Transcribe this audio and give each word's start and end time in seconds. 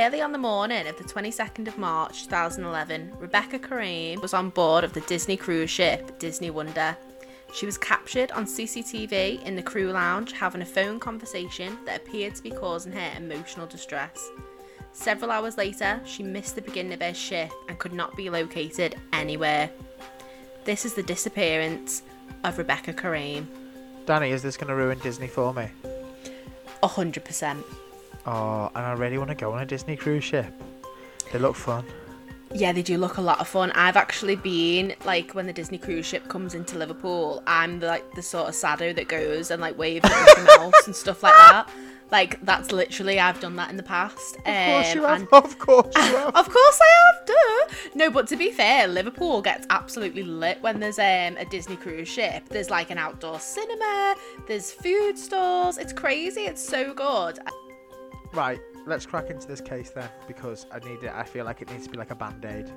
early 0.00 0.22
on 0.22 0.32
the 0.32 0.38
morning 0.38 0.86
of 0.86 0.96
the 0.96 1.04
22nd 1.04 1.68
of 1.68 1.76
March 1.76 2.24
2011, 2.24 3.12
Rebecca 3.18 3.58
Coriam 3.58 4.22
was 4.22 4.32
on 4.32 4.48
board 4.48 4.82
of 4.82 4.94
the 4.94 5.02
Disney 5.02 5.36
cruise 5.36 5.68
ship 5.68 6.18
Disney 6.18 6.48
Wonder. 6.48 6.96
She 7.52 7.66
was 7.66 7.76
captured 7.76 8.32
on 8.32 8.46
CCTV 8.46 9.42
in 9.42 9.56
the 9.56 9.62
crew 9.62 9.92
lounge 9.92 10.32
having 10.32 10.62
a 10.62 10.64
phone 10.66 11.00
conversation 11.00 11.76
that 11.84 12.00
appeared 12.00 12.34
to 12.34 12.42
be 12.42 12.50
causing 12.50 12.92
her 12.92 13.12
emotional 13.14 13.66
distress. 13.66 14.26
Several 14.94 15.30
hours 15.30 15.58
later, 15.58 16.00
she 16.06 16.22
missed 16.22 16.54
the 16.54 16.62
beginning 16.62 16.94
of 16.94 17.02
her 17.02 17.12
ship 17.12 17.50
and 17.68 17.78
could 17.78 17.92
not 17.92 18.16
be 18.16 18.30
located 18.30 18.94
anywhere. 19.12 19.68
This 20.64 20.86
is 20.86 20.94
the 20.94 21.02
disappearance 21.02 22.04
of 22.44 22.56
Rebecca 22.56 22.94
Coriam. 22.94 23.46
Danny, 24.06 24.30
is 24.30 24.42
this 24.42 24.56
going 24.56 24.68
to 24.68 24.74
ruin 24.74 24.98
Disney 25.00 25.28
for 25.28 25.52
me? 25.52 25.68
A 26.82 26.88
hundred 26.88 27.26
percent. 27.26 27.62
Oh, 28.32 28.70
and 28.76 28.84
I 28.86 28.92
really 28.92 29.18
want 29.18 29.30
to 29.30 29.34
go 29.34 29.52
on 29.52 29.60
a 29.62 29.66
Disney 29.66 29.96
cruise 29.96 30.22
ship. 30.24 30.46
They 31.32 31.38
look 31.38 31.56
fun. 31.56 31.84
Yeah, 32.52 32.72
they 32.72 32.82
do 32.82 32.96
look 32.98 33.16
a 33.16 33.20
lot 33.20 33.40
of 33.40 33.48
fun. 33.48 33.70
I've 33.72 33.96
actually 33.96 34.36
been 34.36 34.94
like 35.04 35.32
when 35.34 35.46
the 35.46 35.52
Disney 35.52 35.78
cruise 35.78 36.06
ship 36.06 36.28
comes 36.28 36.54
into 36.54 36.78
Liverpool, 36.78 37.42
I'm 37.46 37.80
the, 37.80 37.86
like 37.88 38.12
the 38.14 38.22
sort 38.22 38.48
of 38.48 38.54
saddo 38.54 38.92
that 38.92 39.08
goes 39.08 39.50
and 39.50 39.60
like 39.60 39.76
waves 39.78 40.04
at 40.04 40.24
Mickey 40.36 40.42
Mouse 40.58 40.86
and 40.86 40.94
stuff 40.94 41.22
like 41.22 41.34
that. 41.34 41.68
Like 42.10 42.40
that's 42.44 42.72
literally 42.72 43.20
I've 43.20 43.38
done 43.40 43.54
that 43.56 43.70
in 43.70 43.76
the 43.76 43.84
past. 43.84 44.36
Of 44.38 44.44
course 44.44 44.94
you 44.94 45.06
Um, 45.06 45.10
have. 45.10 45.20
and- 45.20 45.28
Of 45.32 45.58
course 45.60 45.94
you 45.96 46.02
have. 46.16 46.34
Of 46.34 46.50
course 46.50 46.80
I 46.82 46.88
have, 47.06 47.26
duh. 47.26 47.74
No, 47.94 48.10
but 48.10 48.26
to 48.28 48.36
be 48.36 48.50
fair, 48.50 48.88
Liverpool 48.88 49.42
gets 49.42 49.66
absolutely 49.70 50.24
lit 50.24 50.60
when 50.60 50.80
there's 50.80 50.98
um, 50.98 51.36
a 51.36 51.44
Disney 51.50 51.76
cruise 51.76 52.08
ship. 52.08 52.48
There's 52.48 52.68
like 52.70 52.90
an 52.90 52.98
outdoor 52.98 53.38
cinema, 53.38 54.16
there's 54.48 54.72
food 54.72 55.16
stalls. 55.18 55.78
It's 55.78 55.92
crazy. 55.92 56.42
It's 56.42 56.64
so 56.64 56.92
good. 56.94 57.38
Right, 58.32 58.60
let's 58.86 59.06
crack 59.06 59.30
into 59.30 59.46
this 59.48 59.60
case 59.60 59.90
then, 59.90 60.08
because 60.28 60.66
I 60.72 60.78
need 60.80 61.02
it. 61.02 61.10
I 61.12 61.24
feel 61.24 61.44
like 61.44 61.62
it 61.62 61.70
needs 61.70 61.84
to 61.84 61.90
be 61.90 61.98
like 61.98 62.10
a 62.10 62.14
band 62.14 62.44
aid. 62.44 62.70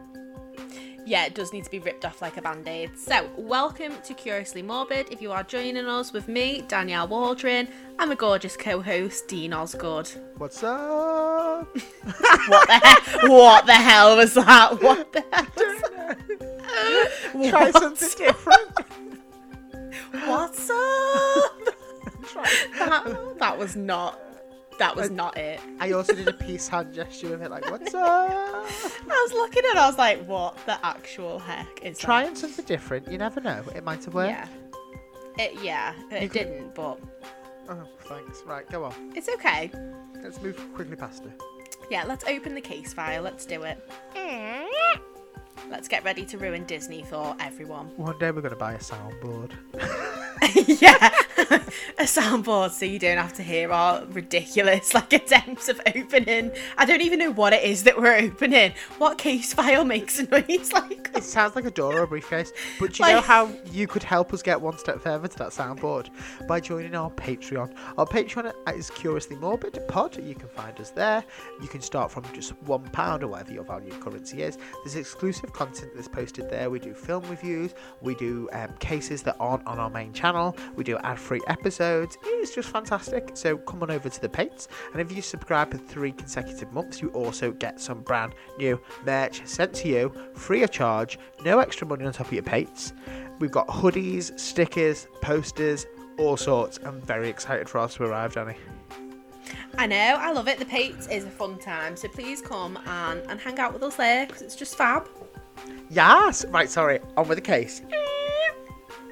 Yeah, 1.05 1.25
it 1.25 1.35
does 1.35 1.51
need 1.53 1.65
to 1.65 1.69
be 1.69 1.79
ripped 1.79 2.05
off 2.05 2.21
like 2.21 2.37
a 2.37 2.41
band 2.41 2.67
aid. 2.67 2.97
So, 2.97 3.29
welcome 3.37 3.93
to 4.03 4.13
Curiously 4.13 4.61
Morbid. 4.63 5.11
If 5.11 5.21
you 5.21 5.31
are 5.31 5.43
joining 5.43 5.85
us 5.85 6.11
with 6.13 6.27
me, 6.27 6.63
Danielle 6.67 7.07
Waldron, 7.07 7.67
and 7.99 8.09
my 8.09 8.15
gorgeous 8.15 8.55
co 8.57 8.81
host, 8.81 9.27
Dean 9.27 9.53
Osgood. 9.53 10.09
What's 10.37 10.63
up? 10.63 11.67
What 12.47 12.67
the, 12.67 12.73
hell? 12.83 13.29
what 13.31 13.65
the 13.65 13.73
hell 13.73 14.17
was 14.17 14.33
that? 14.33 14.81
What 14.81 15.13
the 15.13 15.23
hell 15.31 15.47
was 17.33 17.49
Try 17.49 17.69
What? 17.69 17.73
something 17.81 18.25
different. 18.25 18.79
What's 20.25 20.69
up? 20.69 21.59
That, 22.79 23.35
that 23.39 23.57
was 23.57 23.75
not. 23.75 24.19
That 24.79 24.95
was 24.95 25.09
not 25.09 25.37
it. 25.37 25.59
I 25.79 25.91
also 25.91 26.13
did 26.13 26.27
a 26.27 26.33
peace 26.33 26.67
hand 26.67 26.93
gesture 26.93 27.29
with 27.29 27.41
it, 27.41 27.51
like, 27.51 27.69
what's 27.69 27.93
up? 27.93 28.03
I 28.03 29.05
was 29.07 29.33
looking 29.33 29.63
at 29.71 29.75
it, 29.75 29.77
I 29.77 29.87
was 29.87 29.97
like, 29.97 30.25
what 30.25 30.57
the 30.65 30.83
actual 30.85 31.39
heck 31.39 31.79
is 31.83 31.97
that? 31.97 32.03
Trying 32.05 32.35
something 32.35 32.65
different, 32.65 33.07
you 33.11 33.17
never 33.17 33.39
know. 33.41 33.63
It 33.75 33.83
might 33.83 34.03
have 34.05 34.13
worked. 34.13 34.29
Yeah. 34.31 34.47
It, 35.43 35.61
yeah, 35.63 35.93
it 36.11 36.31
could- 36.31 36.31
didn't, 36.31 36.75
but 36.75 36.99
Oh, 37.69 37.87
thanks. 38.01 38.43
Right, 38.45 38.69
go 38.69 38.83
on. 38.83 39.13
it's 39.15 39.29
okay. 39.29 39.71
Let's 40.21 40.41
move 40.41 40.57
quickly 40.75 40.95
past 40.97 41.23
it. 41.25 41.41
Yeah, 41.89 42.03
let's 42.03 42.25
open 42.25 42.55
the 42.55 42.61
case 42.61 42.93
file. 42.93 43.21
Let's 43.23 43.45
do 43.45 43.63
it. 43.63 43.77
Let's 45.69 45.87
get 45.87 46.03
ready 46.03 46.25
to 46.25 46.37
ruin 46.37 46.65
Disney 46.65 47.03
for 47.03 47.35
everyone. 47.39 47.87
One 47.97 48.17
day 48.19 48.31
we're 48.31 48.41
going 48.41 48.53
to 48.53 48.59
buy 48.59 48.73
a 48.73 48.77
soundboard. 48.79 49.51
yeah, 50.81 51.09
a 51.97 52.03
soundboard 52.03 52.71
so 52.71 52.85
you 52.85 52.99
don't 52.99 53.17
have 53.17 53.33
to 53.33 53.43
hear 53.43 53.71
our 53.71 54.05
ridiculous 54.05 54.93
like 54.93 55.13
attempts 55.13 55.69
of 55.69 55.81
opening. 55.95 56.51
I 56.77 56.85
don't 56.85 57.01
even 57.01 57.19
know 57.19 57.31
what 57.31 57.53
it 57.53 57.63
is 57.63 57.83
that 57.83 57.97
we're 57.97 58.15
opening. 58.15 58.73
What 58.97 59.17
case 59.17 59.53
file 59.53 59.85
makes 59.85 60.19
a 60.19 60.23
noise 60.23 60.71
like 60.73 61.09
It 61.15 61.23
sounds 61.23 61.55
like 61.55 61.65
a 61.65 61.71
door 61.71 61.97
or 61.97 62.03
a 62.03 62.07
briefcase, 62.07 62.51
but 62.79 62.93
do 62.93 63.03
you 63.03 63.13
know 63.13 63.21
how 63.21 63.51
you 63.71 63.87
could 63.87 64.03
help 64.03 64.33
us 64.33 64.41
get 64.41 64.59
one 64.59 64.77
step 64.77 65.01
further 65.01 65.27
to 65.27 65.37
that 65.39 65.49
soundboard? 65.49 66.09
By 66.47 66.59
joining 66.59 66.95
our 66.95 67.09
Patreon. 67.11 67.73
Our 67.97 68.05
Patreon 68.05 68.53
is 68.75 68.89
Curiously 68.91 69.35
Morbid 69.37 69.79
Pod. 69.87 70.23
You 70.23 70.35
can 70.35 70.49
find 70.49 70.79
us 70.79 70.91
there. 70.91 71.23
You 71.61 71.67
can 71.67 71.81
start 71.81 72.11
from 72.11 72.25
just 72.33 72.51
one 72.63 72.83
pound 72.89 73.23
or 73.23 73.27
whatever 73.27 73.53
your 73.53 73.63
value 73.63 73.91
of 73.91 73.99
currency 73.99 74.43
is. 74.43 74.57
There's 74.83 74.95
exclusive 74.95 75.53
content 75.53 75.91
that's 75.95 76.07
posted 76.07 76.49
there. 76.49 76.69
We 76.69 76.79
do 76.79 76.93
film 76.93 77.23
reviews. 77.29 77.73
We 78.01 78.15
do 78.15 78.49
um, 78.53 78.73
cases 78.79 79.23
that 79.23 79.35
aren't 79.39 79.65
on 79.65 79.79
our 79.79 79.89
main 79.89 80.13
channel. 80.13 80.55
We 80.75 80.83
do 80.83 80.97
ad-free 81.23 81.41
episodes. 81.47 82.17
It's 82.23 82.53
just 82.53 82.69
fantastic. 82.69 83.31
So 83.35 83.57
come 83.57 83.81
on 83.81 83.91
over 83.91 84.09
to 84.09 84.21
the 84.21 84.29
Pates, 84.29 84.67
and 84.91 85.01
if 85.01 85.15
you 85.15 85.21
subscribe 85.21 85.71
for 85.71 85.77
three 85.77 86.11
consecutive 86.11 86.71
months, 86.73 87.01
you 87.01 87.09
also 87.09 87.51
get 87.51 87.79
some 87.79 88.01
brand 88.01 88.33
new 88.57 88.79
merch 89.05 89.45
sent 89.45 89.73
to 89.75 89.87
you 89.87 90.13
free 90.33 90.63
of 90.63 90.71
charge. 90.71 91.17
No 91.45 91.59
extra 91.59 91.87
money 91.87 92.05
on 92.05 92.11
top 92.11 92.27
of 92.27 92.33
your 92.33 92.43
Pates. 92.43 92.93
We've 93.39 93.51
got 93.51 93.67
hoodies, 93.67 94.37
stickers, 94.37 95.07
posters, 95.21 95.85
all 96.17 96.37
sorts. 96.37 96.79
I'm 96.85 97.01
very 97.01 97.29
excited 97.29 97.69
for 97.69 97.79
us 97.79 97.95
to 97.95 98.03
arrive, 98.03 98.33
Danny. 98.33 98.55
I 99.77 99.87
know, 99.87 99.95
I 100.19 100.31
love 100.31 100.47
it. 100.47 100.59
The 100.59 100.65
Pates 100.65 101.07
is 101.07 101.23
a 101.23 101.29
fun 101.29 101.57
time, 101.57 101.95
so 101.95 102.07
please 102.07 102.41
come 102.41 102.77
and, 102.85 103.21
and 103.29 103.39
hang 103.39 103.59
out 103.59 103.73
with 103.73 103.83
us 103.83 103.95
there 103.95 104.27
because 104.27 104.41
it's 104.41 104.55
just 104.55 104.75
fab. 104.75 105.07
Yes. 105.89 106.45
Right. 106.45 106.69
Sorry. 106.69 106.99
On 107.17 107.27
with 107.27 107.37
the 107.37 107.41
case. 107.41 107.81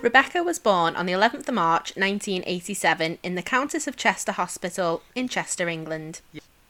Rebecca 0.02 0.42
was 0.42 0.58
born 0.58 0.96
on 0.96 1.06
the 1.06 1.14
11th 1.14 1.48
of 1.48 1.54
March 1.54 1.96
1987 1.96 3.20
in 3.22 3.36
the 3.36 3.44
Countess 3.44 3.86
of 3.86 3.96
Chester 3.96 4.32
Hospital 4.32 5.04
in 5.14 5.28
Chester, 5.28 5.70
England. 5.70 6.22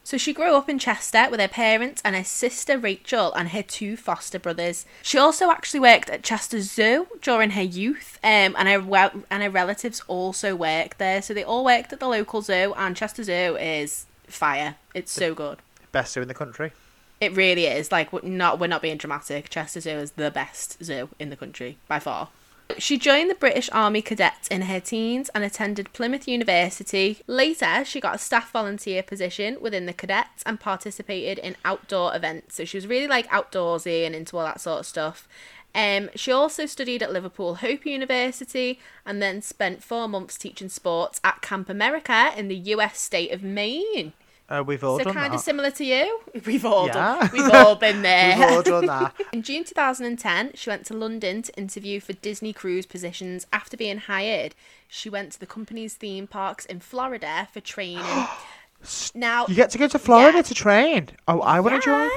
So 0.04 0.18
she 0.18 0.34
grew 0.34 0.54
up 0.54 0.68
in 0.68 0.78
Chester 0.78 1.28
with 1.32 1.40
her 1.40 1.48
parents 1.48 2.02
and 2.04 2.14
her 2.14 2.26
sister 2.26 2.78
Rachel 2.78 3.32
and 3.34 3.50
her 3.50 3.64
two 3.64 3.96
foster 3.96 4.38
brothers. 4.38 4.86
She 5.02 5.18
also 5.18 5.50
actually 5.50 5.80
worked 5.80 6.10
at 6.10 6.24
Chester 6.24 6.60
Zoo 6.60 7.08
during 7.22 7.52
her 7.52 7.62
youth, 7.62 8.20
um, 8.22 8.54
and 8.58 8.68
her 8.68 9.24
and 9.30 9.44
her 9.44 9.50
relatives 9.50 10.02
also 10.10 10.54
worked 10.54 10.98
there. 10.98 11.22
So 11.22 11.34
they 11.34 11.46
all 11.46 11.64
worked 11.64 11.94
at 11.94 12.02
the 12.02 12.10
local 12.10 12.42
zoo, 12.42 12.74
and 12.76 12.98
Chester 12.98 13.24
Zoo 13.24 13.56
is 13.56 14.08
fire. 14.28 14.76
It's 14.94 15.12
so 15.12 15.34
good. 15.34 15.60
Best 15.94 16.14
zoo 16.14 16.22
in 16.22 16.28
the 16.28 16.34
country. 16.34 16.74
It 17.22 17.34
really 17.34 17.68
is. 17.68 17.94
Like, 17.94 18.12
we're 18.12 18.24
not 18.24 18.60
we're 18.60 18.68
not 18.68 18.82
being 18.82 18.98
dramatic. 18.98 19.50
Chester 19.50 19.80
Zoo 19.80 19.92
is 19.92 20.12
the 20.12 20.32
best 20.32 20.84
zoo 20.84 21.08
in 21.18 21.30
the 21.30 21.38
country 21.38 21.78
by 21.88 22.00
far. 22.00 22.28
She 22.78 22.98
joined 22.98 23.30
the 23.30 23.36
British 23.36 23.70
Army 23.72 24.02
Cadets 24.02 24.48
in 24.48 24.64
her 24.64 24.80
teens 24.80 25.30
and 25.30 25.44
attended 25.44 25.94
Plymouth 25.94 26.28
University. 26.28 27.20
Later, 27.28 27.84
she 27.86 28.00
got 28.00 28.16
a 28.16 28.20
staff 28.20 28.52
volunteer 28.52 29.04
position 29.04 29.58
within 29.62 29.86
the 29.86 29.94
cadets 29.94 30.44
and 30.46 30.60
participated 30.60 31.38
in 31.38 31.56
outdoor 31.66 32.16
events. 32.16 32.56
So 32.56 32.66
she 32.66 32.78
was 32.78 32.88
really 32.88 33.08
like 33.08 33.28
outdoorsy 33.30 34.06
and 34.06 34.16
into 34.16 34.38
all 34.38 34.46
that 34.46 34.62
sort 34.62 34.80
of 34.80 34.86
stuff. 34.86 35.28
Um, 35.74 36.10
she 36.16 36.32
also 36.32 36.66
studied 36.66 37.02
at 37.02 37.14
Liverpool 37.14 37.56
Hope 37.56 37.86
University 37.86 38.80
and 39.06 39.22
then 39.22 39.42
spent 39.42 39.84
four 39.84 40.08
months 40.08 40.38
teaching 40.38 40.70
sports 40.70 41.22
at 41.24 41.42
Camp 41.42 41.70
America 41.70 42.32
in 42.36 42.48
the 42.48 42.56
US 42.56 43.00
state 43.00 43.32
of 43.32 43.42
Maine. 43.44 44.14
Uh, 44.52 44.62
we've 44.64 44.84
all 44.84 44.98
So 44.98 45.06
done 45.06 45.14
kind 45.14 45.32
that. 45.32 45.38
of 45.38 45.42
similar 45.42 45.72
to 45.72 45.86
you. 45.86 46.20
We've 46.46 46.66
all 46.66 46.88
Yeah. 46.88 46.94
done. 46.94 47.30
We've 47.32 47.50
all 47.54 47.76
been 47.76 48.02
there. 48.12 48.38
We've 48.38 48.48
all 48.50 48.62
done 48.64 48.86
that. 48.88 49.14
In 49.34 49.44
June 49.44 49.64
2010, 49.64 50.52
she 50.56 50.70
went 50.70 50.86
to 50.88 50.94
London 50.94 51.42
to 51.44 51.58
interview 51.58 52.02
for 52.02 52.12
Disney 52.14 52.52
cruise 52.52 52.86
positions. 52.86 53.48
After 53.54 53.78
being 53.78 53.98
hired, 54.00 54.54
she 54.90 55.10
went 55.10 55.32
to 55.32 55.40
the 55.40 55.46
company's 55.48 55.94
theme 55.94 56.28
parks 56.28 56.66
in 56.66 56.82
Florida 56.82 57.48
for 57.54 57.62
training. 57.62 58.04
now, 59.16 59.46
You 59.48 59.56
get 59.56 59.70
to 59.72 59.78
go 59.78 59.88
to 59.88 60.00
Florida 60.00 60.40
Yeah. 60.40 60.42
to 60.44 60.54
train. 60.54 61.10
Oh, 61.30 61.40
I 61.40 61.62
want 61.62 61.82
to 61.82 61.86
join. 61.90 62.10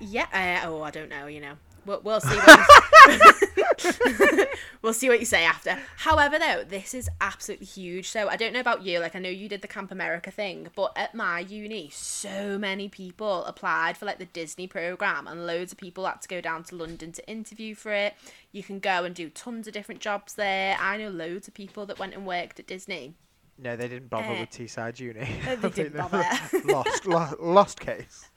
yeah, 0.00 0.26
uh, 0.64 0.68
oh, 0.68 0.82
I 0.82 0.90
don't 0.90 1.08
know. 1.08 1.26
You 1.26 1.40
know, 1.40 1.54
we'll, 1.88 2.00
we'll 2.04 2.20
see. 2.20 2.36
What 2.36 3.84
you, 3.84 4.46
we'll 4.82 4.92
see 4.92 5.08
what 5.08 5.18
you 5.20 5.26
say 5.26 5.44
after. 5.44 5.78
However, 5.96 6.38
though, 6.38 6.64
this 6.64 6.94
is 6.94 7.08
absolutely 7.20 7.66
huge. 7.66 8.08
So 8.08 8.28
I 8.28 8.36
don't 8.36 8.52
know 8.52 8.60
about 8.60 8.82
you. 8.82 9.00
Like 9.00 9.16
I 9.16 9.18
know 9.18 9.28
you 9.28 9.48
did 9.48 9.62
the 9.62 9.68
Camp 9.68 9.90
America 9.90 10.30
thing, 10.30 10.68
but 10.76 10.92
at 10.96 11.14
my 11.14 11.40
uni, 11.40 11.90
so 11.92 12.58
many 12.58 12.88
people 12.88 13.44
applied 13.44 13.96
for 13.96 14.04
like 14.06 14.18
the 14.18 14.26
Disney 14.26 14.66
program, 14.66 15.26
and 15.26 15.46
loads 15.46 15.72
of 15.72 15.78
people 15.78 16.06
had 16.06 16.22
to 16.22 16.28
go 16.28 16.40
down 16.40 16.62
to 16.64 16.76
London 16.76 17.12
to 17.12 17.28
interview 17.28 17.74
for 17.74 17.92
it. 17.92 18.14
You 18.52 18.62
can 18.62 18.78
go 18.78 19.04
and 19.04 19.14
do 19.14 19.28
tons 19.30 19.66
of 19.66 19.72
different 19.72 20.00
jobs 20.00 20.34
there. 20.34 20.76
I 20.80 20.96
know 20.98 21.08
loads 21.10 21.48
of 21.48 21.54
people 21.54 21.86
that 21.86 21.98
went 21.98 22.14
and 22.14 22.26
worked 22.26 22.60
at 22.60 22.66
Disney. 22.66 23.14
No, 23.60 23.74
they 23.76 23.88
didn't 23.88 24.08
bother 24.08 24.28
Uh, 24.36 24.40
with 24.40 24.50
Teesside 24.50 25.00
Uni. 25.00 25.26
they 25.60 25.68
didn't 25.70 25.96
bother. 25.96 26.22
lost, 26.66 27.06
lo- 27.06 27.34
lost 27.40 27.80
case. 27.80 28.28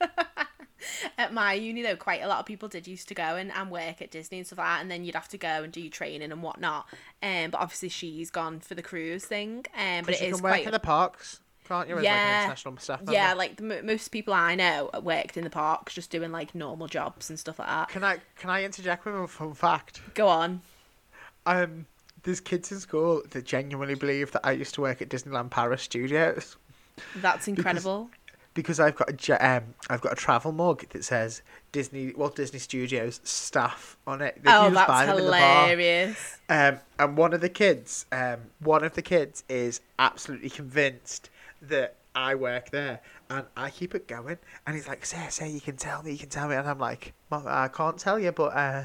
at 1.18 1.32
my 1.32 1.52
uni 1.54 1.82
though 1.82 1.96
quite 1.96 2.22
a 2.22 2.26
lot 2.28 2.38
of 2.40 2.46
people 2.46 2.68
did 2.68 2.86
used 2.86 3.08
to 3.08 3.14
go 3.14 3.36
and, 3.36 3.52
and 3.52 3.70
work 3.70 4.00
at 4.02 4.10
disney 4.10 4.38
and 4.38 4.46
stuff 4.46 4.58
like 4.58 4.66
that 4.66 4.80
and 4.82 4.90
then 4.90 5.04
you'd 5.04 5.14
have 5.14 5.28
to 5.28 5.38
go 5.38 5.62
and 5.62 5.72
do 5.72 5.80
your 5.80 5.90
training 5.90 6.30
and 6.32 6.42
whatnot 6.42 6.86
um 7.22 7.50
but 7.50 7.60
obviously 7.60 7.88
she's 7.88 8.30
gone 8.30 8.60
for 8.60 8.74
the 8.74 8.82
cruise 8.82 9.24
thing 9.24 9.64
um 9.76 9.98
but 10.00 10.06
But 10.06 10.14
it 10.14 10.20
you 10.22 10.26
is 10.28 10.34
can 10.36 10.42
work 10.42 10.52
quite 10.52 10.66
in 10.66 10.72
the 10.72 10.78
parks, 10.80 11.40
can't 11.68 11.88
you? 11.88 11.94
As 11.96 12.02
like 12.02 12.04
Yeah. 12.04 12.50
an 12.52 12.78
staff 12.78 13.00
member. 13.00 13.12
yeah 13.12 13.32
like 13.34 13.56
the, 13.56 13.82
most 13.82 14.08
people 14.08 14.34
i 14.34 14.54
know 14.54 14.90
worked 15.02 15.36
in 15.36 15.44
the 15.44 15.50
parks 15.50 15.94
just 15.94 16.10
doing 16.10 16.32
like 16.32 16.54
normal 16.54 16.86
jobs 16.88 17.30
and 17.30 17.38
stuff 17.38 17.58
like 17.58 17.68
that 17.68 17.88
Can 17.88 18.02
I 18.04 18.18
can 18.36 18.50
I 18.50 18.64
interject 18.64 19.04
with 19.04 19.14
a 19.14 19.26
fun 19.28 19.54
fact? 19.54 20.00
go 20.14 20.26
on 20.28 20.62
Um, 21.46 21.86
there's 22.22 22.40
kids 22.40 22.70
in 22.70 22.78
school 22.78 23.22
that 23.30 23.44
genuinely 23.44 23.94
believe 23.96 24.30
that 24.32 24.42
I 24.46 24.52
used 24.52 24.74
to 24.74 24.80
work 24.80 25.02
at 25.02 25.08
Disneyland 25.08 25.50
Paris 25.50 25.82
Studios. 25.82 26.56
that's 27.16 27.48
incredible 27.52 28.10
because 28.54 28.80
I've 28.80 28.96
got 28.96 29.28
a 29.28 29.46
um, 29.46 29.74
I've 29.88 30.00
got 30.00 30.12
a 30.12 30.16
travel 30.16 30.52
mug 30.52 30.86
that 30.90 31.04
says 31.04 31.42
Disney 31.72 32.12
Walt 32.12 32.36
Disney 32.36 32.58
Studios 32.58 33.20
staff 33.24 33.96
on 34.06 34.20
it. 34.20 34.42
They 34.42 34.50
Oh, 34.52 34.70
that's 34.70 35.06
them 35.06 35.18
in 35.18 35.24
the 35.24 35.30
bar. 35.30 35.68
hilarious. 35.68 36.38
Um, 36.48 36.78
and 36.98 37.16
one 37.16 37.32
of 37.32 37.40
the 37.40 37.48
kids, 37.48 38.06
um, 38.12 38.38
one 38.60 38.84
of 38.84 38.94
the 38.94 39.02
kids 39.02 39.44
is 39.48 39.80
absolutely 39.98 40.50
convinced 40.50 41.30
that 41.62 41.96
I 42.14 42.34
work 42.34 42.70
there, 42.70 43.00
and 43.30 43.46
I 43.56 43.70
keep 43.70 43.94
it 43.94 44.06
going. 44.06 44.36
And 44.66 44.76
he's 44.76 44.86
like, 44.86 45.06
"Say, 45.06 45.26
say, 45.30 45.48
you 45.48 45.60
can 45.60 45.76
tell 45.76 46.02
me, 46.02 46.12
you 46.12 46.18
can 46.18 46.28
tell 46.28 46.48
me," 46.48 46.56
and 46.56 46.68
I'm 46.68 46.78
like, 46.78 47.14
"Mum, 47.30 47.44
"I 47.46 47.68
can't 47.68 47.98
tell 47.98 48.18
you, 48.18 48.32
but 48.32 48.54
uh, 48.54 48.84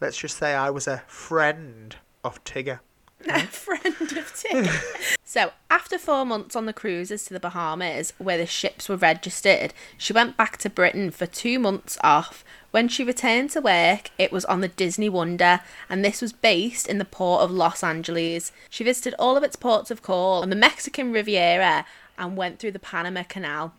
let's 0.00 0.18
just 0.18 0.36
say 0.36 0.54
I 0.54 0.70
was 0.70 0.86
a 0.86 0.98
friend 1.06 1.96
of 2.22 2.42
Tigger." 2.44 2.80
a 3.28 3.40
friend 3.40 4.12
of 4.16 4.32
Tig. 4.36 4.68
so, 5.30 5.52
after 5.68 5.98
four 5.98 6.24
months 6.24 6.56
on 6.56 6.64
the 6.64 6.72
cruises 6.72 7.26
to 7.26 7.34
the 7.34 7.38
Bahamas, 7.38 8.14
where 8.16 8.38
the 8.38 8.46
ships 8.46 8.88
were 8.88 8.96
registered, 8.96 9.74
she 9.98 10.14
went 10.14 10.38
back 10.38 10.56
to 10.56 10.70
Britain 10.70 11.10
for 11.10 11.26
two 11.26 11.58
months 11.58 11.98
off. 12.02 12.46
When 12.70 12.88
she 12.88 13.04
returned 13.04 13.50
to 13.50 13.60
work, 13.60 14.10
it 14.16 14.32
was 14.32 14.46
on 14.46 14.62
the 14.62 14.68
Disney 14.68 15.10
Wonder, 15.10 15.60
and 15.90 16.02
this 16.02 16.22
was 16.22 16.32
based 16.32 16.86
in 16.86 16.96
the 16.96 17.04
port 17.04 17.42
of 17.42 17.50
Los 17.50 17.84
Angeles. 17.84 18.52
She 18.70 18.84
visited 18.84 19.14
all 19.18 19.36
of 19.36 19.42
its 19.42 19.54
ports 19.54 19.90
of 19.90 20.00
call 20.00 20.40
on 20.40 20.48
the 20.48 20.56
Mexican 20.56 21.12
Riviera 21.12 21.84
and 22.16 22.34
went 22.34 22.58
through 22.58 22.72
the 22.72 22.78
Panama 22.78 23.22
Canal. 23.22 23.74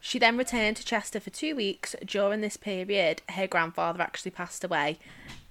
She 0.00 0.18
then 0.18 0.38
returned 0.38 0.78
to 0.78 0.86
Chester 0.86 1.20
for 1.20 1.28
two 1.28 1.54
weeks. 1.54 1.96
During 2.02 2.40
this 2.40 2.56
period, 2.56 3.20
her 3.28 3.46
grandfather 3.46 4.00
actually 4.00 4.30
passed 4.30 4.64
away, 4.64 4.98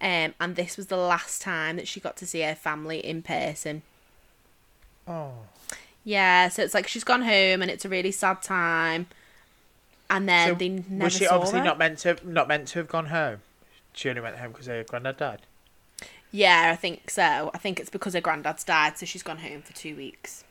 um, 0.02 0.34
and 0.42 0.56
this 0.56 0.78
was 0.78 0.88
the 0.88 0.98
last 0.98 1.44
time 1.44 1.76
that 1.76 1.88
she 1.88 2.00
got 2.00 2.18
to 2.18 2.26
see 2.26 2.42
her 2.42 2.56
family 2.56 3.06
in 3.06 3.22
person. 3.22 3.84
Oh. 5.08 5.32
Yeah, 6.04 6.50
so 6.50 6.62
it's 6.64 6.74
like 6.74 6.88
she's 6.88 7.04
gone 7.04 7.22
home, 7.22 7.62
and 7.62 7.70
it's 7.70 7.86
a 7.86 7.90
really 7.90 8.12
sad 8.12 8.42
time. 8.42 9.08
And 10.10 10.28
then 10.28 10.50
So 10.50 10.56
they 10.56 10.70
never 10.70 11.04
was 11.06 11.14
she 11.14 11.28
obviously 11.28 11.60
her. 11.60 11.66
not 11.66 11.78
meant 11.78 12.00
to 12.00 12.18
not 12.24 12.48
meant 12.48 12.68
to 12.70 12.80
have 12.80 12.88
gone 12.88 13.08
home? 13.08 13.40
She 13.94 14.10
only 14.10 14.22
went 14.22 14.38
home 14.38 14.52
because 14.52 14.68
her 14.68 14.84
granddad 14.84 15.18
died. 15.18 15.42
Yeah, 16.32 16.70
I 16.72 16.76
think 16.76 17.10
so. 17.10 17.52
I 17.54 17.58
think 17.58 17.80
it's 17.80 17.90
because 17.90 18.14
her 18.14 18.22
granddad's 18.22 18.64
died, 18.64 18.98
so 18.98 19.06
she's 19.06 19.24
gone 19.24 19.40
home 19.40 19.62
for 19.62 19.74
two 19.74 19.96
weeks. 19.96 20.44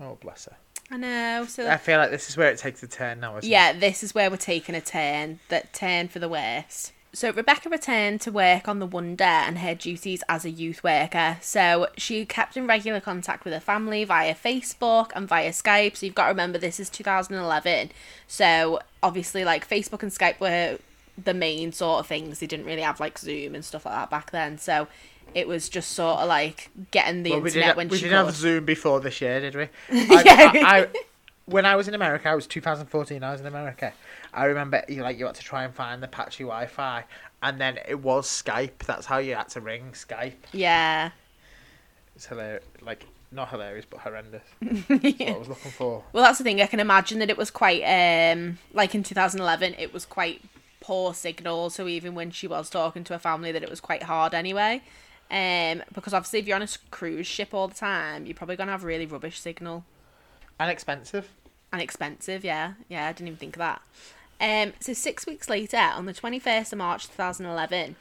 Oh, 0.00 0.18
bless 0.20 0.46
her. 0.46 0.56
I 0.90 0.96
know. 0.96 1.46
So 1.48 1.68
I 1.68 1.76
feel 1.76 1.98
like 1.98 2.10
this 2.10 2.28
is 2.28 2.36
where 2.36 2.50
it 2.50 2.58
takes 2.58 2.82
a 2.82 2.88
turn 2.88 3.20
now, 3.20 3.36
isn't 3.38 3.48
it? 3.48 3.52
yeah, 3.52 3.72
this 3.72 4.02
is 4.02 4.14
where 4.14 4.28
we're 4.30 4.36
taking 4.36 4.74
a 4.74 4.80
turn. 4.80 5.38
That 5.48 5.72
turn 5.72 6.08
for 6.08 6.18
the 6.18 6.28
worst. 6.28 6.92
So 7.14 7.30
Rebecca 7.30 7.68
returned 7.68 8.22
to 8.22 8.32
work 8.32 8.68
on 8.68 8.78
the 8.78 8.86
Wonder 8.86 9.22
and 9.24 9.58
her 9.58 9.74
duties 9.74 10.22
as 10.30 10.46
a 10.46 10.50
youth 10.50 10.82
worker. 10.82 11.36
So 11.42 11.88
she 11.98 12.24
kept 12.24 12.56
in 12.56 12.66
regular 12.66 13.00
contact 13.00 13.44
with 13.44 13.52
her 13.52 13.60
family 13.60 14.04
via 14.04 14.34
Facebook 14.34 15.10
and 15.14 15.28
via 15.28 15.50
Skype. 15.50 15.96
So 15.96 16.06
you've 16.06 16.14
got 16.14 16.24
to 16.24 16.28
remember 16.30 16.56
this 16.58 16.80
is 16.80 16.88
2011. 16.88 17.90
So 18.26 18.80
obviously, 19.02 19.44
like 19.44 19.68
Facebook 19.68 20.02
and 20.02 20.10
Skype 20.10 20.40
were 20.40 20.78
the 21.22 21.34
main 21.34 21.72
sort 21.72 22.00
of 22.00 22.06
things. 22.06 22.38
They 22.38 22.46
didn't 22.46 22.64
really 22.64 22.80
have 22.80 22.98
like 22.98 23.18
Zoom 23.18 23.54
and 23.54 23.62
stuff 23.62 23.84
like 23.84 23.94
that 23.94 24.08
back 24.08 24.30
then. 24.30 24.56
So 24.56 24.88
it 25.34 25.46
was 25.46 25.68
just 25.68 25.92
sort 25.92 26.18
of 26.20 26.28
like 26.28 26.70
getting 26.92 27.24
the 27.24 27.32
Well, 27.32 27.40
we 27.42 27.50
internet 27.50 27.66
didn't, 27.68 27.76
when 27.76 27.88
we 27.90 27.96
she 27.98 28.04
didn't 28.04 28.20
could. 28.20 28.26
have 28.26 28.34
Zoom 28.36 28.64
before 28.64 29.00
this 29.00 29.20
year, 29.20 29.38
did 29.40 29.54
we? 29.54 29.68
Yeah. 29.90 30.14
I, 30.54 30.78
I, 30.80 30.86
when 31.44 31.66
I 31.66 31.76
was 31.76 31.88
in 31.88 31.94
America, 31.94 32.30
I 32.30 32.34
was 32.34 32.46
2014. 32.46 33.22
I 33.22 33.32
was 33.32 33.40
in 33.42 33.46
America. 33.46 33.92
I 34.34 34.44
remember 34.46 34.82
you 34.88 35.02
like 35.02 35.18
you 35.18 35.26
had 35.26 35.34
to 35.36 35.42
try 35.42 35.64
and 35.64 35.74
find 35.74 36.02
the 36.02 36.08
patchy 36.08 36.44
Wi-Fi, 36.44 37.04
and 37.42 37.60
then 37.60 37.78
it 37.88 38.00
was 38.00 38.26
Skype. 38.26 38.78
That's 38.86 39.06
how 39.06 39.18
you 39.18 39.34
had 39.34 39.48
to 39.50 39.60
ring 39.60 39.90
Skype. 39.92 40.34
yeah. 40.52 41.10
It's 42.14 42.26
hilarious, 42.26 42.64
like 42.82 43.06
not 43.30 43.48
hilarious, 43.48 43.86
but 43.88 44.00
horrendous. 44.00 44.42
That's 44.60 44.88
what 44.88 45.20
I 45.28 45.38
was 45.38 45.48
looking 45.48 45.70
for. 45.70 46.04
Well, 46.12 46.22
that's 46.22 46.36
the 46.38 46.44
thing. 46.44 46.60
I 46.60 46.66
can 46.66 46.78
imagine 46.80 47.18
that 47.20 47.30
it 47.30 47.38
was 47.38 47.50
quite, 47.50 47.82
um, 47.84 48.58
like 48.74 48.94
in 48.94 49.02
2011, 49.02 49.74
it 49.78 49.92
was 49.94 50.04
quite 50.04 50.42
poor 50.80 51.14
signal. 51.14 51.70
So 51.70 51.88
even 51.88 52.14
when 52.14 52.30
she 52.30 52.46
was 52.46 52.68
talking 52.68 53.02
to 53.04 53.14
her 53.14 53.18
family, 53.18 53.50
that 53.52 53.62
it 53.62 53.70
was 53.70 53.80
quite 53.80 54.02
hard 54.02 54.34
anyway. 54.34 54.82
Um, 55.30 55.82
because 55.94 56.12
obviously, 56.12 56.40
if 56.40 56.46
you're 56.46 56.56
on 56.56 56.62
a 56.62 56.68
cruise 56.90 57.26
ship 57.26 57.54
all 57.54 57.66
the 57.68 57.74
time, 57.74 58.26
you're 58.26 58.34
probably 58.34 58.56
gonna 58.56 58.72
have 58.72 58.84
really 58.84 59.06
rubbish 59.06 59.40
signal 59.40 59.84
And 60.60 60.70
expensive. 60.70 61.30
and 61.72 61.80
expensive. 61.80 62.44
Yeah, 62.44 62.74
yeah. 62.90 63.06
I 63.08 63.12
didn't 63.12 63.28
even 63.28 63.38
think 63.38 63.56
of 63.56 63.60
that. 63.60 63.80
Um, 64.42 64.72
so 64.80 64.92
six 64.92 65.24
weeks 65.24 65.48
later, 65.48 65.76
on 65.76 66.06
the 66.06 66.12
21st 66.12 66.72
of 66.72 66.78
March 66.78 67.06
2011, 67.06 67.94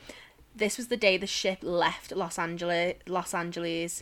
this 0.55 0.75
was 0.75 0.87
the 0.87 0.97
day 0.97 1.15
the 1.15 1.27
ship 1.27 1.59
left 1.61 2.11
Los 2.11 2.39
Angeles. 2.39 2.95
Los 3.07 3.35
Angeles. 3.35 4.01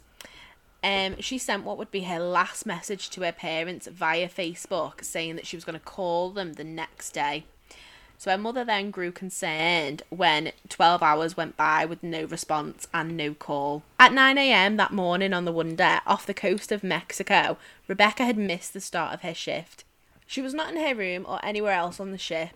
Um, 0.82 1.20
she 1.20 1.38
sent 1.38 1.66
what 1.66 1.78
would 1.78 1.92
be 1.92 2.04
her 2.04 2.20
last 2.20 2.66
message 2.66 3.10
to 3.10 3.22
her 3.24 3.34
parents 3.34 3.88
via 3.88 4.30
Facebook, 4.30 5.04
saying 5.04 5.36
that 5.36 5.46
she 5.46 5.58
was 5.58 5.66
going 5.66 5.78
to 5.78 5.86
call 5.86 6.30
them 6.30 6.54
the 6.54 6.64
next 6.64 7.12
day. 7.12 7.44
So 8.18 8.32
her 8.32 8.38
mother 8.38 8.64
then 8.64 8.90
grew 8.90 9.12
concerned 9.12 10.04
when 10.10 10.54
12 10.70 11.04
hours 11.04 11.36
went 11.36 11.58
by 11.58 11.84
with 11.84 12.04
no 12.04 12.24
response 12.24 12.88
and 12.94 13.18
no 13.18 13.34
call. 13.34 13.84
At 14.00 14.14
9am 14.14 14.78
that 14.78 14.94
morning 14.94 15.34
on 15.34 15.44
the 15.44 15.52
Wonder, 15.52 16.00
off 16.08 16.26
the 16.26 16.34
coast 16.34 16.72
of 16.72 16.84
Mexico, 16.84 17.58
Rebecca 17.88 18.24
had 18.24 18.38
missed 18.38 18.74
the 18.74 18.82
start 18.82 19.14
of 19.14 19.22
her 19.22 19.34
shift. 19.34 19.84
She 20.30 20.44
was 20.44 20.54
not 20.54 20.72
in 20.72 20.80
her 20.80 20.94
room 20.94 21.26
or 21.28 21.44
anywhere 21.44 21.74
else 21.74 22.00
on 22.00 22.12
the 22.12 22.18
ship. 22.20 22.52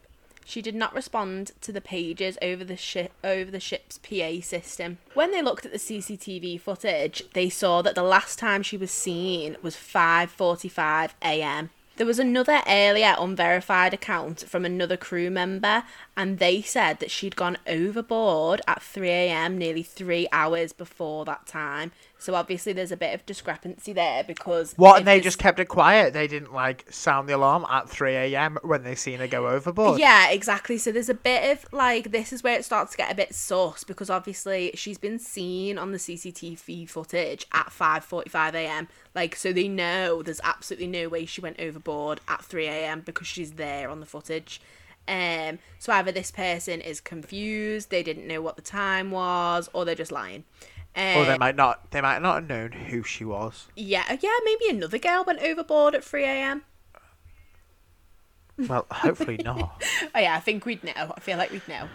She 0.45 0.61
did 0.61 0.75
not 0.75 0.93
respond 0.93 1.53
to 1.61 1.71
the 1.71 1.81
pages 1.81 2.37
over 2.39 2.63
the 2.63 2.77
ship 2.77 3.11
over 3.23 3.49
the 3.49 3.59
ship's 3.59 3.97
PA 3.97 4.41
system. 4.41 4.99
When 5.15 5.31
they 5.31 5.41
looked 5.41 5.65
at 5.65 5.71
the 5.71 5.79
CCTV 5.79 6.61
footage, 6.61 7.23
they 7.33 7.49
saw 7.49 7.81
that 7.81 7.95
the 7.95 8.03
last 8.03 8.37
time 8.37 8.61
she 8.61 8.77
was 8.77 8.91
seen 8.91 9.57
was 9.63 9.75
5:45 9.75 11.13
a.m. 11.23 11.71
There 11.95 12.05
was 12.05 12.19
another 12.19 12.61
earlier 12.67 13.15
unverified 13.17 13.93
account 13.93 14.41
from 14.47 14.65
another 14.65 14.97
crew 14.97 15.31
member, 15.31 15.81
and 16.15 16.37
they 16.37 16.61
said 16.61 16.99
that 16.99 17.09
she'd 17.09 17.35
gone 17.35 17.57
overboard 17.65 18.61
at 18.67 18.83
3 18.83 19.09
a.m., 19.09 19.57
nearly 19.57 19.83
three 19.83 20.27
hours 20.31 20.73
before 20.73 21.25
that 21.25 21.47
time. 21.47 21.91
So 22.23 22.35
obviously, 22.35 22.71
there's 22.71 22.93
a 22.93 22.95
bit 22.95 23.13
of 23.13 23.25
discrepancy 23.25 23.91
there 23.91 24.23
because 24.23 24.73
What? 24.77 24.99
And 24.99 25.05
they 25.05 25.19
just 25.19 25.39
kept 25.39 25.59
it 25.59 25.65
quiet. 25.65 26.13
They 26.13 26.25
didn't 26.25 26.53
like 26.53 26.85
sound 26.89 27.27
the 27.27 27.35
alarm 27.35 27.65
at 27.69 27.89
3 27.89 28.13
a.m. 28.15 28.57
when 28.61 28.83
they 28.83 28.95
seen 28.95 29.19
her 29.19 29.27
go 29.27 29.49
overboard. 29.49 29.99
Yeah, 29.99 30.29
exactly. 30.29 30.77
So 30.77 30.93
there's 30.93 31.09
a 31.09 31.13
bit 31.13 31.51
of 31.51 31.73
like 31.73 32.11
this 32.11 32.31
is 32.31 32.41
where 32.41 32.57
it 32.57 32.63
starts 32.63 32.91
to 32.91 32.97
get 32.97 33.11
a 33.11 33.15
bit 33.15 33.35
sus 33.35 33.83
because 33.83 34.09
obviously 34.09 34.71
she's 34.73 34.97
been 34.97 35.19
seen 35.19 35.77
on 35.77 35.91
the 35.91 35.97
CCTV 35.97 36.87
footage 36.87 37.45
at 37.51 37.67
5:45 37.71 38.53
a.m. 38.53 38.87
Like 39.13 39.35
so 39.35 39.51
they 39.51 39.67
know 39.67 40.23
there's 40.23 40.39
absolutely 40.45 40.87
no 40.87 41.09
way 41.09 41.25
she 41.25 41.41
went 41.41 41.59
overboard 41.59 42.21
at 42.29 42.41
3 42.45 42.67
a.m. 42.67 43.01
because 43.01 43.27
she's 43.27 43.53
there 43.53 43.89
on 43.89 43.99
the 43.99 44.05
footage. 44.05 44.61
Um 45.09 45.59
so 45.77 45.91
either 45.91 46.13
this 46.13 46.31
person 46.31 46.79
is 46.79 47.01
confused, 47.01 47.89
they 47.89 48.01
didn't 48.01 48.25
know 48.25 48.41
what 48.41 48.55
the 48.55 48.62
time 48.62 49.12
was 49.12 49.69
or 49.74 49.83
they're 49.83 49.93
just 49.93 50.13
lying. 50.13 50.45
Um, 50.95 51.17
Or 51.17 51.25
they 51.25 51.38
might 51.38 51.55
not. 51.55 51.89
They 51.91 52.01
might 52.01 52.21
not 52.21 52.35
have 52.35 52.47
known 52.47 52.71
who 52.71 53.03
she 53.03 53.25
was. 53.25 53.67
yeah, 53.75 54.17
yeah, 54.21 54.35
maybe 54.45 54.69
another 54.69 55.00
girl 55.00 55.23
went 55.25 55.41
overboard 55.41 55.95
at 55.95 56.03
3 56.03 56.23
a.m. 56.23 56.63
Well, 58.57 58.85
hopefully 58.91 59.38
not. 59.38 59.81
Oh 60.13 60.19
yeah, 60.19 60.35
I 60.35 60.39
think 60.39 60.65
we'd 60.65 60.83
know. 60.83 60.91
I 61.15 61.19
feel 61.19 61.38
like 61.38 61.51
we'd 61.51 61.67
know. 61.67 61.88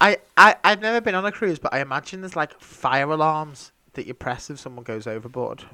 I, 0.00 0.18
I, 0.36 0.56
I've 0.62 0.80
never 0.82 1.00
been 1.00 1.14
on 1.14 1.24
a 1.24 1.32
cruise, 1.32 1.58
but 1.58 1.72
I 1.72 1.80
imagine 1.80 2.20
there's 2.20 2.36
like 2.36 2.60
fire 2.60 3.10
alarms 3.10 3.72
that 3.94 4.06
you 4.06 4.14
press 4.14 4.50
if 4.50 4.60
someone 4.60 4.84
goes 4.84 5.06
overboard. 5.06 5.64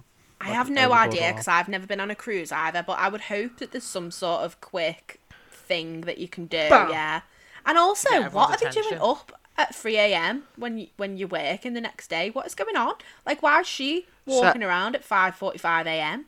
I 0.41 0.47
Like 0.49 0.55
have 0.55 0.71
no 0.71 0.93
idea 0.93 1.33
because 1.33 1.49
I've 1.49 1.69
never 1.69 1.87
been 1.87 1.99
on 2.01 2.11
a 2.13 2.15
cruise 2.15 2.53
either, 2.53 2.85
but 2.87 2.99
I 3.01 3.09
would 3.09 3.23
hope 3.23 3.59
that 3.59 3.73
there's 3.73 3.83
some 3.85 4.13
sort 4.13 4.43
of 4.43 4.61
quick 4.61 5.21
thing 5.51 6.03
that 6.03 6.19
you 6.19 6.29
can 6.29 6.47
do. 6.47 6.69
Bam. 6.69 6.91
Yeah. 6.91 7.23
And 7.67 7.77
also, 7.77 8.09
Get 8.09 8.33
what 8.33 8.51
are 8.51 8.57
they 8.73 8.81
doing 8.81 9.01
up 9.01 9.33
at 9.59 9.75
3 9.75 9.97
a.m. 9.97 10.45
when 10.57 10.79
you, 10.79 10.87
when 10.97 11.19
you're 11.19 11.29
working 11.29 11.75
the 11.75 11.81
next 11.81 12.09
day? 12.09 12.31
What 12.31 12.47
is 12.47 12.55
going 12.55 12.77
on? 12.77 12.95
Like, 13.27 13.43
why 13.43 13.61
is 13.61 13.67
she 13.67 14.07
walking 14.25 14.63
around 14.63 14.95
at 14.95 15.07
5:45 15.07 15.87
a.m.? 15.87 16.27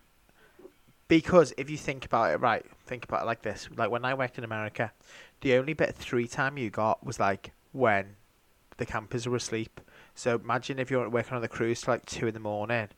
Because 1.08 1.54
if 1.56 1.70
you 1.70 1.76
think 1.76 2.04
about 2.04 2.32
it, 2.32 2.36
right, 2.36 2.64
think 2.86 3.04
about 3.04 3.22
it 3.22 3.26
like 3.26 3.42
this. 3.42 3.68
Like 3.74 3.90
when 3.90 4.04
I 4.04 4.14
worked 4.14 4.38
in 4.38 4.44
America, 4.44 4.92
the 5.40 5.54
only 5.54 5.72
bit 5.72 5.88
of 5.88 5.96
free 5.96 6.28
time 6.28 6.58
you 6.58 6.70
got 6.70 7.04
was 7.04 7.18
like 7.18 7.52
when 7.72 8.16
the 8.76 8.86
campers 8.86 9.26
were 9.26 9.36
asleep. 9.36 9.80
So 10.14 10.36
imagine 10.36 10.78
if 10.78 10.90
you're 10.90 11.08
working 11.08 11.34
on 11.34 11.42
the 11.42 11.48
cruise 11.48 11.80
till 11.80 11.94
like 11.94 12.06
two 12.06 12.26
in 12.26 12.34
the 12.34 12.40
morning, 12.40 12.88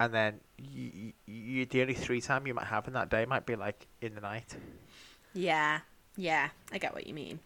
and 0.00 0.14
then 0.14 0.40
you, 0.56 1.12
you, 1.26 1.66
the 1.66 1.82
only 1.82 1.94
three 1.94 2.20
time 2.20 2.46
you 2.46 2.54
might 2.54 2.66
have 2.66 2.86
in 2.86 2.94
that 2.94 3.10
day 3.10 3.24
might 3.24 3.46
be 3.46 3.56
like 3.56 3.86
in 4.00 4.14
the 4.14 4.20
night. 4.20 4.56
Yeah, 5.34 5.80
yeah, 6.16 6.50
I 6.72 6.78
get 6.78 6.94
what 6.94 7.06
you 7.06 7.14
mean. 7.14 7.40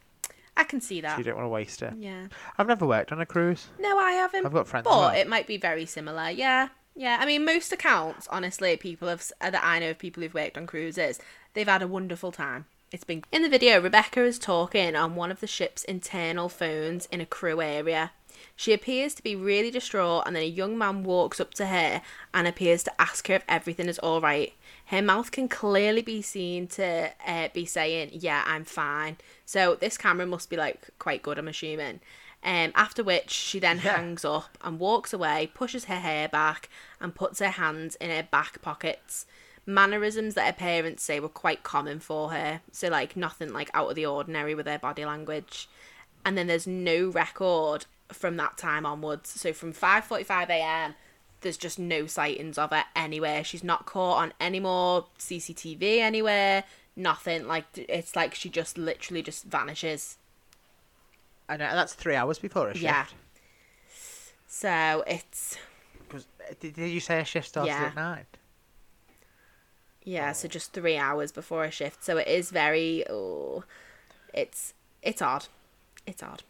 I 0.56 0.64
can 0.64 0.80
see 0.80 0.99
So 1.00 1.06
that. 1.09 1.18
you 1.18 1.25
don't 1.25 1.37
want 1.37 1.47
to 1.47 1.50
waste 1.50 1.82
it. 1.82 1.94
Yeah. 1.99 2.26
I've 2.59 2.66
never 2.66 2.87
worked 2.87 3.12
on 3.12 3.21
a 3.21 3.26
cruise. 3.26 3.66
No, 3.78 3.99
I 3.99 4.12
haven't. 4.12 4.44
I've 4.47 4.52
got 4.52 4.68
friends. 4.68 4.85
But 4.85 5.16
it 5.16 5.28
might 5.28 5.47
be 5.47 5.56
very 5.56 5.87
similar. 5.87 6.30
Yeah. 6.30 6.68
Yeah. 6.94 7.16
I 7.21 7.26
mean, 7.26 7.44
most 7.44 7.73
accounts, 7.73 8.28
honestly, 8.30 8.76
people 8.76 9.09
have 9.09 9.25
uh, 9.40 9.50
that 9.50 9.64
I 9.64 9.78
know 9.78 9.90
of 9.90 9.99
people 9.99 10.23
who've 10.23 10.35
worked 10.35 10.59
on 10.59 10.66
cruises, 10.66 11.18
they've 11.54 11.66
had 11.66 11.82
a 11.82 11.88
wonderful 11.88 12.32
time. 12.32 12.66
It's 12.92 13.04
been 13.04 13.25
in 13.32 13.40
the 13.40 13.49
video. 13.49 13.80
Rebecca 13.80 14.23
is 14.23 14.38
talking 14.38 14.94
on 14.94 15.14
one 15.14 15.30
of 15.30 15.40
the 15.40 15.47
ship's 15.47 15.82
internal 15.85 16.50
phones 16.50 17.06
in 17.06 17.23
a 17.23 17.26
crew 17.26 17.62
area. 17.62 18.11
She 18.56 18.72
appears 18.72 19.14
to 19.14 19.22
be 19.22 19.34
really 19.37 19.70
distraught, 19.70 20.25
and 20.26 20.34
then 20.37 20.42
a 20.42 20.46
young 20.46 20.76
man 20.78 21.04
walks 21.04 21.40
up 21.40 21.54
to 21.54 21.66
her 21.66 22.02
and 22.32 22.46
appears 22.46 22.82
to 22.84 23.00
ask 23.00 23.28
her 23.28 23.34
if 23.34 23.44
everything 23.49 23.88
is 23.88 23.99
all 23.99 24.20
right. 24.20 24.52
Her 24.87 25.02
mouth 25.02 25.30
can 25.30 25.49
clearly 25.49 26.02
be 26.02 26.22
seen 26.22 26.66
to 26.68 27.12
uh, 27.26 27.49
be 27.54 27.64
saying, 27.64 28.11
"Yeah, 28.12 28.42
I'm 28.46 28.64
fine." 28.64 29.16
So 29.44 29.75
this 29.75 29.96
camera 29.99 30.26
must 30.26 30.50
be 30.50 30.56
like 30.56 30.90
quite 30.99 31.22
good, 31.22 31.38
I'm 31.38 31.49
assuming. 31.49 32.00
Um, 32.44 32.72
after 32.75 33.04
which 33.04 33.30
she 33.30 33.61
then 33.61 33.80
Yeah. 33.84 33.96
hangs 33.96 34.25
up 34.25 34.58
and 34.62 34.80
walks 34.80 35.12
away, 35.12 35.50
pushes 35.54 35.84
her 35.84 36.00
hair 36.00 36.28
back, 36.28 36.68
and 37.00 37.14
puts 37.14 37.38
her 37.38 37.50
hands 37.50 37.94
in 37.96 38.11
her 38.11 38.25
back 38.25 38.61
pockets. 38.62 39.26
Mannerisms 39.64 40.34
that 40.34 40.46
her 40.46 40.52
parents 40.52 41.04
say 41.04 41.20
were 41.20 41.28
quite 41.28 41.62
common 41.62 42.00
for 42.00 42.32
her, 42.32 42.61
so 42.72 42.88
like 42.88 43.16
nothing 43.16 43.52
like 43.52 43.70
out 43.75 43.88
of 43.90 43.94
the 43.94 44.04
ordinary 44.06 44.56
with 44.56 44.66
her 44.66 44.78
body 44.78 45.04
language. 45.04 45.68
And 46.25 46.37
then 46.37 46.49
there's 46.49 46.66
no 46.66 47.08
record 47.08 47.87
from 48.12 48.37
that 48.37 48.57
time 48.59 48.85
onwards. 48.87 49.28
So 49.31 49.52
from 49.52 49.73
5:45 49.73 50.49
a.m. 50.50 50.95
there's 51.40 51.57
just 51.57 51.78
no 51.78 52.07
sightings 52.07 52.59
of 52.59 52.71
her 52.71 52.85
anywhere. 52.95 53.42
She's 53.45 53.64
not 53.64 53.87
caught 53.87 54.19
on 54.23 54.33
any 54.40 54.61
more 54.61 55.07
CCTV 55.19 55.99
anywhere. 55.99 56.64
Nothing. 56.97 57.47
Like 57.47 57.64
it's 57.76 58.14
like 58.14 58.35
she 58.35 58.49
just 58.49 58.76
literally 58.78 59.23
just 59.23 59.45
vanishes. 59.45 60.19
I 61.49 61.57
know 61.57 61.71
that's 61.75 61.95
three 61.95 62.14
hours 62.14 62.38
before 62.38 62.69
a 62.69 62.73
shift. 62.75 62.85
Yeah. 62.85 63.07
So 64.47 65.02
it's 65.07 65.57
'Cause, 66.09 66.26
uh, 66.49 66.54
did, 66.61 66.76
you 66.76 67.00
say 67.00 67.21
a 67.21 67.25
shift 67.25 67.49
started 67.49 67.69
Yeah. 67.71 67.85
at 67.87 67.95
nine? 67.97 68.26
yeah, 70.04 70.33
so 70.33 70.49
just 70.49 70.73
three 70.73 70.97
hours 70.97 71.31
before 71.33 71.64
a 71.64 71.71
shift. 71.71 72.04
So 72.04 72.19
it 72.19 72.28
is 72.28 72.50
very 72.50 73.04
oh, 73.09 73.64
it's 74.35 74.75
it's 75.02 75.23
odd. 75.23 75.47
It's 76.07 76.23
odd. 76.23 76.42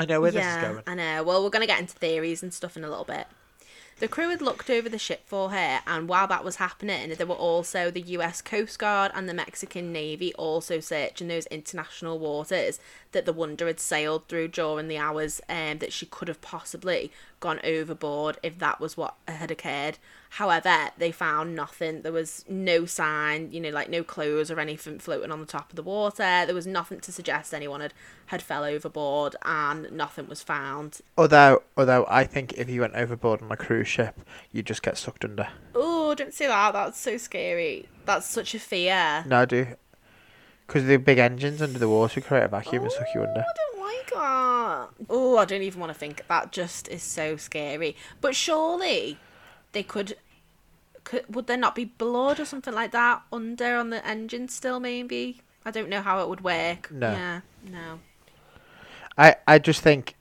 I 0.00 0.06
know 0.06 0.22
where 0.22 0.32
yeah, 0.32 0.56
this 0.56 0.64
is 0.64 0.70
going. 0.72 0.84
I 0.86 0.94
know. 0.94 1.22
Well, 1.22 1.44
we're 1.44 1.50
going 1.50 1.60
to 1.60 1.66
get 1.66 1.78
into 1.78 1.94
theories 1.94 2.42
and 2.42 2.54
stuff 2.54 2.74
in 2.76 2.84
a 2.84 2.88
little 2.88 3.04
bit. 3.04 3.26
The 3.98 4.08
crew 4.08 4.30
had 4.30 4.40
looked 4.40 4.70
over 4.70 4.88
the 4.88 4.98
ship 4.98 5.24
for 5.26 5.50
her, 5.50 5.80
and 5.86 6.08
while 6.08 6.26
that 6.28 6.42
was 6.42 6.56
happening, 6.56 7.12
there 7.14 7.26
were 7.26 7.34
also 7.34 7.90
the 7.90 8.00
US 8.00 8.40
Coast 8.40 8.78
Guard 8.78 9.12
and 9.14 9.28
the 9.28 9.34
Mexican 9.34 9.92
Navy 9.92 10.32
also 10.34 10.80
searching 10.80 11.28
those 11.28 11.44
international 11.46 12.18
waters 12.18 12.80
that 13.12 13.26
the 13.26 13.34
Wonder 13.34 13.66
had 13.66 13.78
sailed 13.78 14.26
through 14.26 14.48
during 14.48 14.88
the 14.88 14.96
hours 14.96 15.42
um, 15.50 15.80
that 15.80 15.92
she 15.92 16.06
could 16.06 16.28
have 16.28 16.40
possibly 16.40 17.12
gone 17.40 17.60
overboard 17.62 18.38
if 18.42 18.58
that 18.58 18.80
was 18.80 18.96
what 18.96 19.16
had 19.28 19.50
occurred. 19.50 19.98
However, 20.34 20.90
they 20.96 21.10
found 21.10 21.56
nothing. 21.56 22.02
There 22.02 22.12
was 22.12 22.44
no 22.48 22.86
sign, 22.86 23.50
you 23.50 23.60
know, 23.60 23.70
like 23.70 23.90
no 23.90 24.04
clothes 24.04 24.48
or 24.48 24.60
anything 24.60 25.00
floating 25.00 25.32
on 25.32 25.40
the 25.40 25.46
top 25.46 25.70
of 25.70 25.76
the 25.76 25.82
water. 25.82 26.22
There 26.22 26.54
was 26.54 26.68
nothing 26.68 27.00
to 27.00 27.10
suggest 27.10 27.52
anyone 27.52 27.80
had, 27.80 27.92
had 28.26 28.40
fell 28.40 28.62
overboard, 28.62 29.34
and 29.44 29.90
nothing 29.90 30.28
was 30.28 30.40
found. 30.40 31.00
Although, 31.18 31.64
although 31.76 32.06
I 32.08 32.24
think 32.24 32.52
if 32.52 32.70
you 32.70 32.82
went 32.82 32.94
overboard 32.94 33.42
on 33.42 33.50
a 33.50 33.56
cruise 33.56 33.88
ship, 33.88 34.20
you'd 34.52 34.66
just 34.66 34.84
get 34.84 34.96
sucked 34.96 35.24
under. 35.24 35.48
Oh, 35.74 36.14
don't 36.14 36.32
say 36.32 36.46
that. 36.46 36.72
That's 36.74 37.00
so 37.00 37.16
scary. 37.16 37.88
That's 38.06 38.26
such 38.26 38.54
a 38.54 38.60
fear. 38.60 39.24
No, 39.26 39.40
I 39.40 39.44
do. 39.46 39.66
Because 40.64 40.84
the 40.84 40.96
big 40.98 41.18
engines 41.18 41.60
under 41.60 41.80
the 41.80 41.88
water 41.88 42.20
create 42.20 42.44
a 42.44 42.48
vacuum 42.48 42.84
and 42.84 42.92
suck 42.92 43.08
you 43.16 43.22
under. 43.22 43.40
I 43.40 43.74
don't 43.74 43.84
like 43.84 44.10
that. 44.10 45.06
Oh, 45.10 45.38
I 45.38 45.44
don't 45.44 45.62
even 45.62 45.80
want 45.80 45.92
to 45.92 45.98
think. 45.98 46.22
That 46.28 46.52
just 46.52 46.86
is 46.86 47.02
so 47.02 47.36
scary. 47.36 47.96
But 48.20 48.36
surely 48.36 49.18
they 49.72 49.82
could. 49.82 50.16
Could, 51.02 51.34
would 51.34 51.46
there 51.46 51.56
not 51.56 51.74
be 51.74 51.86
blood 51.86 52.38
or 52.38 52.44
something 52.44 52.74
like 52.74 52.90
that 52.92 53.22
under 53.32 53.76
on 53.76 53.88
the 53.88 54.06
engine 54.06 54.48
still? 54.48 54.78
Maybe 54.80 55.40
I 55.64 55.70
don't 55.70 55.88
know 55.88 56.02
how 56.02 56.20
it 56.22 56.28
would 56.28 56.42
work. 56.42 56.90
No. 56.90 57.10
Yeah. 57.10 57.40
No. 57.70 58.00
I, 59.16 59.36
I 59.46 59.58
just 59.58 59.80
think, 59.80 60.14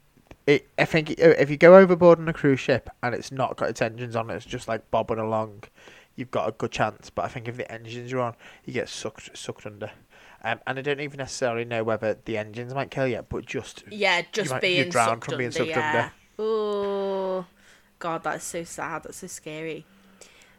it, 0.47 0.67
I 0.77 0.85
think 0.85 1.11
if 1.11 1.49
you 1.49 1.57
go 1.57 1.75
overboard 1.75 2.19
on 2.19 2.27
a 2.29 2.33
cruise 2.33 2.61
ship 2.61 2.89
and 3.03 3.13
it's 3.13 3.31
not 3.31 3.57
got 3.57 3.69
its 3.69 3.81
engines 3.81 4.15
on, 4.15 4.29
it's 4.29 4.45
just 4.45 4.67
like 4.69 4.89
bobbing 4.89 5.19
along, 5.19 5.63
you've 6.15 6.31
got 6.31 6.47
a 6.47 6.53
good 6.53 6.71
chance. 6.71 7.09
But 7.09 7.25
I 7.25 7.27
think 7.27 7.47
if 7.47 7.57
the 7.57 7.69
engines 7.71 8.13
are 8.13 8.19
on, 8.19 8.35
you 8.65 8.73
get 8.73 8.87
sucked 8.89 9.37
sucked 9.37 9.65
under. 9.65 9.91
Um, 10.43 10.59
and 10.65 10.79
I 10.79 10.81
don't 10.81 11.01
even 11.01 11.17
necessarily 11.17 11.65
know 11.65 11.83
whether 11.83 12.17
the 12.23 12.37
engines 12.37 12.73
might 12.73 12.89
kill 12.89 13.07
you, 13.07 13.25
but 13.27 13.45
just 13.45 13.83
Yeah, 13.89 14.21
just 14.31 14.59
being 14.61 14.89
drowned 14.89 15.25
from 15.25 15.37
being 15.37 15.47
under. 15.49 15.57
sucked 15.57 15.69
yeah. 15.69 15.89
under. 15.89 16.11
Oh, 16.39 17.45
God, 17.99 18.23
that's 18.23 18.45
so 18.45 18.63
sad. 18.63 19.03
That's 19.03 19.17
so 19.17 19.27
scary. 19.27 19.85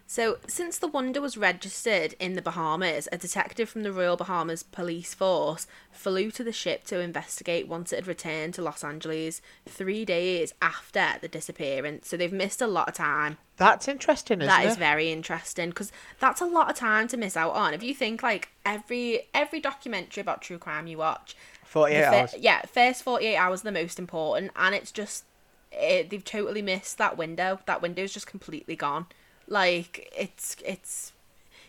So, 0.07 0.39
since 0.49 0.77
the 0.77 0.89
Wonder 0.89 1.21
was 1.21 1.37
registered 1.37 2.17
in 2.19 2.35
the 2.35 2.43
Bahamas, 2.43 3.07
a 3.13 3.17
detective 3.17 3.69
from 3.69 3.85
the 3.85 3.93
Royal 3.93 4.17
Bahamas 4.17 4.65
Police 4.65 5.15
Force 5.15 5.69
flew 5.93 6.33
to 6.33 6.43
the 6.43 6.51
ship 6.53 6.83
to 6.87 6.99
investigate 6.99 7.69
once 7.69 7.93
it 7.93 7.97
had 7.97 8.07
returned 8.09 8.55
to 8.55 8.63
Los 8.63 8.83
Angeles 8.83 9.41
three 9.69 10.05
days 10.05 10.53
after 10.61 11.07
the 11.21 11.29
disappearance. 11.29 12.09
So, 12.09 12.17
they've 12.17 12.33
missed 12.33 12.61
a 12.61 12.67
lot 12.67 12.89
of 12.89 12.95
time. 12.95 13.39
that's 13.57 13.87
interesting, 13.87 14.41
isn't 14.41 14.49
That 14.49 14.65
it? 14.65 14.71
is 14.71 14.77
very 14.77 15.13
interesting 15.13 15.69
because 15.69 15.93
that's 16.19 16.41
a 16.41 16.45
lot 16.47 16.69
of 16.69 16.75
time 16.75 17.07
to 17.07 17.17
miss 17.17 17.37
out 17.37 17.53
on. 17.53 17.73
If 17.73 17.85
you 17.85 17.95
think 17.95 18.21
like 18.21 18.49
every 18.67 19.29
every 19.33 19.61
documentary 19.61 20.23
about 20.23 20.43
true 20.43 20.59
crime 20.59 20.89
you 20.89 20.99
watch, 20.99 21.37
Forty-eight 21.63 22.03
fir- 22.03 22.15
hours. 22.17 22.35
yeah, 22.37 22.63
first 22.63 23.05
48 23.05 23.37
hours 23.37 23.61
are 23.61 23.65
the 23.71 23.71
most 23.73 24.01
important, 24.01 24.51
and 24.57 24.75
it's 24.75 24.91
just 24.91 25.23
it, 25.73 26.11
they've 26.11 26.25
totally 26.25 26.63
missed 26.63 26.99
that 26.99 27.17
window. 27.17 27.61
That 27.67 27.83
window's 27.83 28.13
just 28.13 28.27
completely 28.27 28.77
gone. 28.77 29.07
Like 29.47 30.13
it's 30.17 30.57
it's 30.65 31.13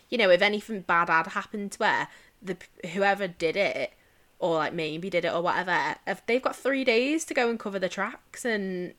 you 0.09 0.17
know 0.17 0.29
if 0.29 0.41
anything 0.41 0.81
bad 0.81 1.09
had 1.09 1.27
happened 1.27 1.73
to 1.73 1.85
her, 1.85 2.07
the 2.41 2.57
whoever 2.93 3.27
did 3.27 3.55
it 3.55 3.93
or 4.39 4.55
like 4.55 4.73
maybe 4.73 5.09
did 5.09 5.25
it 5.25 5.33
or 5.33 5.41
whatever, 5.41 5.95
if 6.07 6.25
they've 6.25 6.41
got 6.41 6.55
three 6.55 6.83
days 6.83 7.23
to 7.25 7.33
go 7.33 7.49
and 7.49 7.59
cover 7.59 7.77
the 7.79 7.89
tracks 7.89 8.43
and 8.43 8.93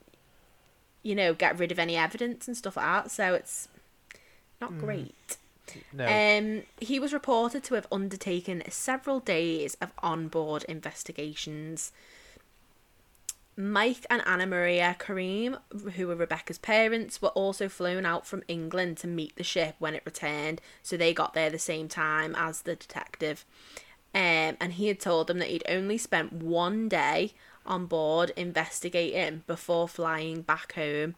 you 1.03 1.15
know 1.15 1.35
get 1.35 1.59
rid 1.59 1.73
of 1.73 1.79
any 1.79 1.97
evidence 1.97 2.47
and 2.47 2.57
stuff 2.57 2.77
like 2.77 2.87
that. 2.87 3.11
So 3.11 3.35
it's 3.35 3.69
not 4.61 4.79
great. 4.79 5.37
No. 5.93 6.07
Um, 6.07 6.63
he 6.81 6.99
was 6.99 7.13
reported 7.13 7.65
to 7.65 7.75
have 7.75 7.87
undertaken 7.91 8.63
several 8.69 9.21
days 9.21 9.77
of 9.81 9.93
onboard 10.03 10.65
investigations. 10.65 11.93
Mike 13.55 14.07
and 14.09 14.23
Anna 14.25 14.47
Maria 14.47 14.97
Coriam, 14.99 15.59
who 15.95 16.07
were 16.07 16.17
Rebecca's 16.17 16.59
parents, 16.59 17.21
were 17.21 17.29
also 17.31 17.69
flown 17.69 18.07
out 18.07 18.27
from 18.27 18.43
England 18.49 18.97
to 18.99 19.07
meet 19.07 19.37
the 19.37 19.45
ship 19.45 19.77
when 19.79 19.95
it 19.95 20.03
returned, 20.07 20.63
so 20.83 20.97
they 20.97 21.13
got 21.13 21.35
there 21.35 21.51
the 21.51 21.59
same 21.59 21.87
time 21.87 22.35
as 22.35 22.63
the 22.63 22.77
detective. 22.77 23.45
Um, 24.15 24.57
and 24.61 24.75
he 24.75 24.89
had 24.89 25.01
told 25.01 25.27
them 25.27 25.39
that 25.39 25.49
he'd 25.49 25.65
only 25.69 25.99
spent 25.99 26.33
one 26.33 26.89
day 26.89 27.33
on 27.67 27.87
board 27.87 28.33
investigating 28.37 29.43
before 29.47 29.87
flying 29.87 30.43
back 30.43 30.73
home. 30.73 31.15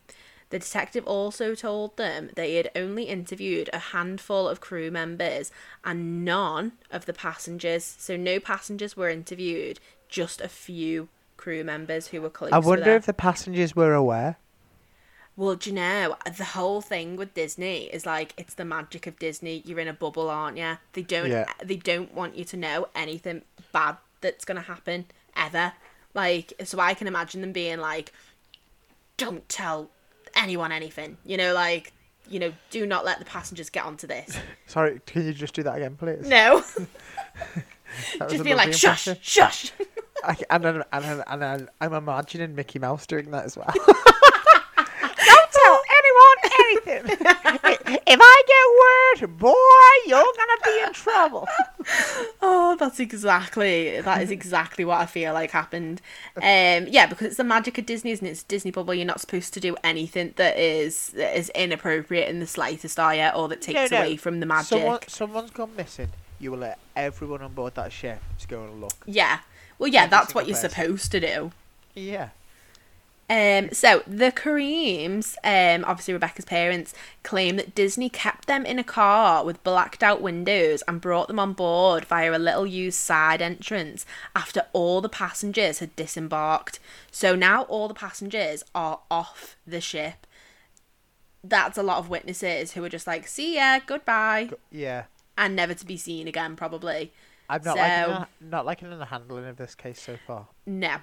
The 0.50 0.58
detective 0.58 1.06
also 1.06 1.54
told 1.54 1.96
them 1.96 2.30
that 2.34 2.46
he 2.46 2.56
had 2.56 2.70
only 2.76 3.04
interviewed 3.04 3.70
a 3.72 3.78
handful 3.78 4.48
of 4.48 4.60
crew 4.60 4.90
members 4.90 5.50
and 5.84 6.24
none 6.24 6.72
of 6.90 7.06
the 7.06 7.12
passengers. 7.12 7.84
So 7.98 8.16
no 8.16 8.38
passengers 8.38 8.96
were 8.96 9.08
interviewed, 9.08 9.80
just 10.08 10.40
a 10.40 10.48
few 10.48 11.08
crew 11.44 11.62
members 11.62 12.06
who 12.06 12.22
were 12.22 12.30
close. 12.30 12.52
I 12.52 12.58
wonder 12.58 12.96
if 12.96 13.04
the 13.04 13.12
passengers 13.12 13.76
were 13.76 13.92
aware. 13.92 14.38
Well, 15.36 15.56
do 15.56 15.68
you 15.68 15.76
know 15.76 16.16
the 16.38 16.44
whole 16.44 16.80
thing 16.80 17.16
with 17.16 17.34
Disney 17.34 17.82
is 17.84 18.06
like 18.06 18.32
it's 18.38 18.54
the 18.54 18.64
magic 18.64 19.06
of 19.06 19.18
Disney. 19.18 19.62
You're 19.66 19.80
in 19.80 19.88
a 19.88 19.92
bubble, 19.92 20.30
aren't 20.30 20.56
you? 20.56 20.78
They 20.94 21.02
don't. 21.02 21.30
Yeah. 21.30 21.44
They 21.62 21.76
don't 21.76 22.14
want 22.14 22.34
you 22.34 22.46
to 22.46 22.56
know 22.56 22.88
anything 22.94 23.42
bad 23.72 23.98
that's 24.22 24.46
gonna 24.46 24.62
happen 24.62 25.04
ever. 25.36 25.74
Like, 26.14 26.54
so 26.64 26.78
I 26.80 26.94
can 26.94 27.08
imagine 27.08 27.42
them 27.42 27.52
being 27.52 27.78
like, 27.78 28.12
"Don't 29.18 29.46
tell 29.46 29.90
anyone 30.34 30.72
anything." 30.72 31.18
You 31.26 31.36
know, 31.36 31.52
like, 31.52 31.92
you 32.30 32.40
know, 32.40 32.54
do 32.70 32.86
not 32.86 33.04
let 33.04 33.18
the 33.18 33.26
passengers 33.26 33.68
get 33.68 33.84
onto 33.84 34.06
this. 34.06 34.38
Sorry, 34.66 34.98
can 35.04 35.26
you 35.26 35.34
just 35.34 35.52
do 35.52 35.62
that 35.64 35.76
again, 35.76 35.96
please? 35.96 36.26
No, 36.26 36.64
just 38.30 38.44
being 38.44 38.56
like, 38.56 38.72
"Shush, 38.72 39.08
impression. 39.08 39.18
shush." 39.20 39.72
I, 40.22 40.36
and, 40.50 40.64
and, 40.64 40.84
and, 40.92 41.24
and, 41.26 41.42
and 41.42 41.68
I'm 41.80 41.92
imagining 41.94 42.54
Mickey 42.54 42.78
Mouse 42.78 43.06
doing 43.06 43.30
that 43.32 43.44
as 43.44 43.56
well. 43.56 43.72
don't 44.76 45.50
tell 45.52 45.80
anyone 45.98 46.36
anything. 46.60 47.16
if 48.06 48.18
I 48.22 48.42
get 48.46 49.22
word, 49.22 49.38
boy, 49.38 49.54
you're 50.06 50.20
gonna 50.22 50.60
be 50.64 50.82
in 50.86 50.92
trouble. 50.92 51.48
Oh, 52.46 52.76
that's 52.76 52.98
exactly 52.98 54.00
that 54.00 54.22
is 54.22 54.30
exactly 54.30 54.84
what 54.84 55.00
I 55.00 55.06
feel 55.06 55.32
like 55.34 55.50
happened. 55.50 56.00
Um, 56.36 56.86
yeah, 56.88 57.06
because 57.06 57.28
it's 57.28 57.36
the 57.36 57.44
magic 57.44 57.76
of 57.78 57.86
Disney, 57.86 58.10
isn't 58.10 58.26
it? 58.26 58.30
It's 58.30 58.42
Disney 58.42 58.70
bubble. 58.70 58.94
You're 58.94 59.06
not 59.06 59.20
supposed 59.20 59.52
to 59.54 59.60
do 59.60 59.76
anything 59.84 60.32
that 60.36 60.58
is 60.58 61.08
that 61.08 61.36
is 61.38 61.50
inappropriate 61.50 62.28
in 62.28 62.40
the 62.40 62.46
slightest, 62.46 62.98
are 62.98 63.14
you? 63.14 63.28
Or 63.34 63.48
that 63.48 63.60
takes 63.62 63.90
No, 63.90 63.98
no. 63.98 64.04
away 64.04 64.16
from 64.16 64.40
the 64.40 64.46
magic. 64.46 64.68
Someone, 64.68 65.00
someone's 65.08 65.50
gone 65.50 65.76
missing. 65.76 66.08
You 66.38 66.52
will 66.52 66.58
let 66.58 66.78
everyone 66.96 67.42
on 67.42 67.52
board 67.52 67.74
that 67.76 67.92
ship 67.92 68.20
to 68.40 68.48
go 68.48 68.64
and 68.64 68.80
look. 68.80 68.94
Yeah. 69.06 69.40
Well, 69.78 69.88
yeah, 69.88 70.06
that's 70.06 70.34
what 70.34 70.46
you're 70.46 70.56
person. 70.56 70.70
supposed 70.70 71.12
to 71.12 71.20
do. 71.20 71.52
Yeah. 71.94 72.30
Um, 73.30 73.70
so 73.72 74.02
the 74.06 74.30
Coriams, 74.30 75.34
um, 75.42 75.82
obviously 75.86 76.12
Rebecca's 76.12 76.44
parents, 76.44 76.92
claim 77.22 77.56
that 77.56 77.74
Disney 77.74 78.10
kept 78.10 78.46
them 78.46 78.66
in 78.66 78.78
a 78.78 78.84
car 78.84 79.44
with 79.44 79.64
blacked 79.64 80.02
out 80.02 80.20
windows 80.20 80.82
and 80.86 81.00
brought 81.00 81.28
them 81.28 81.38
on 81.38 81.54
board 81.54 82.04
via 82.04 82.36
a 82.36 82.38
little 82.38 82.66
used 82.66 82.98
side 82.98 83.40
entrance 83.40 84.04
after 84.36 84.66
all 84.74 85.00
the 85.00 85.08
passengers 85.08 85.78
had 85.78 85.96
disembarked. 85.96 86.78
So 87.10 87.34
now 87.34 87.62
all 87.62 87.88
the 87.88 87.94
passengers 87.94 88.62
are 88.74 89.00
off 89.10 89.56
the 89.66 89.80
ship. 89.80 90.26
That's 91.42 91.78
a 91.78 91.82
lot 91.82 91.98
of 91.98 92.10
witnesses 92.10 92.72
who 92.72 92.84
are 92.84 92.90
just 92.90 93.06
like, 93.06 93.26
see 93.26 93.56
ya, 93.56 93.80
goodbye, 93.86 94.50
Yeah. 94.70 95.04
and 95.38 95.56
never 95.56 95.72
to 95.74 95.86
be 95.86 95.96
seen 95.96 96.28
again, 96.28 96.56
probably. 96.56 97.10
I'm 97.48 97.62
not 97.62 97.76
So- 97.76 97.80
liking 97.80 98.26
the, 98.40 98.46
not 98.50 98.66
liking 98.66 98.98
the 98.98 99.04
handling 99.06 99.46
of 99.46 99.56
this 99.56 99.74
case 99.74 100.00
so 100.00 100.16
far. 100.26 100.48
No. 100.66 100.96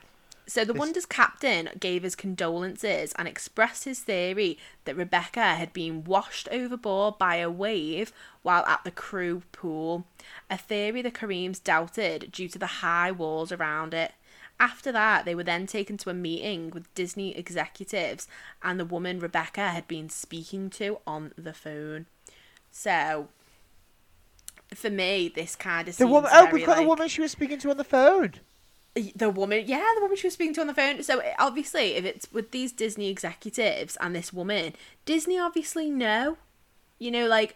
So 0.47 0.65
the 0.65 0.73
This- 0.73 0.79
Wonder's 0.79 1.05
captain 1.05 1.69
gave 1.79 2.03
his 2.03 2.15
condolences 2.15 3.13
and 3.17 3.27
expressed 3.27 3.85
his 3.85 3.99
theory 4.01 4.57
that 4.85 4.95
Rebecca 4.97 5.55
had 5.55 5.71
been 5.71 6.03
washed 6.03 6.49
overboard 6.51 7.17
by 7.17 7.35
a 7.35 7.49
wave 7.49 8.11
while 8.41 8.65
at 8.65 8.83
the 8.83 8.91
crew 8.91 9.43
pool, 9.51 10.05
a 10.49 10.57
theory 10.57 11.01
the 11.01 11.11
Coriams 11.11 11.63
doubted 11.63 12.31
due 12.31 12.49
to 12.49 12.59
the 12.59 12.65
high 12.81 13.11
walls 13.11 13.51
around 13.51 13.93
it. 13.93 14.13
After 14.59 14.91
that, 14.91 15.25
they 15.25 15.35
were 15.35 15.43
then 15.43 15.67
taken 15.67 15.97
to 15.97 16.09
a 16.09 16.13
meeting 16.13 16.69
with 16.71 16.93
Disney 16.95 17.35
executives 17.37 18.27
and 18.61 18.79
the 18.79 18.85
woman 18.85 19.19
Rebecca 19.19 19.69
had 19.69 19.87
been 19.87 20.09
speaking 20.09 20.69
to 20.71 20.99
on 21.07 21.33
the 21.37 21.53
phone. 21.53 22.07
So, 22.71 23.29
for 24.73 24.89
me, 24.89 25.31
this 25.33 25.55
kind 25.55 25.87
of 25.87 25.97
The 25.97 26.07
woman. 26.07 26.29
Oh, 26.33 26.43
very, 26.43 26.53
we've 26.53 26.65
got 26.65 26.77
the 26.77 26.87
woman 26.87 27.07
she 27.07 27.21
was 27.21 27.31
speaking 27.31 27.59
to 27.59 27.69
on 27.69 27.77
the 27.77 27.83
phone. 27.83 28.33
the 29.15 29.29
woman 29.29 29.63
yeah 29.65 29.85
the 29.95 30.01
woman 30.01 30.17
she 30.17 30.27
was 30.27 30.33
speaking 30.33 30.53
to 30.53 30.59
on 30.59 30.67
the 30.67 30.73
phone 30.73 31.01
so 31.01 31.21
obviously 31.39 31.93
if 31.95 32.03
it's 32.03 32.27
with 32.33 32.51
these 32.51 32.73
disney 32.73 33.09
executives 33.09 33.97
and 34.01 34.13
this 34.13 34.33
woman 34.33 34.73
disney 35.05 35.39
obviously 35.39 35.89
know 35.89 36.35
you 36.99 37.09
know 37.09 37.25
like 37.25 37.55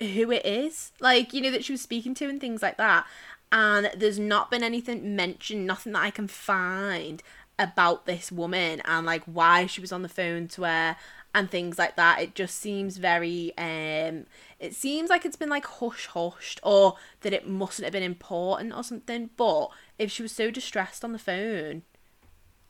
who 0.00 0.32
it 0.32 0.44
is 0.44 0.90
like 0.98 1.32
you 1.32 1.40
know 1.40 1.52
that 1.52 1.64
she 1.64 1.72
was 1.72 1.80
speaking 1.80 2.14
to 2.14 2.28
and 2.28 2.40
things 2.40 2.62
like 2.62 2.78
that 2.78 3.06
and 3.52 3.92
there's 3.96 4.18
not 4.18 4.50
been 4.50 4.64
anything 4.64 5.14
mentioned 5.14 5.64
nothing 5.64 5.92
that 5.92 6.02
i 6.02 6.10
can 6.10 6.26
find 6.26 7.22
about 7.60 8.04
this 8.06 8.32
woman 8.32 8.82
and 8.84 9.06
like 9.06 9.22
why 9.24 9.66
she 9.66 9.80
was 9.80 9.92
on 9.92 10.02
the 10.02 10.08
phone 10.08 10.48
to 10.48 10.64
her 10.64 10.96
and 11.32 11.48
things 11.48 11.78
like 11.78 11.94
that 11.94 12.20
it 12.20 12.34
just 12.34 12.58
seems 12.58 12.96
very 12.96 13.52
um 13.56 14.26
it 14.62 14.74
seems 14.74 15.10
like 15.10 15.24
it's 15.26 15.36
been 15.36 15.48
like 15.50 15.66
hush 15.66 16.06
hushed 16.06 16.60
or 16.62 16.94
that 17.20 17.32
it 17.32 17.46
mustn't 17.48 17.84
have 17.84 17.92
been 17.92 18.02
important 18.02 18.72
or 18.72 18.82
something 18.84 19.28
but 19.36 19.68
if 19.98 20.10
she 20.10 20.22
was 20.22 20.32
so 20.32 20.50
distressed 20.50 21.04
on 21.04 21.12
the 21.12 21.18
phone 21.18 21.82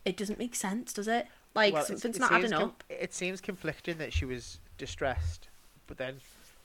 it 0.04 0.16
doesn't 0.16 0.38
make 0.38 0.54
sense 0.54 0.92
does 0.92 1.06
it 1.06 1.26
like 1.54 1.74
Well, 1.74 1.84
something's 1.84 2.16
it 2.16 2.20
not 2.20 2.30
seems 2.30 2.44
adding 2.46 2.58
com- 2.58 2.68
up 2.70 2.84
It 2.88 3.12
seems 3.12 3.40
conflicting 3.42 3.98
that 3.98 4.12
she 4.12 4.24
was 4.24 4.58
distressed, 4.78 5.48
but 5.86 5.98
then 5.98 6.16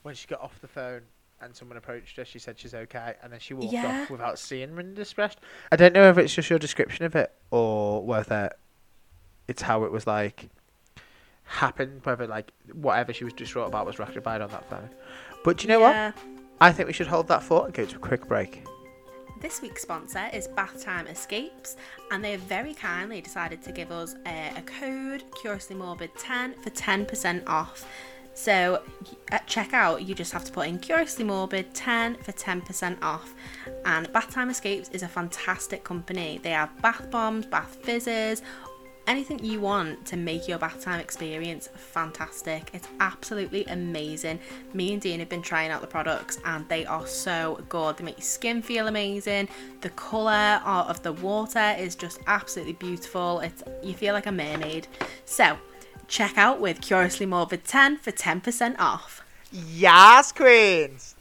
when 0.02 0.14
she 0.14 0.26
got 0.26 0.40
off 0.40 0.58
the 0.62 0.66
phone 0.66 1.02
and 1.42 1.54
someone 1.54 1.76
approached 1.76 2.16
her, 2.16 2.24
she 2.24 2.38
said 2.38 2.58
she's 2.58 2.72
okay, 2.74 3.14
and 3.22 3.30
then 3.32 3.38
she 3.38 3.52
walked 3.54 3.72
Yeah. 3.72 4.00
off 4.02 4.10
without 4.10 4.38
seeing 4.38 4.70
her 4.70 4.80
in 4.80 4.94
distress. 4.94 5.36
I 5.70 5.76
don't 5.76 5.92
know 5.92 6.08
if 6.08 6.16
it's 6.18 6.34
just 6.34 6.48
your 6.50 6.58
description 6.58 7.04
of 7.04 7.14
it 7.14 7.30
or 7.50 8.02
whether 8.04 8.50
it's 9.46 9.60
how 9.62 9.84
it 9.84 9.92
was 9.92 10.06
like 10.06 10.48
happened, 11.48 12.00
whether 12.04 12.26
like 12.26 12.52
whatever 12.72 13.12
she 13.12 13.24
was 13.24 13.32
distraught 13.32 13.68
about 13.68 13.86
was 13.86 13.98
rectified 13.98 14.40
on 14.40 14.50
that 14.50 14.68
phone. 14.68 14.90
But 15.44 15.58
do 15.58 15.62
you 15.64 15.68
know 15.68 15.80
what? 15.80 16.14
I 16.60 16.72
think 16.72 16.86
we 16.86 16.92
should 16.92 17.06
hold 17.06 17.28
that 17.28 17.42
thought 17.42 17.66
and 17.66 17.74
go 17.74 17.84
to 17.84 17.96
a 17.96 17.98
quick 17.98 18.26
break. 18.28 18.64
This 19.40 19.62
week's 19.62 19.82
sponsor 19.82 20.28
is 20.32 20.48
Bath 20.48 20.82
Time 20.82 21.06
Escapes, 21.06 21.76
and 22.10 22.24
they 22.24 22.32
have 22.32 22.40
very 22.40 22.74
kindly 22.74 23.20
decided 23.20 23.62
to 23.62 23.72
give 23.72 23.92
us 23.92 24.16
a, 24.26 24.52
a 24.56 24.62
code 24.62 25.22
Curiously 25.40 25.76
Morbid 25.76 26.10
10 26.18 26.54
for 26.54 26.70
10% 26.70 27.46
off. 27.46 27.86
So 28.34 28.82
at 29.30 29.46
checkout, 29.46 30.06
you 30.06 30.14
just 30.14 30.32
have 30.32 30.44
to 30.44 30.52
put 30.52 30.66
in 30.66 30.78
Curiously 30.78 31.24
Morbid 31.24 31.72
10 31.72 32.16
for 32.16 32.32
10% 32.32 33.00
off. 33.02 33.34
And 33.84 34.12
Bath 34.12 34.30
Time 34.30 34.50
Escapes 34.50 34.88
is 34.90 35.04
a 35.04 35.08
fantastic 35.08 35.84
company. 35.84 36.40
They 36.42 36.50
have 36.50 36.70
bath 36.82 37.08
bombs, 37.10 37.46
bath 37.46 37.78
fizzes, 37.82 38.42
anything 39.08 39.44
you 39.44 39.60
want 39.60 40.04
to 40.06 40.16
make 40.16 40.46
your 40.46 40.58
bath 40.58 40.80
time 40.80 41.00
experience 41.00 41.68
fantastic. 41.74 42.70
It's 42.74 42.86
absolutely 43.00 43.64
amazing. 43.64 44.38
Me 44.74 44.92
and 44.92 45.02
Dean 45.02 45.18
have 45.18 45.28
been 45.28 45.42
trying 45.42 45.70
out 45.70 45.80
the 45.80 45.86
products 45.86 46.38
and 46.44 46.68
they 46.68 46.86
are 46.86 47.06
so 47.06 47.64
good. 47.68 47.96
They 47.96 48.04
make 48.04 48.18
your 48.18 48.24
skin 48.24 48.62
feel 48.62 48.86
amazing. 48.86 49.48
The 49.80 49.90
colour 49.90 50.60
of 50.64 51.02
the 51.02 51.12
water 51.14 51.74
is 51.78 51.96
just 51.96 52.20
absolutely 52.26 52.74
beautiful. 52.74 53.40
It's 53.40 53.64
you 53.82 53.94
feel 53.94 54.14
like 54.14 54.26
a 54.26 54.32
mermaid. 54.32 54.86
So 55.24 55.58
check 56.06 56.36
out 56.36 56.60
with 56.60 56.80
Curiously 56.80 57.26
Morbid 57.26 57.64
10 57.64 57.96
for 57.96 58.12
10% 58.12 58.76
off. 58.78 59.24
Yes, 59.50 60.30
Queens! 60.30 61.14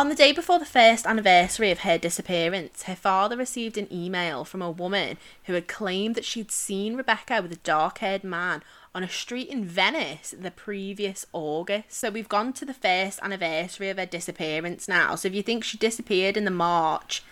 On 0.00 0.08
the 0.08 0.14
day 0.14 0.32
before 0.32 0.58
the 0.58 0.64
first 0.64 1.06
anniversary 1.06 1.70
of 1.70 1.80
her 1.80 1.98
disappearance, 1.98 2.84
her 2.84 2.96
father 2.96 3.36
received 3.36 3.76
an 3.76 3.86
email 3.92 4.46
from 4.46 4.62
a 4.62 4.70
woman 4.70 5.18
who 5.44 5.52
had 5.52 5.68
claimed 5.68 6.14
that 6.14 6.24
she'd 6.24 6.50
seen 6.50 6.96
Rebecca 6.96 7.42
with 7.42 7.52
a 7.52 7.56
dark 7.56 7.98
haired 7.98 8.24
man 8.24 8.62
on 8.94 9.02
a 9.02 9.10
street 9.10 9.50
in 9.50 9.62
Venice 9.62 10.34
the 10.40 10.50
previous 10.50 11.26
August. 11.34 11.92
So 11.92 12.08
we've 12.08 12.30
gone 12.30 12.54
to 12.54 12.64
the 12.64 12.72
first 12.72 13.20
anniversary 13.22 13.90
of 13.90 13.98
her 13.98 14.06
disappearance 14.06 14.88
now. 14.88 15.16
So 15.16 15.28
if 15.28 15.34
you 15.34 15.42
think 15.42 15.64
she 15.64 15.76
disappeared 15.76 16.38
in 16.38 16.46
the 16.46 16.50
March 16.50 17.22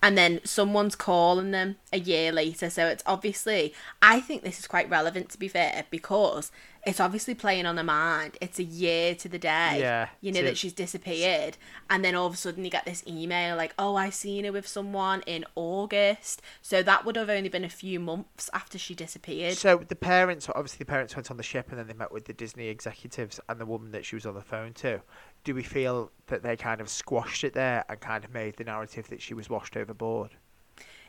and 0.00 0.16
then 0.16 0.40
someone's 0.44 0.94
calling 0.94 1.50
them 1.50 1.74
a 1.92 1.98
year 1.98 2.30
later, 2.30 2.70
so 2.70 2.86
it's 2.86 3.02
obviously, 3.04 3.74
I 4.00 4.20
think 4.20 4.44
this 4.44 4.60
is 4.60 4.68
quite 4.68 4.88
relevant 4.88 5.30
to 5.30 5.38
be 5.40 5.48
fair 5.48 5.86
because 5.90 6.52
it's 6.84 6.98
obviously 6.98 7.34
playing 7.34 7.64
on 7.64 7.76
the 7.76 7.84
mind. 7.84 8.36
It's 8.40 8.58
a 8.58 8.64
year 8.64 9.14
to 9.14 9.28
the 9.28 9.38
day 9.38 9.78
Yeah, 9.80 10.08
you 10.20 10.32
know 10.32 10.42
that 10.42 10.58
she's 10.58 10.72
disappeared 10.72 11.56
and 11.88 12.04
then 12.04 12.14
all 12.14 12.26
of 12.26 12.34
a 12.34 12.36
sudden 12.36 12.64
you 12.64 12.70
get 12.70 12.84
this 12.84 13.04
email 13.06 13.56
like 13.56 13.74
oh 13.78 13.94
i 13.94 14.10
seen 14.10 14.44
her 14.44 14.52
with 14.52 14.66
someone 14.66 15.22
in 15.26 15.44
august 15.54 16.42
so 16.60 16.82
that 16.82 17.04
would 17.04 17.16
have 17.16 17.30
only 17.30 17.48
been 17.48 17.64
a 17.64 17.68
few 17.68 18.00
months 18.00 18.50
after 18.52 18.78
she 18.78 18.94
disappeared 18.94 19.54
So 19.54 19.76
the 19.76 19.94
parents, 19.96 20.48
obviously, 20.48 20.78
the 20.78 20.86
parents 20.86 21.14
went 21.14 21.30
on 21.30 21.36
the 21.36 21.42
ship 21.42 21.68
and 21.70 21.78
then 21.78 21.86
they 21.86 21.94
met 21.94 22.12
with 22.12 22.24
the 22.24 22.32
Disney 22.32 22.68
executives 22.68 23.38
and 23.48 23.60
the 23.60 23.66
woman 23.66 23.92
that 23.92 24.04
she 24.04 24.16
was 24.16 24.26
on 24.26 24.34
the 24.34 24.42
phone 24.42 24.72
to. 24.74 25.00
Do 25.44 25.54
we 25.54 25.62
feel 25.62 26.10
that 26.26 26.42
they 26.42 26.56
kind 26.56 26.80
of 26.80 26.88
squashed 26.88 27.44
it 27.44 27.52
there 27.52 27.84
and 27.88 28.00
kind 28.00 28.24
of 28.24 28.32
made 28.32 28.56
the 28.56 28.64
narrative 28.64 29.08
that 29.08 29.22
she 29.22 29.34
was 29.34 29.48
washed 29.48 29.76
overboard? 29.76 30.30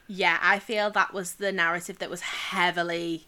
yeah 0.07 0.37
i 0.41 0.59
feel 0.59 0.89
that 0.91 1.13
was 1.13 1.35
the 1.35 1.51
narrative 1.51 1.99
that 1.99 2.09
was 2.09 2.19
heavily 2.21 3.25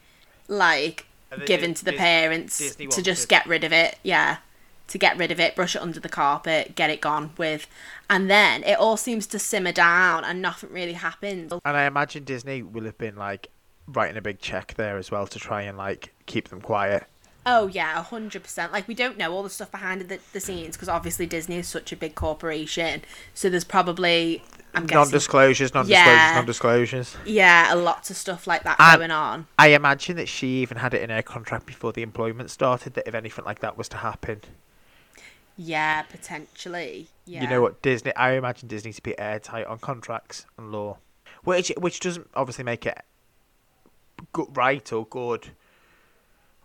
like 0.49 1.05
given 1.45 1.73
to 1.73 1.85
the 1.85 1.91
Dis- 1.91 1.99
parents 1.99 2.57
Disney 2.57 2.87
to 2.87 3.01
just 3.01 3.27
get 3.29 3.45
rid 3.45 3.63
of 3.63 3.71
it 3.71 3.97
yeah 4.03 4.37
to 4.87 4.97
get 4.97 5.17
rid 5.17 5.31
of 5.31 5.39
it 5.39 5.55
brush 5.55 5.75
it 5.75 5.81
under 5.81 5.99
the 5.99 6.09
carpet 6.09 6.75
get 6.75 6.89
it 6.89 7.01
gone 7.01 7.31
with 7.37 7.67
and 8.09 8.29
then 8.29 8.63
it 8.63 8.77
all 8.77 8.97
seems 8.97 9.25
to 9.27 9.39
simmer 9.39 9.71
down 9.71 10.23
and 10.23 10.41
nothing 10.41 10.71
really 10.71 10.93
happens 10.93 11.51
And 11.51 11.77
I 11.77 11.85
imagine 11.85 12.23
Disney 12.23 12.61
will 12.61 12.83
have 12.83 12.97
been 12.97 13.15
like 13.15 13.49
writing 13.87 14.17
a 14.17 14.21
big 14.21 14.39
check 14.39 14.73
there 14.75 14.97
as 14.97 15.11
well 15.11 15.27
to 15.27 15.39
try 15.39 15.61
and 15.63 15.77
like 15.77 16.13
keep 16.25 16.49
them 16.49 16.61
quiet. 16.61 17.05
Oh 17.47 17.67
yeah, 17.67 17.99
a 17.99 18.01
hundred 18.01 18.41
percent. 18.41 18.71
Like 18.71 18.87
we 18.87 18.95
don't 18.95 19.17
know 19.17 19.31
all 19.31 19.43
the 19.43 19.51
stuff 19.51 19.69
behind 19.69 20.01
the, 20.01 20.19
the 20.33 20.39
scenes 20.39 20.75
because 20.75 20.89
obviously 20.89 21.27
Disney 21.27 21.57
is 21.57 21.67
such 21.67 21.91
a 21.91 21.95
big 21.95 22.15
corporation. 22.15 23.03
So 23.35 23.49
there's 23.49 23.63
probably 23.63 24.41
I'm 24.75 24.85
guessing 24.85 24.97
Non-disclosures, 24.97 25.73
non-disclosures, 25.73 26.13
Yeah. 26.15 26.31
non-disclosures. 26.35 27.17
yeah, 27.25 27.73
a 27.73 27.75
lot 27.75 28.09
of 28.09 28.17
stuff 28.17 28.45
like 28.47 28.63
that 28.63 28.75
And- 28.79 28.99
going 28.99 29.11
on. 29.11 29.47
I 29.57 29.69
imagine 29.69 30.15
that 30.17 30.27
she 30.27 30.61
even 30.61 30.77
had 30.77 30.93
it 30.93 31.01
in 31.01 31.09
her 31.09 31.21
contract 31.21 31.65
before 31.65 31.91
the 31.93 32.01
employment 32.01 32.49
started 32.51 32.93
that 32.95 33.07
if 33.07 33.15
anything 33.15 33.45
like 33.45 33.59
that 33.59 33.77
was 33.77 33.87
to 33.89 33.97
happen, 33.97 34.41
Yeah, 35.57 36.01
potentially. 36.03 37.07
Yeah. 37.25 37.41
you 37.43 37.47
know 37.47 37.61
what 37.61 37.81
Disney. 37.81 38.13
I 38.15 38.31
imagine 38.33 38.67
Disney 38.67 38.91
to 38.93 39.01
be 39.01 39.17
airtight 39.17 39.65
on 39.67 39.79
contracts 39.79 40.45
and 40.57 40.71
law, 40.71 40.97
which 41.43 41.71
which 41.77 41.99
doesn't 42.01 42.29
obviously 42.35 42.65
make 42.65 42.85
it 42.85 42.99
good, 44.33 44.47
right 44.57 44.91
or 44.91 45.05
good, 45.05 45.51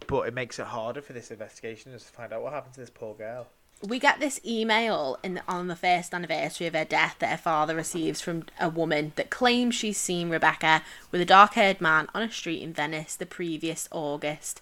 but 0.09 0.23
it 0.27 0.35
makes 0.35 0.59
it 0.59 0.67
harder 0.67 1.01
for 1.03 1.13
this 1.13 1.31
investigation 1.31 1.93
to 1.93 1.99
find 2.01 2.33
out 2.33 2.43
what 2.43 2.53
happened 2.53 2.75
to 2.75 2.81
this 2.81 2.91
poor 2.91 3.15
girl. 3.15 3.47
We 3.83 3.99
get 3.99 4.21
this 4.21 4.41
email 4.45 5.19
in 5.23 5.35
the, 5.35 5.43
on 5.49 5.69
the 5.69 5.77
first 5.77 6.13
anniversary 6.13 6.67
of 6.67 6.75
her 6.75 6.85
death 6.85 7.17
that 7.19 7.31
her 7.31 7.37
father 7.37 7.75
receives 7.75 8.21
from 8.21 8.45
a 8.59 8.69
woman 8.69 9.13
that 9.17 9.31
claims 9.31 9.75
she's 9.75 9.97
seen 9.97 10.29
Rebecca 10.29 10.83
with 11.11 11.21
a 11.21 11.27
dark-haired 11.27 11.81
man 11.81 12.09
on 12.15 12.23
a 12.23 12.31
street 12.31 12.63
in 12.63 12.75
Venice 12.75 13.17
the 13.17 13.25
previous 13.25 13.89
August. 13.91 14.61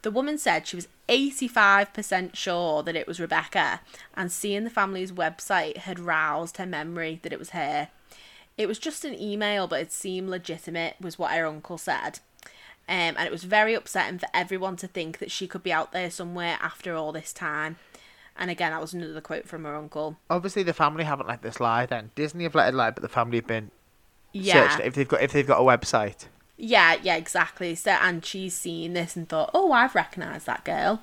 The 0.00 0.10
woman 0.10 0.38
said 0.38 0.66
she 0.66 0.76
was 0.76 0.88
85% 1.08 2.34
sure 2.34 2.82
that 2.82 2.96
it 2.96 3.06
was 3.06 3.20
Rebecca, 3.20 3.80
and 4.14 4.32
seeing 4.32 4.64
the 4.64 4.70
family's 4.70 5.12
website 5.12 5.78
had 5.78 5.98
roused 5.98 6.56
her 6.56 6.66
memory 6.66 7.20
that 7.22 7.32
it 7.32 7.38
was 7.38 7.50
her. 7.50 7.88
It 8.56 8.66
was 8.66 8.78
just 8.78 9.04
an 9.04 9.18
email, 9.20 9.66
but 9.66 9.80
it 9.80 9.92
seemed 9.92 10.30
legitimate, 10.30 10.96
was 11.00 11.18
what 11.18 11.32
her 11.32 11.46
uncle 11.46 11.78
said. 11.78 12.20
Um, 12.86 13.16
and 13.16 13.20
it 13.20 13.32
was 13.32 13.44
very 13.44 13.74
upsetting 13.74 14.18
for 14.18 14.28
everyone 14.34 14.76
to 14.76 14.86
think 14.86 15.18
that 15.18 15.30
she 15.30 15.46
could 15.46 15.62
be 15.62 15.72
out 15.72 15.92
there 15.92 16.10
somewhere 16.10 16.58
after 16.60 16.94
all 16.94 17.12
this 17.12 17.32
time. 17.32 17.76
And 18.36 18.50
again, 18.50 18.72
that 18.72 18.80
was 18.80 18.92
another 18.92 19.20
quote 19.20 19.46
from 19.46 19.64
her 19.64 19.76
uncle. 19.76 20.16
Obviously, 20.28 20.62
the 20.62 20.72
family 20.72 21.04
haven't 21.04 21.28
let 21.28 21.42
this 21.42 21.60
lie. 21.60 21.86
Then 21.86 22.10
Disney 22.14 22.44
have 22.44 22.54
let 22.54 22.68
it 22.68 22.74
lie, 22.74 22.90
but 22.90 23.02
the 23.02 23.08
family 23.08 23.38
have 23.38 23.46
been 23.46 23.70
Yeah, 24.32 24.68
searched 24.68 24.84
if 24.84 24.94
they've 24.94 25.08
got 25.08 25.22
if 25.22 25.32
they've 25.32 25.46
got 25.46 25.60
a 25.60 25.64
website. 25.64 26.26
Yeah, 26.56 26.96
yeah, 27.02 27.16
exactly. 27.16 27.74
So, 27.74 27.92
and 27.92 28.24
she's 28.24 28.54
seen 28.54 28.92
this 28.92 29.16
and 29.16 29.28
thought, 29.28 29.50
oh, 29.54 29.72
I've 29.72 29.94
recognised 29.94 30.46
that 30.46 30.64
girl. 30.64 31.02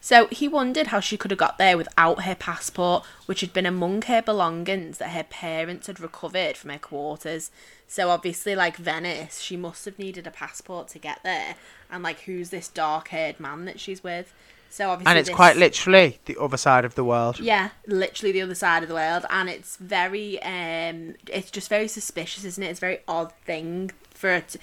So 0.00 0.26
he 0.28 0.46
wondered 0.46 0.88
how 0.88 1.00
she 1.00 1.16
could 1.16 1.30
have 1.32 1.38
got 1.38 1.58
there 1.58 1.76
without 1.76 2.22
her 2.22 2.34
passport, 2.34 3.04
which 3.24 3.40
had 3.40 3.52
been 3.52 3.66
among 3.66 4.02
her 4.02 4.22
belongings 4.22 4.98
that 4.98 5.10
her 5.10 5.24
parents 5.24 5.86
had 5.86 5.98
recovered 5.98 6.56
from 6.56 6.70
her 6.70 6.78
quarters. 6.78 7.50
So 7.88 8.10
obviously, 8.10 8.54
like 8.54 8.76
Venice, 8.76 9.40
she 9.40 9.56
must 9.56 9.84
have 9.84 9.98
needed 9.98 10.26
a 10.26 10.30
passport 10.30 10.88
to 10.88 10.98
get 10.98 11.20
there. 11.24 11.56
And 11.90 12.02
like, 12.02 12.20
who's 12.20 12.50
this 12.50 12.68
dark-haired 12.68 13.40
man 13.40 13.64
that 13.64 13.80
she's 13.80 14.04
with? 14.04 14.32
So 14.70 14.90
obviously, 14.90 15.10
And 15.10 15.18
it's 15.18 15.28
this- 15.28 15.36
quite 15.36 15.56
literally 15.56 16.18
the 16.26 16.36
other 16.38 16.56
side 16.58 16.84
of 16.84 16.94
the 16.96 17.04
world. 17.04 17.38
yeah, 17.40 17.70
literally 17.86 18.32
the 18.32 18.42
other 18.42 18.54
side 18.54 18.82
of 18.82 18.88
the 18.88 18.94
world, 18.94 19.24
and 19.30 19.48
it's 19.48 19.76
very, 19.76 20.40
um, 20.42 21.14
it's 21.28 21.50
just 21.50 21.68
very 21.70 21.88
suspicious, 21.88 22.44
isn't 22.44 22.62
it? 22.62 22.68
It's 22.68 22.80
a 22.80 22.80
very 22.80 23.00
odd 23.08 23.32
thing 23.44 23.92
for 24.10 24.30
it 24.30 24.56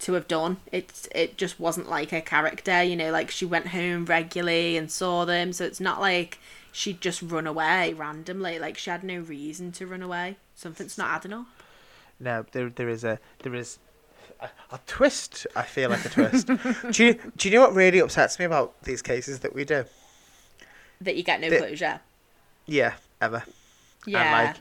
to, 0.00 0.12
have 0.14 0.28
done. 0.28 0.58
It's 0.72 1.08
it 1.14 1.36
just 1.36 1.58
wasn't 1.60 1.90
like 1.90 2.10
her 2.10 2.20
character, 2.20 2.82
you 2.82 2.96
know. 2.96 3.10
Like 3.10 3.30
she 3.30 3.44
went 3.44 3.68
home 3.68 4.04
regularly 4.06 4.76
and 4.76 4.90
saw 4.90 5.24
them, 5.24 5.52
so 5.52 5.64
it's 5.64 5.80
not 5.80 6.00
like 6.00 6.38
she'd 6.72 7.00
just 7.00 7.20
run 7.20 7.46
away 7.46 7.92
randomly. 7.94 8.58
Like 8.58 8.78
she 8.78 8.90
had 8.90 9.02
no 9.04 9.18
reason 9.18 9.72
to 9.72 9.86
run 9.86 10.02
away. 10.02 10.36
Something's 10.54 10.96
not 10.96 11.10
adding 11.10 11.32
up. 11.32 11.46
No, 12.20 12.46
there 12.52 12.70
there 12.70 12.88
is 12.88 13.04
a 13.04 13.18
there 13.42 13.54
is 13.54 13.78
a, 14.40 14.48
a 14.72 14.80
twist. 14.86 15.46
I 15.56 15.62
feel 15.62 15.90
like 15.90 16.04
a 16.04 16.08
twist. 16.08 16.46
do 16.92 17.04
you 17.04 17.20
do 17.36 17.48
you 17.48 17.54
know 17.54 17.60
what 17.62 17.74
really 17.74 17.98
upsets 18.00 18.38
me 18.38 18.44
about 18.44 18.80
these 18.82 19.02
cases 19.02 19.40
that 19.40 19.54
we 19.54 19.64
do? 19.64 19.84
That 21.00 21.16
you 21.16 21.22
get 21.22 21.40
no 21.40 21.50
The- 21.50 21.58
closure. 21.58 22.00
Yeah, 22.66 22.94
ever. 23.20 23.42
Yeah. 24.06 24.22
And 24.22 24.48
like, 24.48 24.56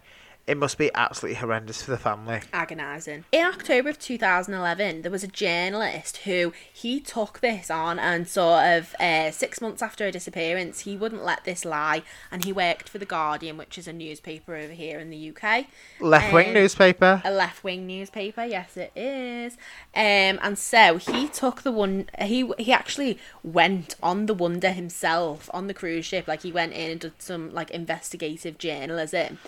it 0.48 0.58
must 0.58 0.78
be 0.78 0.90
absolutely 0.96 1.36
horrendous 1.40 1.82
for 1.84 1.92
the 1.92 1.98
family. 1.98 2.40
agonising. 2.54 3.26
In 3.34 3.46
October 3.46 3.90
of 3.90 4.00
2011, 4.00 5.02
there 5.02 5.12
was 5.12 5.24
a 5.24 5.28
journalist 5.28 6.18
who 6.18 6.54
he 6.72 7.00
took 7.02 7.42
this 7.42 7.70
on 7.70 8.00
and 8.00 8.28
sort 8.28 8.64
of 8.66 8.96
uh, 9.00 9.30
six 9.32 9.60
months 9.60 9.82
after 9.82 10.06
her 10.06 10.12
disappearance, 10.12 10.80
he 10.82 10.96
wouldn't 10.96 11.26
let 11.26 11.44
this 11.44 11.66
lie 11.66 12.02
and 12.32 12.46
he 12.46 12.54
worked 12.54 12.88
for 12.88 12.98
The 12.98 13.06
Guardian, 13.06 13.58
which 13.58 13.78
is 13.78 13.88
a 13.88 13.94
newspaper 13.94 14.56
over 14.56 14.72
here 14.74 15.00
in 15.00 15.10
the 15.10 15.32
UK. 15.36 15.66
Left 16.00 16.34
wing 16.34 16.48
Um, 16.48 16.54
newspaper. 16.54 17.22
A 17.26 17.32
left 17.32 17.64
wing 17.64 17.86
newspaper, 17.86 18.46
yes, 18.46 18.78
it 18.78 18.92
is. 18.96 19.54
Um, 19.94 20.40
and 20.42 20.58
so 20.58 20.98
he 20.98 21.28
took 21.28 21.64
the 21.64 21.72
one. 21.72 22.10
He 22.22 22.50
he 22.58 22.72
actually 22.72 23.20
went 23.44 23.96
on 24.02 24.28
the 24.28 24.34
Wonder 24.34 24.72
himself 24.72 25.50
on 25.54 25.68
the 25.68 25.74
cruise 25.74 26.06
ship. 26.06 26.28
Like 26.28 26.44
he 26.44 26.52
went 26.52 26.74
in 26.74 26.92
and 26.92 27.00
did 27.00 27.22
some 27.22 27.54
like 27.54 27.70
investigative 27.72 28.58
journalism. 28.58 29.40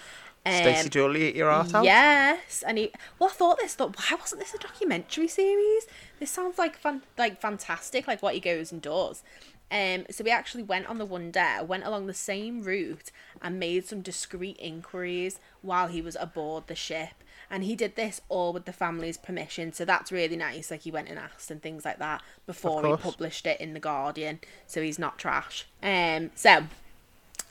Um, 0.46 0.54
Stacey 0.54 1.00
eat 1.18 1.36
your 1.36 1.52
heart 1.52 1.74
out. 1.74 1.84
Yes, 1.84 2.64
and 2.66 2.78
he. 2.78 2.92
Well, 3.18 3.30
I 3.30 3.34
thought 3.34 3.60
this. 3.60 3.76
Thought, 3.76 3.98
why 3.98 4.18
wasn't 4.18 4.42
this 4.42 4.54
a 4.54 4.58
documentary 4.58 5.28
series? 5.28 5.86
This 6.20 6.32
sounds 6.32 6.58
like 6.58 6.78
fun, 6.78 7.04
like 7.18 7.42
fantastic, 7.42 8.08
like 8.08 8.22
what 8.22 8.34
he 8.34 8.40
goes 8.40 8.72
and 8.72 8.82
does. 8.82 9.24
Um, 9.72 10.06
so 10.10 10.24
we 10.24 10.32
actually 10.32 10.64
went 10.64 10.88
on 10.88 10.98
the 10.98 11.06
Wonder, 11.06 11.64
went 11.64 11.86
along 11.86 12.08
the 12.08 12.14
same 12.14 12.64
route, 12.64 13.12
and 13.42 13.60
made 13.60 13.86
some 13.86 14.02
discreet 14.02 14.58
inquiries 14.60 15.40
while 15.62 15.88
he 15.88 16.02
was 16.02 16.18
aboard 16.20 16.68
the 16.68 16.76
ship. 16.76 17.24
And 17.52 17.64
he 17.64 17.76
did 17.76 17.96
this 17.96 18.22
all 18.30 18.54
with 18.54 18.66
the 18.66 18.74
family's 18.74 19.18
permission, 19.18 19.74
so 19.74 19.84
that's 19.84 20.12
really 20.12 20.36
nice. 20.36 20.72
Like 20.72 20.82
he 20.82 20.92
went 20.92 21.10
and 21.10 21.20
asked 21.20 21.50
and 21.50 21.62
things 21.62 21.84
like 21.84 22.00
that 22.00 22.22
before 22.46 22.86
he 22.86 22.96
published 22.96 23.46
it 23.46 23.60
in 23.60 23.74
the 23.74 23.80
Guardian, 23.80 24.40
so 24.68 24.82
he's 24.82 25.00
not 25.00 25.18
trash. 25.18 25.68
Um, 25.82 26.32
so 26.36 26.66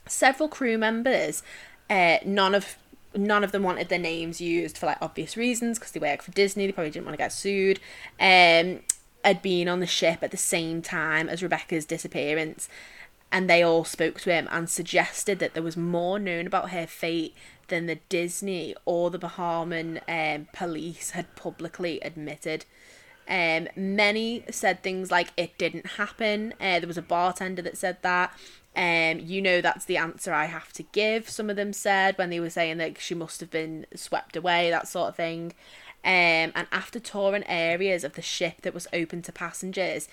several 0.06 0.48
crew 0.48 0.78
members 0.78 1.42
uh, 1.90 2.18
none 2.24 2.54
of 2.54 2.76
none 3.14 3.42
of 3.42 3.52
them 3.52 3.62
wanted 3.62 3.88
their 3.88 3.98
names 3.98 4.40
used 4.40 4.76
for 4.76 4.86
like 4.86 4.98
obvious 5.00 5.36
reasons 5.36 5.78
because 5.78 5.92
they 5.92 6.00
work 6.00 6.20
for 6.22 6.30
disney 6.32 6.66
they 6.66 6.72
probably 6.72 6.90
didn't 6.90 7.06
want 7.06 7.14
to 7.14 7.22
get 7.22 7.32
sued. 7.32 7.80
Um 8.20 8.80
had 9.24 9.42
been 9.42 9.68
on 9.68 9.80
the 9.80 9.86
ship 9.86 10.20
at 10.22 10.30
the 10.30 10.36
same 10.36 10.80
time 10.80 11.28
as 11.28 11.42
rebecca's 11.42 11.84
disappearance 11.84 12.68
and 13.30 13.48
they 13.48 13.62
all 13.62 13.84
spoke 13.84 14.20
to 14.20 14.32
him 14.32 14.48
and 14.50 14.70
suggested 14.70 15.38
that 15.38 15.54
there 15.54 15.62
was 15.62 15.76
more 15.76 16.18
known 16.18 16.46
about 16.46 16.70
her 16.70 16.86
fate 16.86 17.34
than 17.66 17.86
the 17.86 17.98
disney 18.08 18.74
or 18.84 19.10
the 19.10 19.18
bahamian 19.18 20.00
um, 20.08 20.46
police 20.52 21.10
had 21.10 21.34
publicly 21.36 22.00
admitted 22.00 22.64
um, 23.28 23.68
many 23.76 24.44
said 24.50 24.82
things 24.82 25.10
like 25.10 25.28
it 25.36 25.58
didn't 25.58 25.86
happen. 25.86 26.54
Uh, 26.60 26.80
there 26.80 26.86
was 26.86 26.98
a 26.98 27.02
bartender 27.02 27.62
that 27.62 27.76
said 27.76 27.98
that. 28.02 28.36
Um, 28.76 29.18
you 29.18 29.42
know 29.42 29.60
that's 29.60 29.86
the 29.86 29.96
answer 29.96 30.32
I 30.32 30.44
have 30.44 30.72
to 30.74 30.84
give. 30.84 31.28
Some 31.28 31.50
of 31.50 31.56
them 31.56 31.72
said 31.72 32.16
when 32.16 32.30
they 32.30 32.38
were 32.38 32.50
saying 32.50 32.78
that 32.78 33.00
she 33.00 33.14
must 33.14 33.40
have 33.40 33.50
been 33.50 33.86
swept 33.94 34.36
away, 34.36 34.70
that 34.70 34.86
sort 34.86 35.08
of 35.08 35.16
thing. 35.16 35.52
Um, 36.04 36.52
and 36.54 36.66
after 36.70 37.00
touring 37.00 37.44
areas 37.44 38.04
of 38.04 38.14
the 38.14 38.22
ship 38.22 38.62
that 38.62 38.74
was 38.74 38.86
open 38.92 39.20
to 39.22 39.32
passengers, 39.32 40.08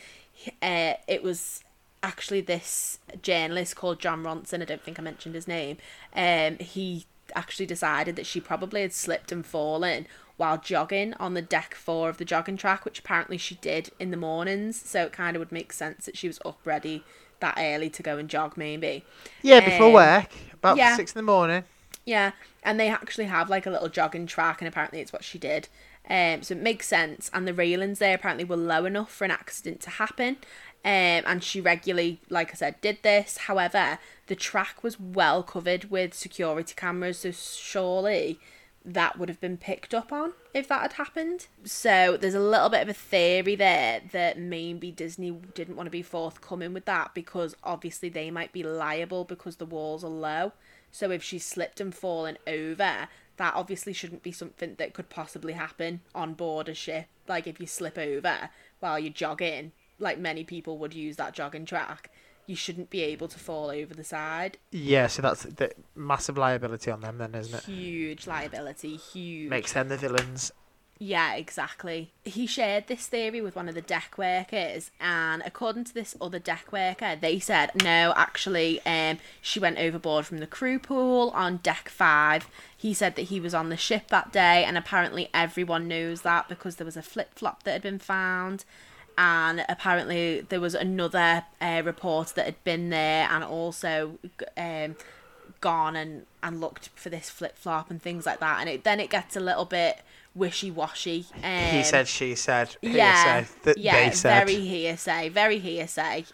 uh, 0.62 0.93
it 1.08 1.21
was 1.21 1.63
actually 2.01 2.41
this 2.41 2.99
journalist 3.21 3.75
called 3.75 3.99
Jon 3.99 4.23
Ronson. 4.23 4.62
I 4.62 4.65
don't 4.65 4.82
think 4.82 4.99
I 4.99 5.04
mentioned 5.04 5.36
his 5.36 5.47
name. 5.47 5.78
Um, 6.15 6.58
he 6.58 7.06
actually 7.36 7.65
decided 7.65 8.15
that 8.15 8.25
she 8.25 8.39
probably 8.39 8.82
had 8.82 8.93
slipped 8.93 9.32
and 9.32 9.45
fallen 9.45 10.08
while 10.38 10.58
jogging 10.58 11.13
on 11.15 11.34
the 11.34 11.41
deck 11.41 11.76
four 11.76 12.10
of 12.10 12.17
the 12.17 12.26
jogging 12.26 12.58
track, 12.58 12.86
which 12.86 13.00
apparently 13.00 13.38
she 13.38 13.56
did 13.56 13.91
in 14.00 14.12
the 14.12 14.17
mornings. 14.17 14.82
So 14.82 15.04
it 15.06 15.12
kind 15.13 15.36
of 15.36 15.39
would 15.39 15.52
make 15.52 15.71
sense 15.74 16.06
that 16.06 16.17
she 16.17 16.28
was 16.28 16.39
up 16.45 16.60
ready 16.65 17.04
that 17.39 17.56
early 17.58 17.89
to 17.89 18.04
go 18.04 18.17
and 18.17 18.30
jog, 18.30 18.58
maybe. 18.58 19.04
Yeah, 19.41 19.60
before 19.60 19.88
Um, 19.88 19.93
work, 19.93 20.30
about 20.54 20.78
yeah. 20.78 20.95
six 20.95 21.13
in 21.13 21.19
the 21.19 21.24
morning. 21.24 21.63
Yeah, 22.06 22.32
and 22.63 22.80
they 22.80 22.89
actually 22.89 23.26
have 23.26 23.50
like 23.50 23.65
a 23.65 23.71
little 23.71 23.89
jogging 23.89 24.28
track, 24.28 24.62
and 24.62 24.67
apparently 24.67 25.00
it's 25.00 25.13
what 25.13 25.24
she 25.24 25.39
did. 25.39 25.67
Um, 26.08 26.43
so 26.43 26.54
it 26.54 26.62
makes 26.62 26.88
sense. 26.88 27.32
And 27.34 27.48
the 27.48 27.54
railings 27.54 28.00
there 28.00 28.15
apparently 28.15 28.45
were 28.45 28.58
low 28.58 28.86
enough 28.86 29.12
for 29.12 29.26
an 29.26 29.32
accident 29.32 29.82
to 29.82 29.89
happen. 29.89 30.38
Um, 30.84 31.24
and 31.26 31.43
she 31.43 31.60
regularly, 31.60 32.19
like 32.30 32.52
I 32.52 32.54
said, 32.54 32.80
did 32.80 33.00
this. 33.02 33.38
However, 33.38 33.98
the 34.28 34.36
track 34.36 34.84
was 34.84 35.00
well 35.00 35.41
covered 35.41 35.89
with 35.89 36.13
security 36.13 36.76
cameras, 36.76 37.19
so 37.19 37.32
surely 37.32 38.39
that 38.86 39.17
would 39.17 39.30
have 39.30 39.41
been 39.41 39.58
picked 39.58 39.93
up 39.93 40.13
on 40.13 40.34
if 40.54 40.67
that 40.67 40.82
had 40.82 40.93
happened. 40.93 41.48
So 41.63 42.17
there's 42.17 42.36
a 42.36 42.39
little 42.39 42.69
bit 42.69 42.84
of 42.84 42.89
a 42.89 42.93
theory 42.93 43.56
there 43.56 44.02
that 44.12 44.38
maybe 44.38 44.91
Disney 44.91 45.32
didn't 45.32 45.76
want 45.76 45.88
to 45.88 45.91
be 45.91 46.04
forthcoming 46.04 46.74
with 46.74 46.86
that 46.86 47.13
because 47.13 47.56
obviously 47.63 48.10
they 48.10 48.30
might 48.30 48.52
be 48.52 48.63
liable 48.63 49.24
because 49.24 49.56
the 49.56 49.65
walls 49.65 50.04
are 50.04 50.10
low. 50.10 50.54
So 50.91 51.12
if 51.12 51.24
she 51.24 51.39
slipped 51.39 51.82
and 51.82 51.93
fallen 51.93 52.38
over, 52.48 53.10
that 53.38 53.54
obviously 53.56 53.91
shouldn't 53.91 54.24
be 54.24 54.32
something 54.32 54.76
that 54.78 54.93
could 54.93 55.10
possibly 55.10 55.54
happen 55.54 56.02
on 56.13 56.34
board 56.36 56.69
a 56.69 56.74
ship. 56.74 57.08
Like 57.28 57.48
if 57.48 57.60
you 57.60 57.67
slip 57.67 57.98
over 57.98 58.50
while 58.80 59.00
you're 59.00 59.12
jogging, 59.12 59.71
like 60.00 60.19
many 60.19 60.43
people 60.43 60.78
would 60.78 60.93
use 60.93 61.15
that 61.17 61.34
jogging 61.34 61.65
track, 61.65 62.12
you 62.47 62.55
shouldn't 62.55 62.89
be 62.89 63.01
able 63.01 63.27
to 63.27 63.39
fall 63.39 63.69
over 63.69 63.93
the 63.93 64.03
side. 64.03 64.58
Yeah, 64.71 65.08
so 65.08 65.21
that's 65.21 65.43
the 65.43 65.71
massive 65.95 66.38
liability 66.38 66.91
on 66.91 67.01
them, 67.01 67.17
then, 67.17 67.36
isn't 67.36 67.55
it? 67.55 67.63
Huge 67.63 68.27
liability, 68.27 68.97
huge. 68.97 69.49
Makes 69.49 69.73
them 69.73 69.89
the 69.89 69.97
villains. 69.97 70.51
Yeah, 70.97 71.34
exactly. 71.34 72.13
He 72.23 72.47
shared 72.47 72.88
this 72.88 73.08
theory 73.08 73.41
with 73.41 73.55
one 73.55 73.67
of 73.67 73.75
the 73.75 73.81
deck 73.81 74.17
workers, 74.17 74.91
and 75.01 75.43
according 75.45 75.84
to 75.86 75.93
this 75.93 76.15
other 76.21 76.39
deck 76.39 76.71
worker, 76.71 77.17
they 77.19 77.38
said 77.39 77.71
no, 77.84 78.13
actually, 78.15 78.79
um, 78.86 79.19
she 79.41 79.60
went 79.60 79.77
overboard 79.77 80.25
from 80.25 80.38
the 80.38 80.47
crew 80.47 80.79
pool 80.79 81.31
on 81.36 81.58
deck 81.58 81.89
five. 81.89 82.47
He 82.77 82.93
said 82.93 83.15
that 83.15 83.23
he 83.23 83.41
was 83.41 83.53
on 83.53 83.67
the 83.67 83.75
ship 83.75 84.08
that 84.08 84.31
day, 84.31 84.63
and 84.63 84.77
apparently 84.77 85.29
everyone 85.34 85.89
knows 85.89 86.21
that 86.21 86.47
because 86.47 86.77
there 86.77 86.86
was 86.86 86.97
a 86.97 87.01
flip 87.01 87.31
flop 87.36 87.63
that 87.63 87.73
had 87.73 87.81
been 87.81 87.99
found. 87.99 88.63
And 89.17 89.65
apparently 89.69 90.41
there 90.41 90.60
was 90.60 90.75
another 90.75 91.45
uh, 91.62 91.82
report 91.86 92.34
that 92.36 92.45
had 92.45 92.63
been 92.63 92.89
there, 92.89 93.28
and 93.32 93.43
also 93.43 94.19
um, 94.58 94.95
gone 95.62 95.95
and, 95.95 96.25
and 96.43 96.60
looked 96.60 96.89
for 96.95 97.10
this 97.10 97.30
flip 97.30 97.58
flop 97.58 97.89
and 97.89 98.01
things 98.01 98.25
like 98.25 98.39
that. 98.39 98.60
And 98.60 98.69
it 98.69 98.84
then 98.84 98.99
it 98.99 99.10
gets 99.10 99.36
a 99.36 99.39
little 99.39 99.65
bit 99.65 100.01
wishy 100.34 100.69
washy. 100.69 101.25
Um, 101.43 101.71
he 101.71 101.84
said, 101.84 102.08
she 102.08 102.36
said, 102.36 102.75
yeah, 102.82 103.39
hearsay, 103.41 103.73
yeah, 103.78 104.10
they 104.10 104.15
said. 104.15 104.45
very 104.45 104.60
hearsay, 104.60 105.30
very 105.30 105.60
hearsay. 105.60 106.25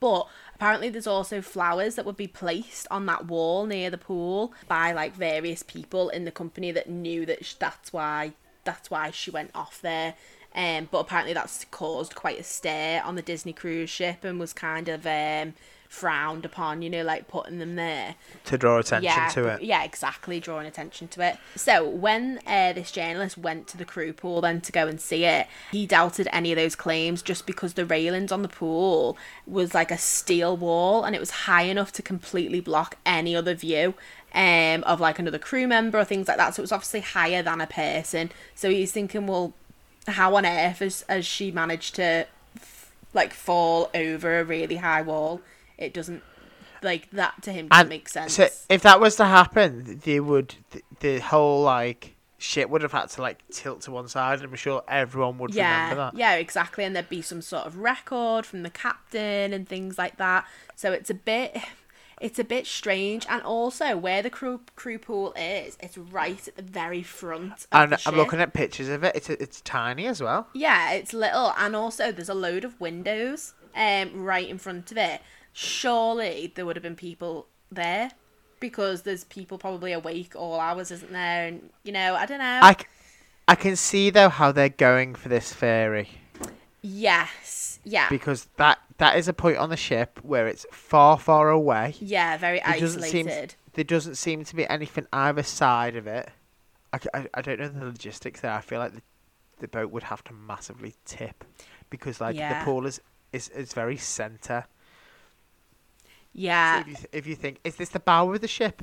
But 0.00 0.26
apparently, 0.54 0.88
there's 0.88 1.06
also 1.06 1.40
flowers 1.40 1.94
that 1.94 2.04
would 2.04 2.16
be 2.16 2.26
placed 2.26 2.86
on 2.90 3.06
that 3.06 3.26
wall 3.26 3.66
near 3.66 3.90
the 3.90 3.98
pool 3.98 4.52
by 4.66 4.92
like 4.92 5.14
various 5.14 5.62
people 5.62 6.08
in 6.08 6.24
the 6.24 6.30
company 6.30 6.72
that 6.72 6.88
knew 6.88 7.24
that 7.26 7.44
sh- 7.44 7.54
that's 7.54 7.92
why 7.92 8.32
that's 8.64 8.90
why 8.90 9.10
she 9.10 9.30
went 9.30 9.50
off 9.54 9.80
there. 9.80 10.14
Um, 10.54 10.88
but 10.90 10.98
apparently, 10.98 11.34
that's 11.34 11.64
caused 11.70 12.14
quite 12.14 12.38
a 12.38 12.44
stir 12.44 13.02
on 13.04 13.16
the 13.16 13.22
Disney 13.22 13.52
cruise 13.52 13.90
ship 13.90 14.24
and 14.24 14.38
was 14.38 14.52
kind 14.52 14.88
of 14.88 15.04
um, 15.06 15.54
frowned 15.88 16.44
upon. 16.44 16.80
You 16.82 16.90
know, 16.90 17.02
like 17.02 17.26
putting 17.26 17.58
them 17.58 17.74
there 17.74 18.14
To 18.44 18.58
draw 18.58 18.78
attention 18.78 19.04
yeah, 19.04 19.28
to 19.30 19.48
it. 19.48 19.62
Yeah, 19.62 19.82
exactly, 19.82 20.38
drawing 20.38 20.66
attention 20.66 21.08
to 21.08 21.22
it. 21.22 21.38
So 21.56 21.88
when 21.88 22.40
uh, 22.46 22.72
this 22.72 22.92
journalist 22.92 23.36
went 23.36 23.66
to 23.68 23.76
the 23.76 23.84
crew 23.84 24.12
pool 24.12 24.40
then 24.40 24.60
to 24.60 24.72
go 24.72 24.86
and 24.86 25.00
see 25.00 25.24
it, 25.24 25.48
he 25.72 25.86
doubted 25.86 26.28
any 26.32 26.52
of 26.52 26.56
those 26.56 26.76
claims 26.76 27.22
just 27.22 27.46
because 27.46 27.74
the 27.74 27.84
railings 27.84 28.30
on 28.30 28.42
the 28.42 28.48
pool 28.48 29.16
was 29.46 29.74
like 29.74 29.90
a 29.90 29.98
steel 29.98 30.56
wall 30.56 31.04
and 31.04 31.16
it 31.16 31.20
was 31.20 31.30
high 31.30 31.62
enough 31.62 31.92
to 31.92 32.02
completely 32.02 32.60
block 32.60 32.96
any 33.04 33.34
other 33.34 33.54
view. 33.54 33.94
Um, 34.36 34.82
of 34.82 34.98
like 34.98 35.20
another 35.20 35.38
crew 35.38 35.68
member 35.68 35.96
or 35.96 36.04
things 36.04 36.26
like 36.26 36.38
that. 36.38 36.56
So 36.56 36.60
it 36.60 36.64
was 36.64 36.72
obviously 36.72 37.02
higher 37.02 37.40
than 37.40 37.60
a 37.60 37.68
person. 37.68 38.32
So 38.56 38.68
he's 38.68 38.90
thinking, 38.90 39.28
well, 39.28 39.54
how 40.06 40.34
on 40.36 40.44
earth 40.46 40.78
has, 40.80 41.04
has 41.08 41.26
she 41.26 41.50
managed 41.50 41.94
to 41.96 42.26
f- 42.56 42.92
like 43.12 43.32
fall 43.32 43.90
over 43.94 44.38
a 44.38 44.44
really 44.44 44.76
high 44.76 45.02
wall? 45.02 45.40
It 45.78 45.92
doesn't 45.94 46.22
like 46.82 47.10
that 47.12 47.42
to 47.42 47.52
him 47.52 47.68
doesn't 47.68 47.80
And 47.80 47.88
make 47.88 48.08
sense. 48.08 48.34
So 48.34 48.48
if 48.68 48.82
that 48.82 49.00
was 49.00 49.16
to 49.16 49.24
happen, 49.24 50.00
they 50.04 50.20
would 50.20 50.54
the, 50.70 50.82
the 51.00 51.18
whole 51.20 51.62
like 51.62 52.14
shit 52.36 52.68
would 52.68 52.82
have 52.82 52.92
had 52.92 53.08
to 53.08 53.22
like 53.22 53.42
tilt 53.48 53.80
to 53.82 53.90
one 53.90 54.06
side, 54.08 54.40
and 54.40 54.48
I'm 54.50 54.54
sure 54.56 54.82
everyone 54.86 55.38
would 55.38 55.54
yeah, 55.54 55.84
remember 55.84 56.10
that. 56.10 56.18
yeah, 56.18 56.34
exactly. 56.34 56.84
And 56.84 56.94
there'd 56.94 57.08
be 57.08 57.22
some 57.22 57.40
sort 57.40 57.64
of 57.66 57.78
record 57.78 58.44
from 58.44 58.62
the 58.62 58.70
captain 58.70 59.52
and 59.54 59.66
things 59.66 59.96
like 59.96 60.18
that. 60.18 60.46
So 60.76 60.92
it's 60.92 61.08
a 61.08 61.14
bit, 61.14 61.56
it's 62.24 62.38
a 62.38 62.44
bit 62.44 62.66
strange. 62.66 63.26
And 63.28 63.42
also, 63.42 63.98
where 63.98 64.22
the 64.22 64.30
crew 64.30 64.60
crew 64.76 64.98
pool 64.98 65.34
is, 65.36 65.76
it's 65.78 65.98
right 65.98 66.48
at 66.48 66.56
the 66.56 66.62
very 66.62 67.02
front. 67.02 67.52
Of 67.52 67.66
And 67.70 67.96
I'm 68.06 68.16
looking 68.16 68.40
at 68.40 68.54
pictures 68.54 68.88
of 68.88 69.04
it. 69.04 69.14
It's 69.14 69.28
it's 69.28 69.60
tiny 69.60 70.06
as 70.06 70.22
well. 70.22 70.48
Yeah, 70.54 70.92
it's 70.92 71.12
little, 71.12 71.52
and 71.58 71.76
also 71.76 72.10
there's 72.10 72.30
a 72.30 72.34
load 72.34 72.64
of 72.64 72.80
windows 72.80 73.52
um 73.76 74.24
right 74.24 74.48
in 74.48 74.56
front 74.56 74.90
of 74.90 74.96
it. 74.96 75.20
Surely 75.52 76.50
there 76.54 76.64
would 76.64 76.76
have 76.76 76.82
been 76.82 76.96
people 76.96 77.46
there 77.70 78.10
because 78.58 79.02
there's 79.02 79.24
people 79.24 79.58
probably 79.58 79.92
awake 79.92 80.34
all 80.34 80.58
hours, 80.58 80.90
isn't 80.90 81.12
there? 81.12 81.48
And 81.48 81.68
you 81.82 81.92
know, 81.92 82.14
I 82.14 82.24
don't 82.24 82.38
know. 82.38 82.60
I, 82.62 82.72
c- 82.72 82.86
I 83.46 83.54
can 83.54 83.76
see 83.76 84.08
though 84.08 84.30
how 84.30 84.50
they're 84.50 84.70
going 84.70 85.14
for 85.14 85.28
this 85.28 85.52
ferry 85.52 86.08
yes, 86.86 87.80
yeah, 87.82 88.08
because 88.10 88.46
that 88.56 88.78
that 88.98 89.16
is 89.16 89.26
a 89.26 89.32
point 89.32 89.56
on 89.56 89.70
the 89.70 89.76
ship 89.76 90.20
where 90.22 90.46
it's 90.46 90.66
far 90.70 91.18
far 91.18 91.48
away. 91.50 91.94
yeah, 91.98 92.36
very 92.36 92.60
There 92.64 92.78
doesn't 92.78 93.02
seem 93.02 93.26
isolated. 93.26 93.54
there 93.72 93.84
doesn't 93.84 94.16
seem 94.16 94.44
to 94.44 94.54
be 94.54 94.68
anything 94.68 95.06
either 95.12 95.42
side 95.42 95.96
of 95.96 96.06
it. 96.06 96.28
I 96.92 97.26
I 97.34 97.40
don't 97.42 97.58
know 97.58 97.68
the 97.68 97.86
logistics 97.86 98.40
there. 98.42 98.52
I 98.52 98.60
feel 98.60 98.78
like 98.78 98.92
the, 98.94 99.02
the 99.60 99.68
boat 99.68 99.90
would 99.90 100.04
have 100.04 100.22
to 100.24 100.32
massively 100.32 100.94
tip 101.04 101.44
because 101.90 102.20
like 102.20 102.36
Yeah. 102.36 102.58
the 102.60 102.64
pool 102.64 102.86
is 102.86 103.00
is, 103.32 103.48
is 103.48 103.72
very 103.72 103.96
centre. 103.96 104.66
So 104.66 106.08
Yeah, 106.34 106.80
if 106.82 106.86
you 106.88 106.94
th- 106.94 107.08
if 107.12 107.26
you 107.26 107.34
think 107.34 107.60
is 107.64 107.76
this 107.76 107.88
the 107.88 108.00
bow 108.00 108.32
of 108.32 108.40
the 108.40 108.48
ship 108.48 108.82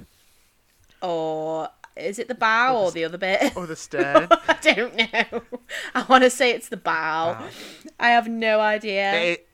or 1.02 1.70
is 1.95 2.19
it 2.19 2.27
the 2.27 2.36
bow 2.36 2.75
Or 2.75 2.80
or 2.86 2.91
the 2.91 2.99
the 3.01 3.06
other 3.06 3.17
bit? 3.17 3.56
or 3.56 3.67
the 3.67 3.75
stern? 3.88 4.27
I 4.32 4.58
don't 4.62 4.95
know. 4.95 5.41
I 5.95 6.04
want 6.08 6.23
to 6.23 6.30
say 6.30 6.51
it's 6.51 6.69
the 6.69 6.77
bow. 6.77 7.34
Bow. 7.39 7.47
I 7.99 8.10
have 8.10 8.27
no 8.27 8.60
idea. 8.60 9.13
it, 9.13 9.47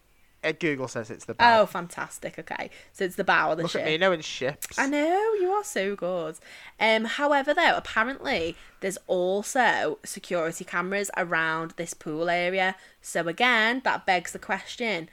it, 0.44 0.60
Google 0.60 0.88
says 0.88 1.10
it's 1.10 1.26
the 1.26 1.34
bow. 1.34 1.62
Oh, 1.62 1.66
fantastic. 1.66 2.38
Okay, 2.40 2.70
so 2.94 3.04
it's 3.04 3.16
the 3.16 3.24
bow 3.24 3.52
of 3.52 3.58
the 3.58 3.64
Look 3.64 3.72
ship. 3.74 3.82
at 3.82 3.88
me 3.88 3.98
knowing 3.98 4.22
ships. 4.22 4.78
I 4.78 4.88
know 4.88 5.34
you 5.42 5.50
are 5.52 5.64
so 5.64 5.96
good. 5.96 6.38
Um, 6.80 7.06
however, 7.06 7.54
though, 7.54 7.76
apparently 7.76 8.56
there's 8.80 8.98
also 9.08 10.00
security 10.06 10.64
cameras 10.64 11.10
around 11.18 11.72
this 11.78 11.94
pool 11.94 12.30
area. 12.30 12.76
So 13.02 13.28
again, 13.28 13.82
that 13.84 14.06
begs 14.06 14.32
the 14.32 14.40
question: 14.40 15.10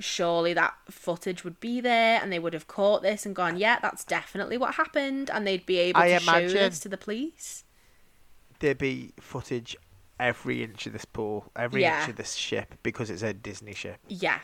Surely 0.00 0.52
that 0.54 0.74
footage 0.90 1.44
would 1.44 1.60
be 1.60 1.80
there, 1.80 2.20
and 2.20 2.32
they 2.32 2.38
would 2.38 2.54
have 2.54 2.66
caught 2.66 3.02
this 3.02 3.24
and 3.26 3.34
gone, 3.36 3.56
"Yeah, 3.56 3.78
that's 3.80 4.04
definitely 4.04 4.56
what 4.58 4.74
happened," 4.74 5.30
and 5.30 5.46
they'd 5.46 5.66
be 5.66 5.78
able 5.78 6.00
I 6.00 6.08
to 6.18 6.20
show 6.20 6.48
this 6.48 6.80
to 6.80 6.88
the 6.88 6.96
police. 6.96 7.64
There'd 8.58 8.78
be 8.78 9.12
footage 9.20 9.76
every 10.18 10.62
inch 10.62 10.86
of 10.86 10.92
this 10.92 11.04
pool, 11.06 11.50
every 11.56 11.82
Yeah. 11.82 12.00
inch 12.00 12.10
of 12.10 12.16
this 12.16 12.34
ship 12.34 12.74
because 12.82 13.10
it's 13.10 13.22
a 13.22 13.32
Disney 13.32 13.74
ship. 13.74 13.98
Yeah. 14.08 14.40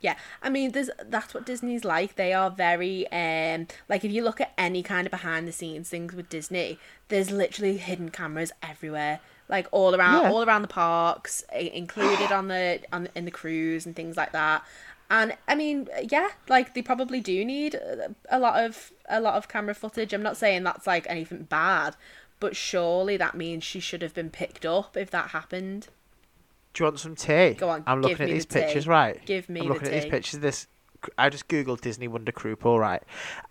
Yeah. 0.00 0.16
I 0.42 0.50
mean 0.50 0.70
there's 0.72 0.90
that's 1.04 1.34
what 1.34 1.44
Disney's 1.46 1.84
like. 1.84 2.14
They 2.14 2.32
are 2.32 2.50
very 2.50 3.10
um 3.10 3.66
like 3.88 4.04
if 4.04 4.12
you 4.12 4.22
look 4.22 4.40
at 4.40 4.52
any 4.56 4.82
kind 4.82 5.06
of 5.06 5.10
behind 5.10 5.48
the 5.48 5.52
scenes 5.52 5.88
things 5.88 6.14
with 6.14 6.28
Disney, 6.28 6.78
there's 7.08 7.30
literally 7.30 7.76
hidden 7.78 8.10
cameras 8.10 8.52
everywhere. 8.62 9.20
Like 9.48 9.68
all 9.70 9.94
around 9.94 10.22
Yeah. 10.24 10.30
all 10.30 10.42
around 10.44 10.62
the 10.62 10.68
parks, 10.68 11.44
included 11.54 12.32
on 12.32 12.48
the 12.48 12.80
on 12.92 13.08
in 13.14 13.24
the 13.24 13.30
cruise 13.30 13.86
and 13.86 13.94
things 13.94 14.16
like 14.16 14.32
that. 14.32 14.64
And 15.08 15.36
I 15.46 15.54
mean, 15.54 15.88
yeah, 16.10 16.30
like 16.48 16.74
they 16.74 16.82
probably 16.82 17.20
do 17.20 17.44
need 17.44 17.78
a 18.28 18.38
lot 18.38 18.64
of 18.64 18.92
a 19.08 19.20
lot 19.20 19.34
of 19.34 19.46
camera 19.48 19.74
footage. 19.74 20.12
I'm 20.12 20.22
not 20.22 20.36
saying 20.36 20.64
that's 20.64 20.86
like 20.86 21.06
anything 21.08 21.44
bad, 21.44 21.94
but 22.40 22.56
surely 22.56 23.16
that 23.16 23.36
means 23.36 23.62
she 23.62 23.78
should 23.78 24.02
have 24.02 24.14
been 24.14 24.30
picked 24.30 24.66
up 24.66 24.96
if 24.96 25.10
that 25.12 25.28
happened. 25.30 25.88
Do 26.74 26.82
you 26.82 26.86
want 26.90 26.98
some 26.98 27.14
tea? 27.14 27.54
Go 27.54 27.68
on, 27.70 27.84
I'm 27.86 28.02
looking 28.02 28.22
at 28.22 28.28
these 28.30 28.46
the 28.46 28.54
tea. 28.54 28.60
pictures, 28.64 28.88
right? 28.88 29.24
Give 29.24 29.48
me 29.48 29.60
I'm 29.60 29.68
the 29.68 29.72
looking 29.74 29.88
at 29.88 29.94
these 29.94 30.10
pictures. 30.10 30.40
This 30.40 30.66
I 31.16 31.28
just 31.30 31.46
googled 31.46 31.82
Disney 31.82 32.08
Wonder 32.08 32.32
Crew 32.32 32.56
all 32.64 32.80
right. 32.80 33.02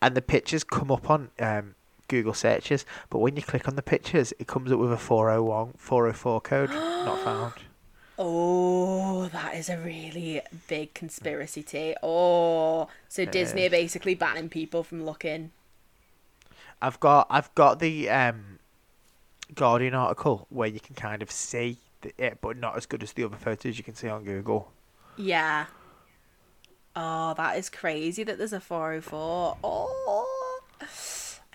And 0.02 0.14
the 0.14 0.22
pictures 0.22 0.66
come 0.66 0.92
up 0.92 1.10
on 1.10 1.30
um, 1.40 1.76
Google 2.08 2.34
searches, 2.34 2.86
but 3.10 3.20
when 3.20 3.36
you 3.36 3.42
click 3.42 3.68
on 3.68 3.76
the 3.76 3.82
pictures, 3.82 4.34
it 4.40 4.48
comes 4.48 4.72
up 4.72 4.80
with 4.80 4.92
a 4.92 4.98
401, 4.98 5.74
404 5.78 6.42
code 6.42 6.70
not 6.70 7.24
found. 7.24 7.54
Oh, 8.18 9.28
that 9.34 9.56
is 9.56 9.68
a 9.68 9.78
really 9.78 10.40
big 10.70 10.94
conspiracy 10.94 11.62
tea. 11.62 11.98
Oh, 12.02 12.88
so 13.10 13.26
Disney 13.26 13.66
are 13.66 13.70
basically 13.70 14.16
banning 14.16 14.48
people 14.48 14.84
from 14.84 15.04
looking. 15.04 15.52
I've 16.82 16.98
got 17.02 17.28
I've 17.30 17.54
got 17.56 17.80
the 17.80 18.10
um, 18.10 18.60
Guardian 19.54 19.94
article 19.94 20.48
where 20.50 20.70
you 20.70 20.80
can 20.80 20.96
kind 20.96 21.22
of 21.22 21.30
see 21.30 21.78
the, 22.02 22.14
it, 22.18 22.38
but 22.40 22.56
not 22.56 22.78
as 22.78 22.86
good 22.86 23.04
as 23.04 23.12
the 23.12 23.26
other 23.26 23.36
photos 23.36 23.78
you 23.78 23.84
can 23.84 23.96
see 23.96 24.08
on 24.08 24.24
Google. 24.24 24.72
Yeah. 25.18 25.66
Oh, 26.96 27.34
that 27.34 27.58
is 27.58 27.70
crazy 27.70 28.24
that 28.24 28.38
there's 28.38 28.54
a 28.54 28.62
404. 28.62 29.58
Oh, 29.62 30.60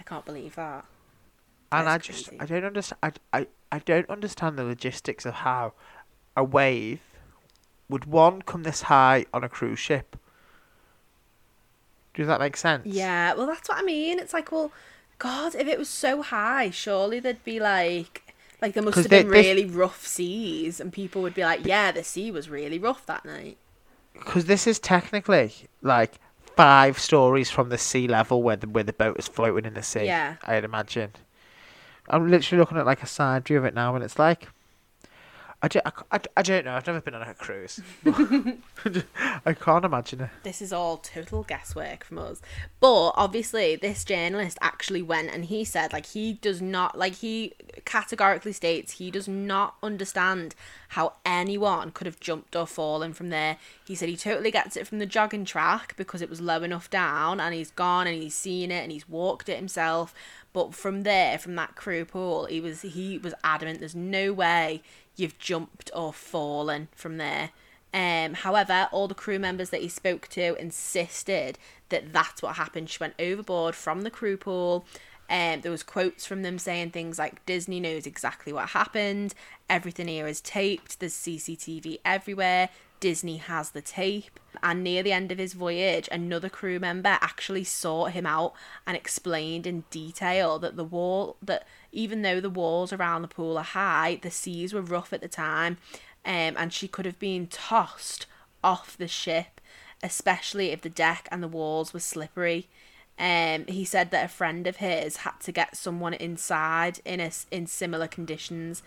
I 0.00 0.02
can't 0.02 0.24
believe 0.24 0.56
that. 0.56 0.86
And 1.70 1.88
I 1.88 1.98
just 1.98 2.28
crazy. 2.28 2.40
I 2.40 2.46
don't 2.46 2.64
understand 2.64 2.98
I, 3.02 3.38
I, 3.38 3.46
I 3.70 3.78
don't 3.80 4.08
understand 4.10 4.58
the 4.58 4.64
logistics 4.64 5.24
of 5.24 5.34
how 5.34 5.74
a 6.36 6.42
wave 6.42 7.00
would 7.88 8.06
one 8.06 8.42
come 8.42 8.62
this 8.62 8.82
high 8.82 9.26
on 9.32 9.44
a 9.44 9.48
cruise 9.48 9.78
ship. 9.78 10.16
Does 12.14 12.26
that 12.26 12.40
make 12.40 12.56
sense? 12.56 12.86
Yeah, 12.86 13.34
well, 13.34 13.46
that's 13.46 13.68
what 13.68 13.78
I 13.78 13.82
mean. 13.82 14.18
It's 14.18 14.32
like, 14.32 14.50
well, 14.50 14.72
God, 15.18 15.54
if 15.54 15.66
it 15.68 15.78
was 15.78 15.88
so 15.88 16.22
high, 16.22 16.70
surely 16.70 17.20
there'd 17.20 17.44
be 17.44 17.60
like, 17.60 18.34
like 18.60 18.74
there 18.74 18.82
must 18.82 18.96
have 18.98 19.08
been 19.08 19.28
they- 19.28 19.54
really 19.54 19.64
rough 19.64 20.06
seas, 20.06 20.80
and 20.80 20.92
people 20.92 21.22
would 21.22 21.34
be 21.34 21.42
like, 21.42 21.64
yeah, 21.64 21.92
the 21.92 22.02
sea 22.02 22.30
was 22.30 22.48
really 22.48 22.78
rough 22.78 23.06
that 23.06 23.24
night. 23.24 23.58
Because 24.12 24.46
this 24.46 24.66
is 24.66 24.78
technically 24.78 25.52
like 25.82 26.18
five 26.60 26.98
stories 26.98 27.50
from 27.50 27.70
the 27.70 27.78
sea 27.78 28.06
level 28.06 28.42
where 28.42 28.56
the 28.56 28.68
where 28.68 28.84
the 28.84 28.92
boat 28.92 29.18
is 29.18 29.26
floating 29.28 29.64
in 29.64 29.74
the 29.74 29.82
sea. 29.82 30.04
Yeah. 30.04 30.36
I'd 30.44 30.64
imagine. 30.64 31.12
I'm 32.08 32.28
literally 32.28 32.60
looking 32.60 32.76
at 32.76 32.86
like 32.86 33.02
a 33.02 33.06
side 33.06 33.46
view 33.46 33.58
of 33.58 33.64
it 33.64 33.74
now, 33.74 33.94
and 33.94 34.04
it's 34.04 34.18
like. 34.18 34.48
I 35.62 35.68
don't, 35.68 35.86
I, 35.86 35.92
I, 36.12 36.20
I 36.38 36.42
don't 36.42 36.64
know. 36.64 36.74
I've 36.74 36.86
never 36.86 37.00
been 37.02 37.14
on 37.14 37.22
a 37.22 37.34
cruise. 37.34 37.80
I 39.44 39.52
can't 39.52 39.84
imagine 39.84 40.22
it. 40.22 40.30
this 40.42 40.62
is 40.62 40.72
all 40.72 40.96
total 40.96 41.42
guesswork 41.42 42.04
from 42.04 42.18
us. 42.18 42.40
But 42.80 43.10
obviously, 43.10 43.76
this 43.76 44.04
journalist 44.04 44.56
actually 44.62 45.02
went 45.02 45.30
and 45.30 45.44
he 45.44 45.64
said, 45.64 45.92
like, 45.92 46.06
he 46.06 46.32
does 46.32 46.62
not, 46.62 46.96
like, 46.96 47.16
he 47.16 47.52
categorically 47.84 48.52
states 48.52 48.92
he 48.92 49.10
does 49.10 49.28
not 49.28 49.74
understand 49.82 50.54
how 50.88 51.12
anyone 51.24 51.90
could 51.90 52.06
have 52.06 52.18
jumped 52.20 52.56
or 52.56 52.66
fallen 52.66 53.12
from 53.12 53.28
there. 53.28 53.58
He 53.86 53.94
said 53.94 54.08
he 54.08 54.16
totally 54.16 54.50
gets 54.50 54.76
it 54.76 54.86
from 54.86 54.98
the 54.98 55.06
jogging 55.06 55.44
track 55.44 55.94
because 55.96 56.22
it 56.22 56.30
was 56.30 56.40
low 56.40 56.62
enough 56.62 56.88
down 56.88 57.38
and 57.38 57.54
he's 57.54 57.70
gone 57.70 58.06
and 58.06 58.20
he's 58.20 58.34
seen 58.34 58.70
it 58.70 58.82
and 58.82 58.90
he's 58.90 59.08
walked 59.08 59.48
it 59.48 59.56
himself. 59.56 60.14
But 60.52 60.74
from 60.74 61.04
there, 61.04 61.38
from 61.38 61.54
that 61.56 61.76
crew 61.76 62.04
pool, 62.04 62.46
he 62.46 62.60
was 62.60 62.82
he 62.82 63.18
was 63.18 63.34
adamant. 63.44 63.78
There's 63.78 63.94
no 63.94 64.32
way 64.32 64.82
you've 65.16 65.38
jumped 65.38 65.90
or 65.94 66.12
fallen 66.12 66.88
from 66.94 67.16
there. 67.16 67.50
Um, 67.92 68.34
however, 68.34 68.88
all 68.92 69.08
the 69.08 69.14
crew 69.14 69.38
members 69.38 69.70
that 69.70 69.80
he 69.80 69.88
spoke 69.88 70.28
to 70.28 70.54
insisted 70.56 71.58
that 71.88 72.12
that's 72.12 72.42
what 72.42 72.56
happened. 72.56 72.88
She 72.88 72.98
went 73.00 73.14
overboard 73.18 73.74
from 73.74 74.02
the 74.02 74.10
crew 74.10 74.36
pool. 74.36 74.86
Um, 75.28 75.60
there 75.60 75.70
was 75.70 75.82
quotes 75.82 76.26
from 76.26 76.42
them 76.42 76.58
saying 76.58 76.90
things 76.90 77.18
like 77.18 77.44
Disney 77.46 77.80
knows 77.80 78.06
exactly 78.06 78.52
what 78.52 78.70
happened. 78.70 79.34
Everything 79.68 80.08
here 80.08 80.26
is 80.26 80.40
taped. 80.40 80.98
There's 80.98 81.14
CCTV 81.14 82.00
everywhere. 82.04 82.68
Disney 83.00 83.38
has 83.38 83.70
the 83.70 83.80
tape. 83.80 84.38
And 84.62 84.84
near 84.84 85.02
the 85.02 85.12
end 85.12 85.32
of 85.32 85.38
his 85.38 85.54
voyage, 85.54 86.08
another 86.12 86.48
crew 86.48 86.78
member 86.78 87.18
actually 87.20 87.64
sought 87.64 88.12
him 88.12 88.26
out 88.26 88.52
and 88.86 88.96
explained 88.96 89.66
in 89.66 89.84
detail 89.90 90.58
that 90.58 90.76
the 90.76 90.84
wall 90.84 91.36
that 91.42 91.66
even 91.92 92.22
though 92.22 92.40
the 92.40 92.50
walls 92.50 92.92
around 92.92 93.22
the 93.22 93.28
pool 93.28 93.58
are 93.58 93.64
high, 93.64 94.18
the 94.22 94.30
seas 94.30 94.72
were 94.72 94.82
rough 94.82 95.12
at 95.12 95.20
the 95.20 95.28
time, 95.28 95.78
um, 96.24 96.54
and 96.56 96.72
she 96.72 96.88
could 96.88 97.06
have 97.06 97.18
been 97.18 97.46
tossed 97.46 98.26
off 98.62 98.96
the 98.96 99.08
ship, 99.08 99.60
especially 100.02 100.70
if 100.70 100.82
the 100.82 100.88
deck 100.88 101.28
and 101.30 101.42
the 101.42 101.48
walls 101.48 101.92
were 101.92 102.00
slippery. 102.00 102.68
Um, 103.18 103.66
he 103.66 103.84
said 103.84 104.10
that 104.10 104.24
a 104.24 104.28
friend 104.28 104.66
of 104.66 104.76
his 104.76 105.18
had 105.18 105.40
to 105.40 105.52
get 105.52 105.76
someone 105.76 106.14
inside 106.14 107.00
in 107.04 107.20
a, 107.20 107.30
in 107.50 107.66
similar 107.66 108.08
conditions, 108.08 108.82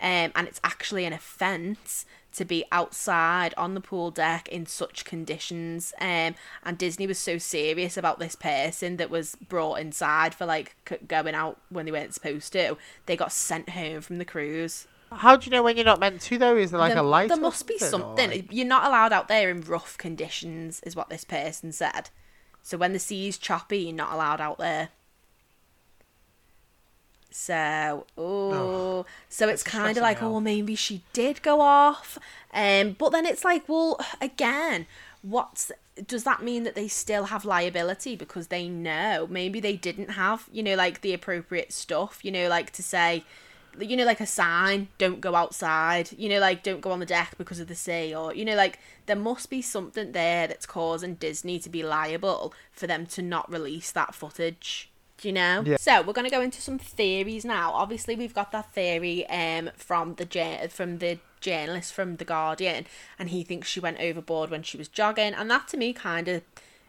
um, 0.00 0.32
and 0.34 0.48
it's 0.48 0.60
actually 0.64 1.04
an 1.04 1.12
offence 1.12 2.04
to 2.36 2.44
be 2.44 2.64
outside 2.70 3.52
on 3.56 3.74
the 3.74 3.80
pool 3.80 4.10
deck 4.10 4.48
in 4.48 4.66
such 4.66 5.04
conditions. 5.04 5.92
Um, 6.00 6.34
and 6.64 6.78
Disney 6.78 7.06
was 7.06 7.18
so 7.18 7.38
serious 7.38 7.96
about 7.96 8.18
this 8.18 8.34
person 8.34 8.96
that 8.98 9.10
was 9.10 9.34
brought 9.48 9.80
inside 9.80 10.34
for 10.34 10.46
like 10.46 10.76
c- 10.88 10.98
going 11.06 11.34
out 11.34 11.58
when 11.68 11.84
they 11.86 11.92
weren't 11.92 12.14
supposed 12.14 12.52
to. 12.52 12.76
They 13.06 13.16
got 13.16 13.32
sent 13.32 13.70
home 13.70 14.00
from 14.00 14.18
the 14.18 14.24
cruise 14.24 14.86
How 15.12 15.36
do 15.36 15.46
you 15.46 15.50
know 15.50 15.62
when 15.62 15.76
you're 15.76 15.84
not 15.84 16.00
meant 16.00 16.20
to 16.22 16.38
though? 16.38 16.56
Is 16.56 16.70
there 16.70 16.80
like 16.80 16.94
there, 16.94 17.02
a 17.02 17.06
light? 17.06 17.28
There 17.28 17.36
must 17.36 17.66
be 17.66 17.78
something. 17.78 18.30
like- 18.30 18.48
You're 18.50 18.66
not 18.66 18.84
allowed 18.84 19.12
out 19.12 19.28
there 19.28 19.50
in 19.50 19.60
rough 19.62 19.96
conditions, 19.98 20.80
is 20.84 20.96
what 20.96 21.08
this 21.08 21.24
person 21.24 21.72
said. 21.72 22.10
So 22.62 22.76
when 22.76 22.92
the 22.92 22.98
sea's 22.98 23.38
choppy, 23.38 23.78
you're 23.78 23.94
not 23.94 24.12
allowed 24.12 24.40
out 24.40 24.58
there. 24.58 24.88
So, 27.38 28.06
oh, 28.16 29.04
so 29.28 29.46
it's 29.46 29.62
kind 29.62 29.96
of 29.98 30.02
like, 30.02 30.22
oh, 30.22 30.32
well, 30.32 30.40
maybe 30.40 30.74
she 30.74 31.02
did 31.12 31.42
go 31.42 31.60
off, 31.60 32.18
um, 32.54 32.96
but 32.98 33.10
then 33.10 33.26
it's 33.26 33.44
like, 33.44 33.68
well, 33.68 34.00
again, 34.22 34.86
what's 35.20 35.70
does 36.08 36.24
that 36.24 36.42
mean 36.42 36.64
that 36.64 36.74
they 36.74 36.88
still 36.88 37.24
have 37.24 37.44
liability? 37.44 38.16
Because 38.16 38.46
they 38.46 38.68
know. 38.68 39.26
Maybe 39.30 39.60
they 39.60 39.76
didn't 39.76 40.12
have, 40.12 40.48
you 40.50 40.62
know, 40.62 40.76
like 40.76 41.02
the 41.02 41.12
appropriate 41.12 41.74
stuff, 41.74 42.24
you 42.24 42.32
know, 42.32 42.48
like 42.48 42.70
to 42.72 42.82
say, 42.82 43.22
you 43.78 43.98
know, 43.98 44.04
like 44.04 44.20
a 44.20 44.26
sign, 44.26 44.88
don't 44.96 45.20
go 45.20 45.34
outside, 45.34 46.10
you 46.16 46.30
know, 46.30 46.40
like 46.40 46.62
don't 46.62 46.80
go 46.80 46.90
on 46.90 47.00
the 47.00 47.06
deck 47.06 47.34
because 47.36 47.60
of 47.60 47.68
the 47.68 47.74
sea, 47.74 48.14
or, 48.14 48.34
you 48.34 48.46
know, 48.46 48.56
like 48.56 48.78
there 49.04 49.14
must 49.14 49.50
be 49.50 49.60
something 49.60 50.12
there 50.12 50.48
that's 50.48 50.64
causing 50.66 51.14
Disney 51.14 51.58
to 51.58 51.68
be 51.68 51.82
liable 51.82 52.54
for 52.72 52.86
them 52.86 53.04
to 53.06 53.20
not 53.20 53.50
release 53.52 53.92
that 53.92 54.14
footage. 54.14 54.90
Do 55.18 55.28
you 55.28 55.34
know? 55.34 55.62
Yeah. 55.64 55.76
So 55.78 56.02
we're 56.02 56.12
gonna 56.12 56.30
go 56.30 56.40
into 56.40 56.60
some 56.60 56.78
theories 56.78 57.44
now. 57.44 57.72
Obviously, 57.72 58.16
we've 58.16 58.34
got 58.34 58.52
that 58.52 58.72
theory 58.72 59.26
um 59.28 59.70
from 59.76 60.14
the 60.14 60.68
from 60.70 60.98
the 60.98 61.18
journalist 61.40 61.92
from 61.92 62.16
the 62.16 62.24
Guardian, 62.24 62.86
and 63.18 63.30
he 63.30 63.42
thinks 63.42 63.68
she 63.68 63.80
went 63.80 64.00
overboard 64.00 64.50
when 64.50 64.62
she 64.62 64.76
was 64.76 64.88
jogging, 64.88 65.34
and 65.34 65.50
that 65.50 65.68
to 65.68 65.76
me 65.76 65.92
kind 65.92 66.28
of 66.28 66.42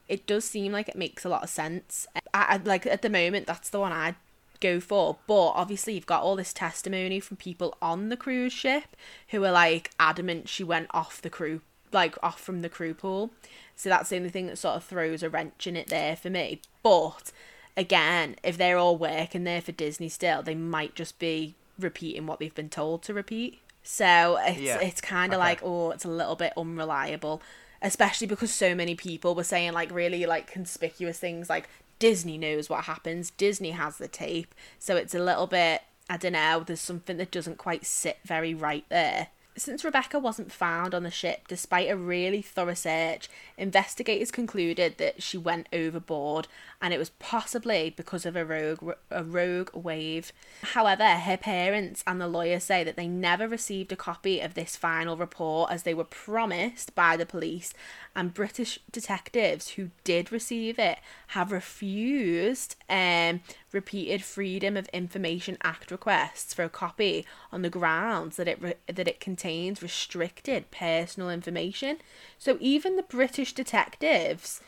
it 0.07 0.25
does 0.25 0.45
seem 0.45 0.71
like 0.71 0.87
it 0.87 0.95
makes 0.95 1.25
a 1.25 1.29
lot 1.29 1.43
of 1.43 1.49
sense. 1.49 2.07
I, 2.33 2.45
I 2.55 2.57
like 2.57 2.85
at 2.85 3.01
the 3.01 3.09
moment 3.09 3.47
that's 3.47 3.69
the 3.69 3.79
one 3.79 3.91
I'd 3.91 4.15
go 4.59 4.79
for, 4.79 5.17
but 5.27 5.49
obviously 5.49 5.93
you've 5.93 6.05
got 6.05 6.23
all 6.23 6.35
this 6.35 6.53
testimony 6.53 7.19
from 7.19 7.37
people 7.37 7.77
on 7.81 8.09
the 8.09 8.17
cruise 8.17 8.53
ship 8.53 8.95
who 9.29 9.43
are 9.43 9.51
like 9.51 9.91
adamant 9.99 10.49
she 10.49 10.63
went 10.63 10.87
off 10.91 11.21
the 11.21 11.29
crew, 11.29 11.61
like 11.91 12.15
off 12.23 12.39
from 12.39 12.61
the 12.61 12.69
crew 12.69 12.93
pool. 12.93 13.31
So 13.75 13.89
that's 13.89 14.09
the 14.09 14.15
only 14.15 14.29
thing 14.29 14.47
that 14.47 14.57
sort 14.57 14.75
of 14.75 14.83
throws 14.83 15.21
a 15.21 15.29
wrench 15.29 15.67
in 15.67 15.75
it 15.75 15.87
there 15.87 16.15
for 16.15 16.29
me. 16.29 16.61
But 16.81 17.31
again, 17.77 18.35
if 18.43 18.57
they're 18.57 18.77
all 18.77 18.97
working 18.97 19.45
there 19.45 19.61
for 19.61 19.71
Disney 19.71 20.09
still, 20.09 20.41
they 20.43 20.55
might 20.55 20.95
just 20.95 21.19
be 21.19 21.55
repeating 21.79 22.25
what 22.25 22.39
they've 22.39 22.53
been 22.55 22.69
told 22.69 23.03
to 23.03 23.13
repeat. 23.13 23.59
So 23.83 24.37
it's 24.41 24.59
Yeah. 24.59 24.79
it's 24.79 24.99
kind 24.99 25.31
of 25.31 25.39
Okay. 25.39 25.47
like 25.49 25.63
oh, 25.63 25.91
it's 25.91 26.03
a 26.03 26.09
little 26.09 26.35
bit 26.35 26.51
unreliable, 26.57 27.41
especially 27.81 28.27
because 28.27 28.51
so 28.53 28.75
many 28.75 28.95
people 28.95 29.35
were 29.35 29.43
saying 29.45 29.71
like 29.73 29.91
really 29.91 30.25
like 30.25 30.51
conspicuous 30.51 31.19
things 31.19 31.49
like 31.49 31.69
Disney 31.99 32.37
knows 32.37 32.69
what 32.69 32.83
happens, 32.85 33.31
Disney 33.31 33.71
has 33.71 33.97
the 33.97 34.07
tape, 34.07 34.53
so 34.79 34.95
it's 34.97 35.15
a 35.15 35.19
little 35.19 35.47
bit 35.47 35.83
I 36.09 36.17
don't 36.17 36.33
know. 36.33 36.63
There's 36.65 36.79
something 36.81 37.17
that 37.17 37.31
doesn't 37.31 37.57
quite 37.57 37.85
sit 37.85 38.19
very 38.25 38.53
right 38.53 38.85
there. 38.89 39.27
Since 39.57 39.83
Rebecca 39.83 40.19
wasn't 40.19 40.51
found 40.51 40.93
on 40.93 41.01
the 41.01 41.09
ship, 41.09 41.47
despite 41.47 41.89
a 41.89 41.97
really 41.97 42.43
thorough 42.43 42.75
search, 42.75 43.27
investigators 43.57 44.29
concluded 44.29 44.99
that 44.99 45.23
she 45.23 45.35
went 45.35 45.67
overboard 45.73 46.47
and 46.79 46.93
it 46.93 46.99
was 46.99 47.09
possibly 47.17 47.91
because 47.95 48.23
of 48.25 48.35
a 48.35 48.45
rogue 48.45 48.93
a 49.09 49.23
rogue 49.23 49.71
wave. 49.73 50.31
However, 50.61 51.07
her 51.07 51.37
parents 51.37 52.03
and 52.05 52.21
the 52.21 52.27
lawyer 52.27 52.59
say 52.59 52.83
that 52.83 52.95
they 52.95 53.07
never 53.07 53.47
received 53.47 53.91
a 53.91 53.95
copy 53.95 54.39
of 54.39 54.53
this 54.53 54.75
final 54.75 55.17
report 55.17 55.71
as 55.71 55.83
they 55.83 55.95
were 55.95 56.03
promised 56.03 56.93
by 56.93 57.17
the 57.17 57.25
police 57.25 57.73
and 58.15 58.33
British 58.33 58.79
detectives 58.91 59.69
who 59.69 59.89
did 60.03 60.31
receive 60.31 60.77
it 60.77 60.99
have 61.27 61.51
refused 61.51 62.75
um, 62.89 63.41
repeated 63.71 64.23
Freedom 64.23 64.77
of 64.77 64.87
Information 64.89 65.57
Act 65.63 65.91
requests 65.91 66.53
for 66.53 66.63
a 66.63 66.69
copy 66.69 67.25
on 67.51 67.61
the 67.61 67.69
grounds 67.69 68.37
that 68.37 68.47
it 68.47 68.61
re- 68.61 68.75
that 68.87 69.07
it 69.07 69.19
contains 69.47 69.81
restricted 69.81 70.69
personal 70.71 71.29
information. 71.29 71.97
So 72.37 72.57
even 72.59 72.97
the 72.97 73.03
British 73.03 73.53
detectives 73.53 74.59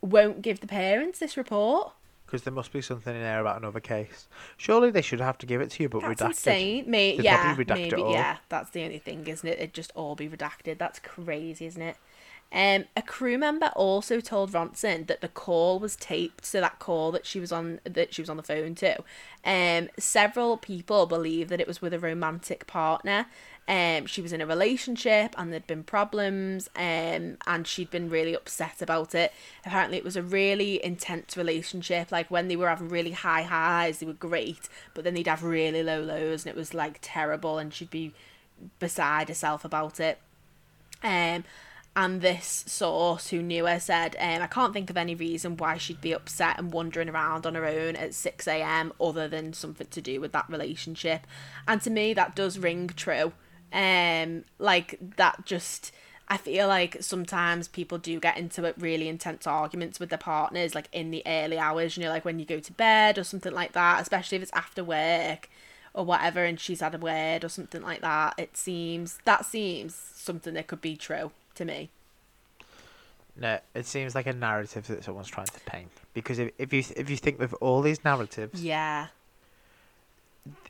won't 0.00 0.40
give 0.40 0.60
the 0.60 0.66
parents 0.66 1.18
this 1.18 1.36
report. 1.36 1.92
Because 2.24 2.42
there 2.42 2.52
must 2.52 2.72
be 2.72 2.80
something 2.80 3.14
in 3.14 3.20
there 3.22 3.40
about 3.40 3.58
another 3.58 3.80
case. 3.80 4.26
Surely 4.56 4.90
they 4.90 5.02
should 5.02 5.20
have 5.20 5.36
to 5.38 5.46
give 5.46 5.60
it 5.60 5.70
to 5.72 5.82
you, 5.82 5.88
but 5.90 6.00
That's 6.02 6.22
redacted. 6.22 6.28
insane. 6.28 6.90
May- 6.90 7.16
They'd 7.16 7.24
yeah, 7.24 7.42
probably 7.42 7.64
redact 7.64 7.78
it 7.78 7.90
maybe. 7.92 8.02
all. 8.02 8.12
Yeah, 8.12 8.36
that's 8.48 8.70
the 8.70 8.82
only 8.84 8.98
thing, 8.98 9.26
isn't 9.26 9.48
it? 9.48 9.58
It'd 9.58 9.74
just 9.74 9.92
all 9.94 10.14
be 10.14 10.28
redacted. 10.28 10.78
That's 10.78 10.98
crazy, 10.98 11.66
isn't 11.66 11.82
it? 11.82 11.96
Um, 12.50 12.84
a 12.96 13.02
crew 13.02 13.36
member 13.36 13.70
also 13.76 14.20
told 14.20 14.52
Ronson 14.52 15.06
that 15.06 15.20
the 15.20 15.28
call 15.28 15.78
was 15.78 15.96
taped, 15.96 16.46
so 16.46 16.62
that 16.62 16.78
call 16.78 17.12
that 17.12 17.26
she 17.26 17.40
was 17.40 17.52
on 17.52 17.78
that 17.84 18.14
she 18.14 18.22
was 18.22 18.30
on 18.30 18.38
the 18.38 18.42
phone 18.42 18.74
to. 18.76 19.02
Um, 19.44 19.88
several 19.98 20.56
people 20.56 21.04
believe 21.04 21.50
that 21.50 21.60
it 21.60 21.66
was 21.66 21.82
with 21.82 21.92
a 21.92 21.98
romantic 21.98 22.66
partner. 22.66 23.26
Um, 23.68 24.06
she 24.06 24.22
was 24.22 24.32
in 24.32 24.40
a 24.40 24.46
relationship 24.46 25.34
and 25.36 25.52
there'd 25.52 25.66
been 25.66 25.84
problems. 25.84 26.68
Um, 26.74 27.36
and 27.46 27.66
she'd 27.66 27.90
been 27.90 28.08
really 28.08 28.34
upset 28.34 28.80
about 28.80 29.14
it. 29.14 29.32
Apparently, 29.64 29.98
it 29.98 30.04
was 30.04 30.16
a 30.16 30.22
really 30.22 30.82
intense 30.82 31.36
relationship. 31.36 32.10
Like 32.10 32.30
when 32.30 32.48
they 32.48 32.56
were 32.56 32.68
having 32.68 32.88
really 32.88 33.12
high 33.12 33.42
highs, 33.42 33.98
they 33.98 34.06
were 34.06 34.14
great, 34.14 34.68
but 34.94 35.04
then 35.04 35.12
they'd 35.12 35.26
have 35.26 35.42
really 35.42 35.82
low 35.82 36.00
lows, 36.00 36.44
and 36.44 36.50
it 36.50 36.58
was 36.58 36.72
like 36.72 36.98
terrible. 37.02 37.58
And 37.58 37.72
she'd 37.72 37.90
be 37.90 38.14
beside 38.78 39.28
herself 39.28 39.64
about 39.64 40.00
it. 40.00 40.18
Um, 41.02 41.44
and 41.94 42.20
this 42.20 42.64
source 42.66 43.28
who 43.28 43.42
knew 43.42 43.66
her 43.66 43.80
said, 43.80 44.16
um, 44.20 44.40
I 44.40 44.46
can't 44.46 44.72
think 44.72 44.88
of 44.88 44.96
any 44.96 45.14
reason 45.14 45.56
why 45.56 45.78
she'd 45.78 46.00
be 46.00 46.12
upset 46.12 46.58
and 46.58 46.72
wandering 46.72 47.08
around 47.08 47.44
on 47.44 47.56
her 47.56 47.66
own 47.66 47.96
at 47.96 48.14
6 48.14 48.46
a.m. 48.46 48.92
other 49.00 49.26
than 49.26 49.52
something 49.52 49.88
to 49.88 50.00
do 50.00 50.20
with 50.20 50.32
that 50.32 50.48
relationship. 50.48 51.26
And 51.66 51.82
to 51.82 51.90
me, 51.90 52.14
that 52.14 52.36
does 52.36 52.58
ring 52.58 52.88
true. 52.94 53.32
Um, 53.72 54.44
like 54.58 54.98
that 55.16 55.44
just. 55.44 55.92
I 56.30 56.36
feel 56.36 56.68
like 56.68 56.98
sometimes 57.00 57.68
people 57.68 57.96
do 57.96 58.20
get 58.20 58.36
into 58.36 58.64
it 58.64 58.74
really 58.78 59.08
intense 59.08 59.46
arguments 59.46 59.98
with 59.98 60.10
their 60.10 60.18
partners, 60.18 60.74
like 60.74 60.88
in 60.92 61.10
the 61.10 61.22
early 61.26 61.58
hours, 61.58 61.96
you 61.96 62.02
know, 62.02 62.10
like 62.10 62.26
when 62.26 62.38
you 62.38 62.44
go 62.44 62.60
to 62.60 62.72
bed 62.74 63.16
or 63.16 63.24
something 63.24 63.54
like 63.54 63.72
that, 63.72 64.02
especially 64.02 64.36
if 64.36 64.42
it's 64.42 64.52
after 64.52 64.84
work 64.84 65.48
or 65.94 66.04
whatever, 66.04 66.44
and 66.44 66.60
she's 66.60 66.80
had 66.80 66.94
a 66.94 66.98
word 66.98 67.44
or 67.44 67.48
something 67.48 67.80
like 67.80 68.02
that. 68.02 68.34
It 68.36 68.58
seems 68.58 69.18
that 69.24 69.46
seems 69.46 69.94
something 69.94 70.52
that 70.52 70.66
could 70.66 70.82
be 70.82 70.96
true 70.96 71.30
to 71.54 71.64
me. 71.64 71.88
No, 73.34 73.58
it 73.74 73.86
seems 73.86 74.14
like 74.14 74.26
a 74.26 74.34
narrative 74.34 74.86
that 74.88 75.04
someone's 75.04 75.28
trying 75.28 75.46
to 75.46 75.60
paint. 75.60 75.90
Because 76.12 76.38
if, 76.38 76.50
if 76.58 76.74
you 76.74 76.82
if 76.94 77.08
you 77.08 77.16
think 77.16 77.38
with 77.38 77.54
all 77.62 77.80
these 77.80 78.04
narratives, 78.04 78.62
Yeah. 78.62 79.06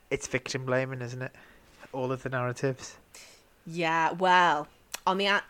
it's 0.08 0.28
victim 0.28 0.64
blaming, 0.66 1.00
isn't 1.02 1.22
it? 1.22 1.32
All 1.92 2.12
of 2.12 2.22
the 2.22 2.28
narratives. 2.28 2.96
Yeah, 3.66 4.12
well, 4.12 4.68
on 5.06 5.18
the 5.18 5.26
a- 5.26 5.42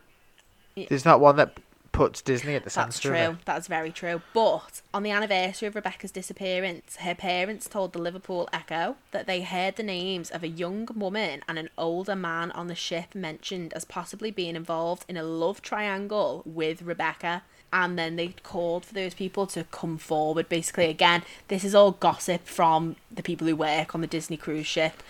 There's 0.88 1.04
not 1.04 1.20
one 1.20 1.36
that 1.36 1.58
puts 1.92 2.22
Disney 2.22 2.54
at 2.54 2.62
the 2.62 2.70
centre. 2.70 2.86
That's 2.86 3.00
true. 3.00 3.38
That's 3.44 3.66
very 3.66 3.90
true. 3.90 4.22
But 4.32 4.82
on 4.94 5.02
the 5.02 5.10
anniversary 5.10 5.66
of 5.66 5.74
Rebecca's 5.74 6.12
disappearance, 6.12 6.96
her 6.96 7.14
parents 7.14 7.68
told 7.68 7.92
the 7.92 7.98
Liverpool 7.98 8.48
Echo 8.52 8.94
that 9.10 9.26
they 9.26 9.42
heard 9.42 9.74
the 9.74 9.82
names 9.82 10.30
of 10.30 10.44
a 10.44 10.48
young 10.48 10.88
woman 10.94 11.42
and 11.48 11.58
an 11.58 11.70
older 11.76 12.14
man 12.14 12.52
on 12.52 12.68
the 12.68 12.76
ship 12.76 13.16
mentioned 13.16 13.72
as 13.72 13.84
possibly 13.84 14.30
being 14.30 14.54
involved 14.54 15.04
in 15.08 15.16
a 15.16 15.24
love 15.24 15.60
triangle 15.60 16.42
with 16.46 16.82
Rebecca. 16.82 17.42
And 17.72 17.98
then 17.98 18.14
they 18.14 18.28
called 18.44 18.84
for 18.84 18.94
those 18.94 19.14
people 19.14 19.48
to 19.48 19.64
come 19.64 19.98
forward. 19.98 20.48
Basically, 20.48 20.86
again, 20.86 21.24
this 21.48 21.64
is 21.64 21.74
all 21.74 21.90
gossip 21.90 22.46
from 22.46 22.94
the 23.10 23.24
people 23.24 23.46
who 23.48 23.56
work 23.56 23.94
on 23.94 24.02
the 24.02 24.06
Disney 24.06 24.36
cruise 24.36 24.66
ship. 24.68 25.02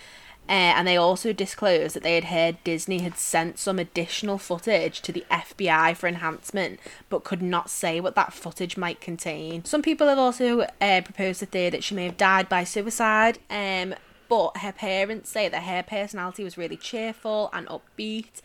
Uh, 0.49 0.73
and 0.77 0.89
they 0.89 0.97
also 0.97 1.33
disclosed 1.33 1.95
that 1.95 2.03
they 2.03 2.15
had 2.15 2.25
heard 2.25 2.65
Disney 2.65 3.01
had 3.01 3.19
sent 3.19 3.59
some 3.59 3.79
additional 3.79 4.39
footage 4.39 5.03
to 5.03 5.13
the 5.13 5.25
FBI 5.31 5.95
for 5.95 6.07
enhancement, 6.07 6.81
but 7.11 7.23
could 7.23 7.43
not 7.43 7.69
say 7.69 8.01
what 8.01 8.15
that 8.15 8.33
footage 8.33 8.79
might 8.79 9.01
contain. 9.01 9.65
Some 9.65 9.83
people 9.83 10.09
have 10.09 10.19
also 10.19 10.61
uh, 10.81 11.03
proposed 11.03 11.43
the 11.43 11.47
theory 11.47 11.71
that 11.71 11.85
she 11.85 11.95
may 11.95 12.07
have 12.07 12.17
died 12.17 12.49
by 12.49 12.65
suicide, 12.65 13.39
um, 13.51 13.95
but 14.31 14.57
her 14.59 14.73
parents 14.73 15.29
say 15.31 15.49
that 15.49 15.65
her 15.65 15.83
personality 15.83 16.45
was 16.45 16.57
really 16.57 16.77
cheerful 16.77 17.51
and 17.53 17.67
upbeat. 17.67 18.41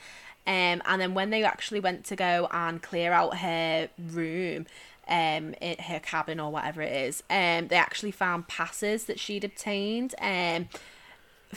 Um, 0.45 0.81
and 0.85 0.99
then 0.99 1.13
when 1.13 1.29
they 1.29 1.45
actually 1.45 1.79
went 1.79 2.03
to 2.05 2.17
go 2.17 2.49
and 2.51 2.81
clear 2.81 3.13
out 3.13 3.37
her 3.37 3.87
room, 3.97 4.65
um, 5.07 5.53
in 5.59 5.77
her 5.79 5.99
cabin 5.99 6.39
or 6.39 6.51
whatever 6.51 6.81
it 6.81 6.93
is, 6.93 7.23
um, 7.29 7.67
they 7.67 7.75
actually 7.75 8.11
found 8.11 8.47
passes 8.47 9.05
that 9.05 9.19
she'd 9.19 9.43
obtained. 9.43 10.15
Um, 10.21 10.69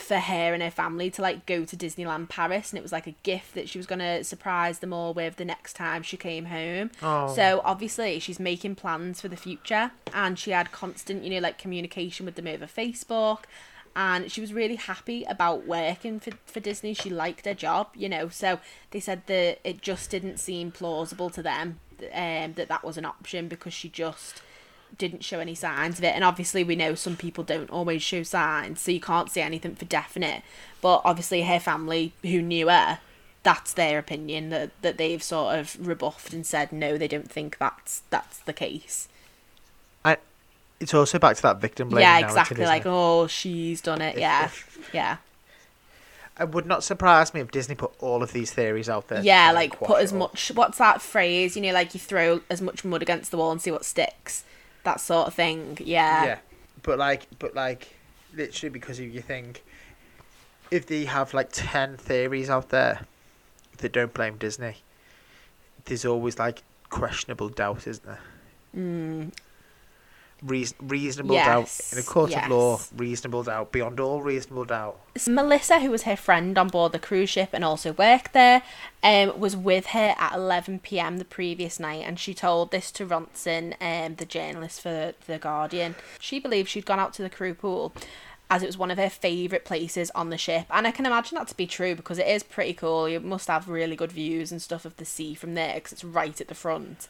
for 0.01 0.17
her 0.17 0.53
and 0.53 0.63
her 0.63 0.71
family 0.71 1.09
to 1.11 1.21
like 1.21 1.45
go 1.45 1.65
to 1.65 1.75
Disneyland 1.75 2.29
Paris 2.29 2.71
and 2.71 2.79
it 2.79 2.81
was 2.81 2.91
like 2.91 3.07
a 3.07 3.15
gift 3.23 3.55
that 3.55 3.69
she 3.69 3.77
was 3.77 3.85
going 3.85 3.99
to 3.99 4.23
surprise 4.23 4.79
them 4.79 4.93
all 4.93 5.13
with 5.13 5.37
the 5.37 5.45
next 5.45 5.73
time 5.73 6.03
she 6.03 6.17
came 6.17 6.45
home. 6.45 6.91
Oh. 7.01 7.33
So 7.33 7.61
obviously 7.63 8.19
she's 8.19 8.39
making 8.39 8.75
plans 8.75 9.21
for 9.21 9.27
the 9.27 9.37
future 9.37 9.91
and 10.13 10.37
she 10.37 10.51
had 10.51 10.71
constant, 10.71 11.23
you 11.23 11.29
know, 11.29 11.39
like 11.39 11.57
communication 11.57 12.25
with 12.25 12.35
them 12.35 12.47
over 12.47 12.65
Facebook 12.65 13.43
and 13.95 14.31
she 14.31 14.41
was 14.41 14.53
really 14.53 14.75
happy 14.75 15.23
about 15.23 15.65
working 15.65 16.19
for, 16.19 16.31
for 16.45 16.59
Disney. 16.59 16.93
She 16.93 17.09
liked 17.09 17.45
her 17.45 17.55
job, 17.55 17.89
you 17.95 18.07
know. 18.07 18.29
So 18.29 18.59
they 18.91 18.99
said 18.99 19.23
that 19.25 19.59
it 19.63 19.81
just 19.81 20.11
didn't 20.11 20.39
seem 20.39 20.71
plausible 20.71 21.31
to 21.31 21.41
them 21.41 21.79
um, 22.13 22.53
that 22.53 22.67
that 22.67 22.83
was 22.83 22.97
an 22.97 23.05
option 23.05 23.47
because 23.47 23.73
she 23.73 23.89
just 23.89 24.41
didn't 24.97 25.23
show 25.23 25.39
any 25.39 25.55
signs 25.55 25.97
of 25.97 26.03
it. 26.03 26.15
And 26.15 26.23
obviously, 26.23 26.63
we 26.63 26.75
know 26.75 26.95
some 26.95 27.15
people 27.15 27.43
don't 27.43 27.69
always 27.69 28.01
show 28.01 28.23
signs, 28.23 28.81
so 28.81 28.91
you 28.91 28.99
can't 28.99 29.29
say 29.29 29.41
anything 29.41 29.75
for 29.75 29.85
definite. 29.85 30.43
But 30.81 31.01
obviously, 31.03 31.43
her 31.43 31.59
family 31.59 32.13
who 32.21 32.41
knew 32.41 32.69
her, 32.69 32.99
that's 33.43 33.73
their 33.73 33.99
opinion 33.99 34.49
that, 34.49 34.71
that 34.81 34.97
they've 34.97 35.23
sort 35.23 35.57
of 35.57 35.87
rebuffed 35.87 36.33
and 36.33 36.45
said 36.45 36.71
no, 36.71 36.97
they 36.97 37.07
don't 37.07 37.31
think 37.31 37.57
that's 37.57 38.01
that's 38.09 38.39
the 38.39 38.53
case. 38.53 39.07
I, 40.03 40.17
it's 40.79 40.93
also 40.93 41.19
back 41.19 41.35
to 41.37 41.41
that 41.43 41.61
victim 41.61 41.89
blaming. 41.89 42.03
yeah, 42.03 42.19
exactly. 42.19 42.65
Like, 42.65 42.85
it? 42.85 42.89
oh, 42.89 43.27
she's 43.27 43.81
done 43.81 44.01
it. 44.01 44.17
Yeah, 44.17 44.49
yeah, 44.93 45.17
It 46.39 46.49
would 46.49 46.65
not 46.65 46.83
surprise 46.83 47.33
me 47.33 47.41
if 47.41 47.51
Disney 47.51 47.75
put 47.75 47.91
all 47.99 48.21
of 48.21 48.33
these 48.33 48.51
theories 48.51 48.89
out 48.89 49.07
there. 49.07 49.21
yeah. 49.21 49.51
Like, 49.51 49.79
put 49.79 50.01
as 50.01 50.11
much. 50.13 50.51
What's 50.53 50.77
that 50.79 51.01
phrase? 51.01 51.55
You 51.55 51.61
know, 51.63 51.73
like 51.73 51.93
you 51.93 51.99
throw 51.99 52.41
as 52.49 52.61
much 52.61 52.83
mud 52.83 53.01
against 53.01 53.31
the 53.31 53.37
wall 53.37 53.51
and 53.51 53.61
see 53.61 53.71
what 53.71 53.85
sticks. 53.85 54.43
That 54.87 55.01
sort 55.01 55.27
of 55.27 55.33
thing. 55.33 55.77
Yeah. 55.81 56.23
Yeah, 56.23 56.39
but 56.81 56.97
like, 56.97 57.27
but 57.39 57.53
like, 57.53 57.89
literally 58.33 58.69
because 58.69 59.01
if 59.01 59.13
you 59.13 59.19
think, 59.19 59.61
if 60.71 60.87
they 60.87 61.03
have 61.03 61.33
like 61.33 61.49
ten 61.51 61.97
theories 61.97 62.49
out 62.49 62.69
there 62.69 63.01
that 63.79 63.91
don't 63.91 64.13
blame 64.13 64.37
Disney, 64.37 64.77
there's 65.83 66.05
always 66.05 66.39
like 66.39 66.63
questionable 66.89 67.49
doubt, 67.49 67.85
isn't 67.85 68.05
there? 68.05 68.21
Mm, 68.77 69.33
Reason, 70.43 70.77
reasonable 70.81 71.35
doubt 71.35 71.79
in 71.91 71.97
a 71.97 72.03
court 72.03 72.35
of 72.35 72.47
law. 72.49 72.79
Reasonable 72.95 73.43
doubt 73.43 73.71
beyond 73.71 73.99
all 73.99 74.21
reasonable 74.21 74.65
doubt. 74.65 74.99
So 75.15 75.31
Melissa, 75.31 75.79
who 75.79 75.89
was 75.89 76.03
her 76.03 76.15
friend 76.15 76.55
on 76.59 76.67
board 76.67 76.91
the 76.91 76.99
cruise 76.99 77.31
ship 77.31 77.49
and 77.53 77.63
also 77.63 77.93
worked 77.93 78.33
there, 78.33 78.61
um, 79.01 79.39
was 79.39 79.57
with 79.57 79.87
her 79.87 80.13
at 80.17 80.35
11 80.35 80.79
pm 80.79 81.17
the 81.17 81.25
previous 81.25 81.79
night, 81.79 82.03
and 82.05 82.19
she 82.19 82.35
told 82.35 82.69
this 82.69 82.91
to 82.91 83.05
Ronson, 83.05 83.73
um, 83.81 84.15
the 84.15 84.25
journalist 84.25 84.81
for 84.81 85.13
The 85.25 85.39
Guardian. 85.39 85.95
She 86.19 86.39
believed 86.39 86.69
she'd 86.69 86.85
gone 86.85 86.99
out 86.99 87.13
to 87.13 87.23
the 87.23 87.31
crew 87.31 87.55
pool 87.55 87.93
as 88.49 88.63
it 88.63 88.67
was 88.67 88.77
one 88.77 88.91
of 88.91 88.97
her 88.97 89.09
favourite 89.09 89.65
places 89.65 90.11
on 90.11 90.29
the 90.29 90.37
ship, 90.37 90.67
and 90.69 90.87
I 90.87 90.91
can 90.91 91.05
imagine 91.05 91.35
that 91.37 91.47
to 91.49 91.57
be 91.57 91.67
true 91.67 91.95
because 91.95 92.17
it 92.19 92.27
is 92.27 92.43
pretty 92.43 92.73
cool. 92.73 93.09
You 93.09 93.19
must 93.19 93.47
have 93.47 93.67
really 93.67 93.95
good 93.95 94.11
views 94.11 94.51
and 94.51 94.61
stuff 94.61 94.85
of 94.85 94.95
the 94.97 95.05
sea 95.05 95.33
from 95.33 95.55
there 95.55 95.73
because 95.75 95.93
it's 95.93 96.03
right 96.03 96.39
at 96.39 96.47
the 96.47 96.55
front. 96.55 97.07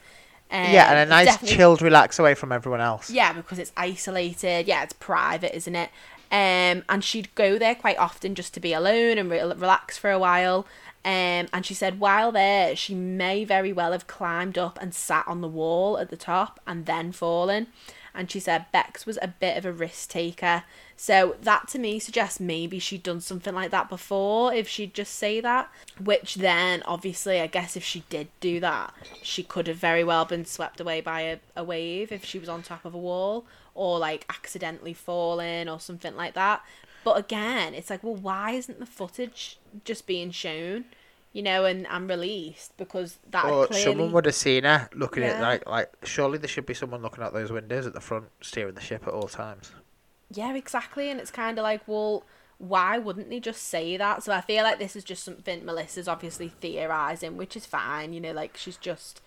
Um, 0.50 0.72
yeah, 0.72 0.90
and 0.90 0.98
a 0.98 1.06
nice 1.06 1.26
definitely- 1.26 1.56
chilled 1.56 1.82
relax 1.82 2.18
away 2.18 2.34
from 2.34 2.52
everyone 2.52 2.80
else. 2.80 3.10
yeah, 3.10 3.32
because 3.34 3.58
it's 3.58 3.72
isolated. 3.76 4.66
Yeah, 4.66 4.82
it's 4.82 4.94
private, 4.94 5.54
isn't 5.56 5.76
it? 5.76 5.90
Um, 6.30 6.84
and 6.88 7.02
she'd 7.02 7.34
go 7.34 7.58
there 7.58 7.74
quite 7.74 7.96
often 7.98 8.34
just 8.34 8.52
to 8.54 8.60
be 8.60 8.72
alone 8.72 9.18
and 9.18 9.30
re- 9.30 9.40
relax 9.42 9.96
for 9.98 10.10
a 10.10 10.18
while. 10.18 10.66
Um, 11.04 11.48
and 11.52 11.64
she 11.64 11.74
said 11.74 12.00
while 12.00 12.32
there, 12.32 12.76
she 12.76 12.94
may 12.94 13.44
very 13.44 13.72
well 13.72 13.92
have 13.92 14.06
climbed 14.06 14.58
up 14.58 14.78
and 14.80 14.94
sat 14.94 15.26
on 15.26 15.40
the 15.40 15.48
wall 15.48 15.96
at 15.98 16.10
the 16.10 16.16
top 16.16 16.60
and 16.66 16.84
then 16.86 17.12
fallen. 17.12 17.68
And 18.14 18.30
she 18.30 18.40
said 18.40 18.66
Bex 18.72 19.06
was 19.06 19.18
a 19.22 19.28
bit 19.28 19.56
of 19.56 19.64
a 19.64 19.72
risk 19.72 20.10
taker. 20.10 20.64
So 21.00 21.36
that 21.42 21.68
to 21.68 21.78
me 21.78 22.00
suggests 22.00 22.40
maybe 22.40 22.80
she'd 22.80 23.04
done 23.04 23.20
something 23.20 23.54
like 23.54 23.70
that 23.70 23.88
before 23.88 24.52
if 24.52 24.66
she'd 24.66 24.94
just 24.94 25.14
say 25.14 25.40
that. 25.40 25.70
Which 26.02 26.34
then, 26.34 26.82
obviously, 26.86 27.40
I 27.40 27.46
guess 27.46 27.76
if 27.76 27.84
she 27.84 28.02
did 28.10 28.26
do 28.40 28.58
that, 28.58 28.92
she 29.22 29.44
could 29.44 29.68
have 29.68 29.76
very 29.76 30.02
well 30.02 30.24
been 30.24 30.44
swept 30.44 30.80
away 30.80 31.00
by 31.00 31.20
a, 31.20 31.38
a 31.54 31.62
wave 31.62 32.10
if 32.10 32.24
she 32.24 32.40
was 32.40 32.48
on 32.48 32.62
top 32.64 32.84
of 32.84 32.94
a 32.94 32.98
wall 32.98 33.46
or 33.76 34.00
like 34.00 34.26
accidentally 34.28 34.92
fallen 34.92 35.68
or 35.68 35.78
something 35.78 36.16
like 36.16 36.34
that. 36.34 36.64
But 37.04 37.16
again, 37.16 37.74
it's 37.74 37.90
like, 37.90 38.02
well, 38.02 38.16
why 38.16 38.50
isn't 38.50 38.80
the 38.80 38.84
footage 38.86 39.56
just 39.84 40.04
being 40.04 40.32
shown? 40.32 40.86
You 41.32 41.42
know, 41.42 41.64
and, 41.64 41.86
and 41.86 42.10
released 42.10 42.76
because 42.76 43.18
that 43.30 43.44
Or 43.44 43.68
clearly 43.68 43.84
someone 43.84 44.10
would 44.12 44.24
have 44.24 44.34
seen 44.34 44.64
her 44.64 44.88
looking 44.96 45.22
at 45.22 45.36
Yeah. 45.36 45.42
like 45.48 45.68
like 45.68 45.92
surely 46.02 46.38
there 46.38 46.48
should 46.48 46.66
be 46.66 46.74
someone 46.74 47.02
looking 47.02 47.22
out 47.22 47.32
those 47.32 47.52
windows 47.52 47.86
at 47.86 47.92
the 47.94 48.00
front 48.00 48.24
steering 48.40 48.74
the 48.74 48.80
ship 48.80 49.06
at 49.06 49.14
all 49.14 49.28
times. 49.28 49.70
Yeah, 50.30 50.54
exactly. 50.54 51.10
And 51.10 51.20
it's 51.20 51.30
kind 51.30 51.58
of 51.58 51.62
like, 51.62 51.82
well, 51.86 52.24
why 52.58 52.98
wouldn't 52.98 53.30
they 53.30 53.40
just 53.40 53.62
say 53.62 53.96
that? 53.96 54.22
So 54.22 54.32
I 54.32 54.40
feel 54.40 54.64
like 54.64 54.78
this 54.78 54.96
is 54.96 55.04
just 55.04 55.24
something 55.24 55.64
Melissa's 55.64 56.08
obviously 56.08 56.48
theorizing, 56.48 57.36
which 57.36 57.56
is 57.56 57.66
fine. 57.66 58.12
You 58.12 58.20
know, 58.20 58.32
like 58.32 58.56
she's 58.56 58.76
just 58.76 59.20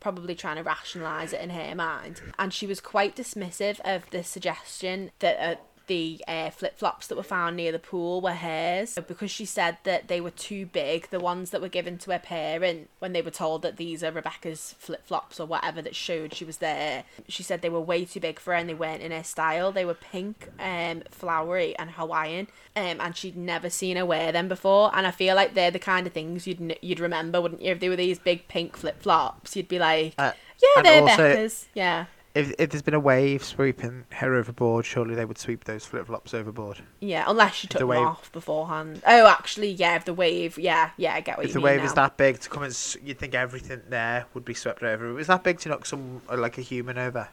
probably 0.00 0.34
trying 0.34 0.56
to 0.56 0.62
rationalize 0.62 1.32
it 1.32 1.40
in 1.40 1.50
her 1.50 1.74
mind. 1.74 2.20
And 2.38 2.52
she 2.52 2.66
was 2.66 2.80
quite 2.80 3.16
dismissive 3.16 3.80
of 3.80 4.08
the 4.10 4.22
suggestion 4.24 5.10
that 5.18 5.60
the 5.88 6.22
uh, 6.28 6.50
flip 6.50 6.78
flops 6.78 7.08
that 7.08 7.16
were 7.16 7.22
found 7.24 7.56
near 7.56 7.72
the 7.72 7.78
pool 7.78 8.20
were 8.20 8.32
hers 8.34 8.96
because 9.06 9.30
she 9.30 9.44
said 9.44 9.78
that 9.84 10.06
they 10.08 10.20
were 10.20 10.30
too 10.30 10.66
big. 10.66 11.10
The 11.10 11.18
ones 11.20 11.50
that 11.50 11.60
were 11.60 11.68
given 11.68 11.98
to 11.98 12.12
her 12.12 12.18
parent 12.20 12.88
when 13.00 13.12
they 13.12 13.20
were 13.22 13.30
told 13.32 13.62
that 13.62 13.76
these 13.76 14.04
are 14.04 14.12
Rebecca's 14.12 14.74
flip 14.78 15.04
flops 15.06 15.40
or 15.40 15.46
whatever 15.46 15.82
that 15.82 15.96
showed 15.96 16.32
she 16.34 16.44
was 16.44 16.58
there. 16.58 17.04
She 17.28 17.42
said 17.42 17.60
they 17.62 17.68
were 17.68 17.80
way 17.80 18.04
too 18.04 18.20
big 18.20 18.38
for 18.38 18.52
her 18.52 18.56
and 18.58 18.68
they 18.68 18.74
weren't 18.74 19.02
in 19.02 19.10
her 19.10 19.24
style. 19.24 19.72
They 19.72 19.84
were 19.84 19.94
pink, 19.94 20.48
um, 20.60 21.02
flowery, 21.10 21.76
and 21.78 21.90
Hawaiian. 21.90 22.46
Um, 22.76 23.00
and 23.00 23.16
she'd 23.16 23.36
never 23.36 23.68
seen 23.70 23.96
her 23.96 24.06
wear 24.06 24.30
them 24.30 24.46
before. 24.48 24.90
And 24.94 25.06
I 25.06 25.10
feel 25.10 25.34
like 25.34 25.54
they're 25.54 25.70
the 25.72 25.78
kind 25.80 26.06
of 26.06 26.12
things 26.12 26.46
you'd 26.46 26.76
you'd 26.80 27.00
remember, 27.00 27.40
wouldn't 27.40 27.62
you? 27.62 27.72
If 27.72 27.80
they 27.80 27.88
were 27.88 27.96
these 27.96 28.18
big 28.20 28.46
pink 28.46 28.76
flip 28.76 29.02
flops, 29.02 29.56
you'd 29.56 29.66
be 29.68 29.78
like, 29.80 30.14
Uh, 30.18 30.32
yeah, 30.76 30.82
they're 30.82 31.02
also- 31.02 31.16
Becca's. 31.16 31.66
Yeah. 31.74 32.04
If 32.34 32.52
if 32.58 32.70
there's 32.70 32.82
been 32.82 32.94
a 32.94 33.00
wave 33.00 33.42
sweeping 33.42 34.04
her 34.12 34.34
overboard, 34.34 34.84
surely 34.84 35.14
they 35.14 35.24
would 35.24 35.38
sweep 35.38 35.64
those 35.64 35.84
flip 35.84 36.06
flops 36.06 36.34
overboard. 36.34 36.80
Yeah, 37.00 37.24
unless 37.26 37.54
she 37.54 37.66
took 37.66 37.78
the 37.80 37.86
them 37.86 37.88
wave- 37.88 38.06
off 38.06 38.30
beforehand. 38.32 39.02
Oh, 39.06 39.26
actually, 39.26 39.70
yeah, 39.70 39.96
if 39.96 40.04
the 40.04 40.14
wave, 40.14 40.58
yeah, 40.58 40.90
yeah, 40.98 41.14
I 41.14 41.20
get 41.20 41.36
what 41.38 41.46
if 41.46 41.54
you 41.54 41.60
mean. 41.60 41.64
If 41.64 41.70
the 41.70 41.72
wave 41.74 41.80
now. 41.80 41.86
is 41.86 41.94
that 41.94 42.16
big 42.16 42.38
to 42.40 42.48
come 42.50 42.62
and 42.62 42.70
s- 42.70 42.96
you'd 43.02 43.18
think 43.18 43.34
everything 43.34 43.80
there 43.88 44.26
would 44.34 44.44
be 44.44 44.54
swept 44.54 44.82
over. 44.82 45.06
If 45.06 45.10
it 45.10 45.14
was 45.14 45.26
that 45.28 45.42
big 45.42 45.58
to 45.60 45.70
knock 45.70 45.86
some 45.86 46.20
uh, 46.30 46.36
like 46.36 46.58
a 46.58 46.62
human 46.62 46.98
over. 46.98 47.28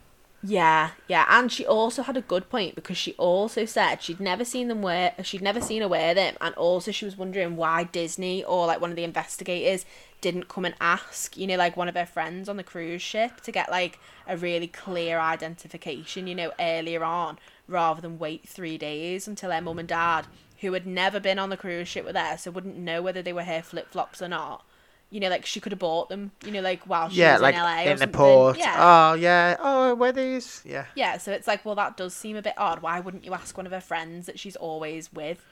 Yeah, 0.47 0.91
yeah, 1.07 1.25
and 1.27 1.51
she 1.51 1.65
also 1.65 2.03
had 2.03 2.17
a 2.17 2.21
good 2.21 2.49
point 2.49 2.75
because 2.75 2.97
she 2.97 3.13
also 3.13 3.65
said 3.65 4.03
she'd 4.03 4.19
never 4.19 4.45
seen 4.45 4.67
them 4.67 4.83
wear, 4.83 5.15
she'd 5.23 5.41
never 5.41 5.59
seen 5.59 5.81
her 5.81 5.87
wear 5.87 6.13
them, 6.13 6.35
and 6.39 6.53
also 6.53 6.91
she 6.91 7.03
was 7.03 7.17
wondering 7.17 7.55
why 7.55 7.85
Disney 7.85 8.43
or 8.43 8.67
like 8.67 8.79
one 8.79 8.91
of 8.91 8.95
the 8.95 9.03
investigators 9.03 9.85
didn't 10.21 10.47
come 10.47 10.65
and 10.65 10.75
ask, 10.79 11.35
you 11.35 11.47
know, 11.47 11.55
like 11.55 11.75
one 11.75 11.89
of 11.89 11.95
her 11.95 12.05
friends 12.05 12.47
on 12.47 12.57
the 12.57 12.63
cruise 12.63 13.01
ship 13.01 13.41
to 13.41 13.51
get 13.51 13.71
like 13.71 13.97
a 14.27 14.37
really 14.37 14.67
clear 14.67 15.17
identification, 15.19 16.27
you 16.27 16.35
know, 16.35 16.51
earlier 16.59 17.03
on, 17.03 17.39
rather 17.67 18.01
than 18.01 18.19
wait 18.19 18.47
three 18.47 18.77
days 18.77 19.27
until 19.27 19.49
her 19.49 19.61
mum 19.61 19.79
and 19.79 19.87
dad, 19.87 20.27
who 20.59 20.73
had 20.73 20.85
never 20.85 21.19
been 21.19 21.39
on 21.39 21.49
the 21.49 21.57
cruise 21.57 21.87
ship 21.87 22.05
with 22.05 22.15
her, 22.15 22.37
so 22.37 22.51
wouldn't 22.51 22.77
know 22.77 23.01
whether 23.01 23.23
they 23.23 23.33
were 23.33 23.45
her 23.45 23.63
flip 23.63 23.89
flops 23.89 24.21
or 24.21 24.27
not. 24.27 24.63
You 25.11 25.19
know, 25.19 25.29
like 25.29 25.45
she 25.45 25.59
could 25.59 25.71
have 25.71 25.79
bought 25.79 26.09
them. 26.09 26.31
You 26.43 26.51
know, 26.51 26.61
like 26.61 26.83
while 26.83 27.09
she 27.09 27.17
yeah, 27.17 27.33
was 27.33 27.41
like 27.41 27.55
in 27.55 27.61
LA 27.61 27.83
or 27.83 27.91
in 27.91 27.99
the 27.99 28.07
port. 28.07 28.57
Yeah. 28.57 28.75
Oh 28.77 29.13
yeah. 29.13 29.55
Oh, 29.59 29.95
where 29.95 30.11
these? 30.11 30.61
Yeah. 30.65 30.85
Yeah, 30.95 31.17
so 31.17 31.31
it's 31.31 31.47
like, 31.47 31.63
well, 31.63 31.75
that 31.75 31.95
does 31.95 32.13
seem 32.13 32.35
a 32.35 32.41
bit 32.41 32.55
odd. 32.57 32.81
Why 32.81 32.99
wouldn't 32.99 33.23
you 33.25 33.33
ask 33.33 33.55
one 33.55 33.65
of 33.65 33.71
her 33.71 33.81
friends 33.81 34.25
that 34.25 34.39
she's 34.39 34.55
always 34.55 35.13
with? 35.13 35.45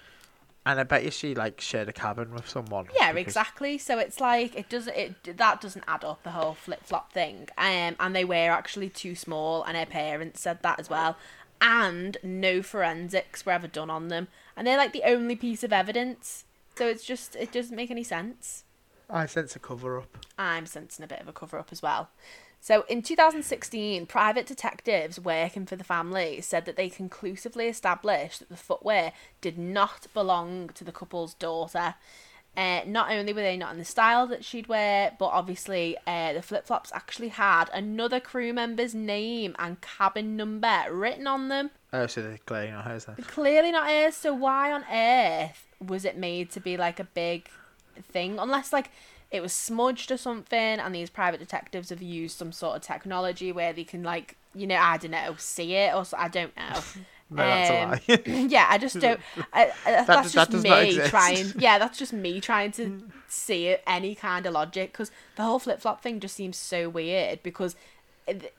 And 0.66 0.80
I 0.80 0.84
bet 0.84 1.04
you 1.04 1.12
she 1.12 1.36
like 1.36 1.60
shared 1.60 1.89
a 1.89 1.93
cabin 1.93 2.34
with 2.34 2.47
someone. 2.47 2.88
Yeah, 2.95 3.12
because- 3.12 3.32
exactly. 3.32 3.78
So 3.78 3.99
it's 3.99 4.20
like 4.22 4.56
it 4.56 4.70
doesn't 4.70 4.95
it 4.95 5.38
that 5.38 5.62
doesn't 5.62 5.84
add 5.88 6.04
up 6.04 6.24
the 6.24 6.32
whole 6.32 6.54
flip 6.54 6.84
flop 6.84 7.12
thing. 7.12 7.49
Um, 7.58 7.95
and 7.99 8.16
they 8.16 8.26
were 8.26 8.49
actually 8.49 8.89
too 8.89 9.16
small, 9.16 9.64
and 9.64 9.76
her 9.78 9.86
parents 9.86 10.41
said 10.41 10.62
that 10.64 10.80
as 10.80 10.89
well. 10.89 11.18
And 11.62 12.18
no 12.24 12.62
forensics 12.62 13.45
were 13.45 13.54
ever 13.54 13.68
done 13.68 13.89
on 13.89 14.08
them, 14.08 14.28
and 14.56 14.66
they're 14.66 14.78
like 14.78 14.93
the 14.93 15.04
only 15.04 15.36
piece 15.36 15.64
of 15.64 15.74
evidence. 15.74 16.45
So 16.76 16.88
it's 16.88 17.04
just 17.04 17.36
it 17.36 17.51
doesn't 17.51 17.76
make 17.76 17.91
any 17.91 18.04
sense. 18.04 18.64
I 19.10 19.26
sense 19.26 19.56
a 19.56 19.60
cover 19.60 19.97
up. 19.97 20.18
I'm 20.38 20.66
sensing 20.66 21.04
a 21.04 21.08
bit 21.08 21.22
of 21.22 21.28
a 21.28 21.34
cover 21.34 21.60
up 21.60 21.70
as 21.72 21.82
well. 21.82 22.10
So 22.60 22.86
in 22.88 23.01
2016, 23.01 24.06
private 24.06 24.45
detectives 24.45 25.20
working 25.20 25.66
for 25.66 25.76
the 25.76 25.84
family 25.84 26.39
said 26.39 26.66
that 26.66 26.78
they 26.78 26.89
conclusively 26.89 27.68
established 27.68 28.39
that 28.39 28.49
the 28.49 28.56
footwear 28.56 29.12
did 29.41 29.58
not 29.58 30.08
belong 30.14 30.70
to 30.76 30.86
the 30.86 30.93
couple's 30.93 31.34
daughter. 31.34 31.95
Uh, 32.56 32.82
not 32.86 33.12
only 33.12 33.34
were 33.34 33.41
they 33.41 33.58
not 33.58 33.74
in 33.74 33.80
the 33.80 33.86
style 33.86 34.28
that 34.28 34.45
she'd 34.45 34.68
wear, 34.68 35.12
but 35.20 35.26
obviously 35.26 35.97
uh, 36.08 36.32
the 36.34 36.41
flip 36.41 36.66
flops 36.66 36.91
actually 36.93 37.30
had 37.30 37.66
another 37.74 38.20
crew 38.20 38.54
member's 38.54 38.95
name 38.95 39.56
and 39.60 39.82
cabin 39.82 40.38
number 40.38 40.84
written 40.89 41.28
on 41.28 41.49
them. 41.49 41.72
Oh, 41.91 42.08
so 42.08 42.22
they're 42.22 42.38
clearly 42.45 42.72
not 42.72 42.86
hers 42.86 43.06
then. 43.06 43.16
Clearly 43.28 43.72
not 43.72 43.89
hers. 43.89 44.16
So 44.16 44.34
why 44.34 44.72
on 44.72 44.86
earth 44.89 45.68
was 45.86 46.06
it 46.06 46.18
made 46.18 46.49
to 46.51 46.60
be 46.60 46.78
like 46.78 46.99
a 46.99 47.04
big 47.04 47.49
thing? 48.02 48.39
Unless 48.39 48.74
like 48.74 48.91
it 49.32 49.41
was 49.41 49.54
smudged 49.54 50.12
or 50.12 50.18
something, 50.18 50.58
and 50.80 50.94
these 50.94 51.10
private 51.10 51.39
detectives 51.39 51.89
have 51.89 52.02
used 52.02 52.38
some 52.38 52.52
sort 52.52 52.76
of 52.76 52.82
technology 52.82 53.52
where 53.52 53.74
they 53.74 53.84
can 53.84 54.04
like 54.04 54.38
you 54.56 54.68
know 54.68 54.78
I 54.78 54.98
don't 54.98 55.12
know 55.12 55.36
see 55.38 55.74
it 55.76 55.94
or 55.96 56.06
so, 56.06 56.18
I 56.18 56.28
don't 56.28 56.56
know. 56.56 56.80
No, 57.30 57.44
Um, 57.46 58.00
yeah, 58.50 58.68
I 58.70 58.78
just 58.78 59.00
don't. 59.00 59.20
I, 59.52 59.72
I, 59.88 60.04
that's 60.06 60.32
just 60.34 60.52
not 60.52 60.62
me 60.62 61.00
trying. 61.08 61.52
Yeah, 61.58 61.80
that's 61.80 61.98
just 61.98 62.14
me 62.14 62.39
trying 62.39 62.72
to 62.74 63.10
see 63.28 63.68
it, 63.68 63.82
any 63.88 64.14
kind 64.14 64.46
of 64.46 64.54
logic 64.54 64.91
because 64.91 65.10
the 65.36 65.41
whole 65.41 65.58
flip 65.58 65.82
flop 65.82 66.04
thing 66.04 66.20
just 66.20 66.36
seems 66.36 66.58
so 66.58 66.89
weird 66.89 67.41
because. 67.41 67.76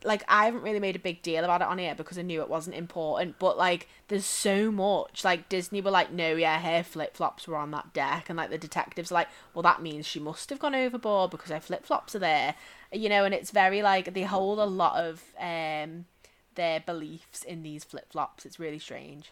Like 0.05 0.23
I 0.29 0.47
haven't 0.47 0.62
really 0.62 0.81
made 0.81 0.97
a 0.97 1.01
big 1.01 1.23
deal 1.23 1.45
about 1.45 1.61
it 1.61 1.67
on 1.67 1.79
here 1.79 1.95
because 1.95 2.19
I 2.19 2.23
knew 2.23 2.41
it 2.41 2.49
wasn't 2.49 2.77
important, 2.77 3.39
but 3.39 3.57
like 3.57 3.89
there's 4.09 4.27
so 4.27 4.71
much. 4.71 5.25
Like 5.25 5.49
Disney 5.49 5.81
were 5.81 5.91
like, 5.91 6.12
no, 6.12 6.35
yeah, 6.35 6.61
her 6.61 6.83
flip 6.83 7.17
flops 7.17 7.49
were 7.49 7.57
on 7.57 7.71
that 7.71 7.93
deck, 7.93 8.29
and 8.29 8.37
like 8.37 8.51
the 8.51 8.59
detectives 8.59 9.11
like, 9.11 9.29
well, 9.55 9.62
that 9.62 9.83
means 9.83 10.07
she 10.07 10.21
must 10.21 10.51
have 10.51 10.59
gone 10.59 10.75
overboard 10.75 11.31
because 11.31 11.51
her 11.51 11.61
flip 11.61 11.85
flops 11.85 12.15
are 12.15 12.21
there, 12.21 12.55
you 12.93 13.09
know. 13.09 13.25
And 13.25 13.35
it's 13.35 13.51
very 13.51 13.83
like 13.83 14.15
they 14.15 14.23
hold 14.23 14.59
a 14.59 14.65
lot 14.65 15.03
of 15.03 15.23
um 15.39 16.07
their 16.55 16.81
beliefs 16.81 17.43
in 17.43 17.62
these 17.62 17.85
flip 17.85 18.12
flops. 18.12 18.47
It's 18.47 18.61
really 18.61 18.79
strange. 18.79 19.31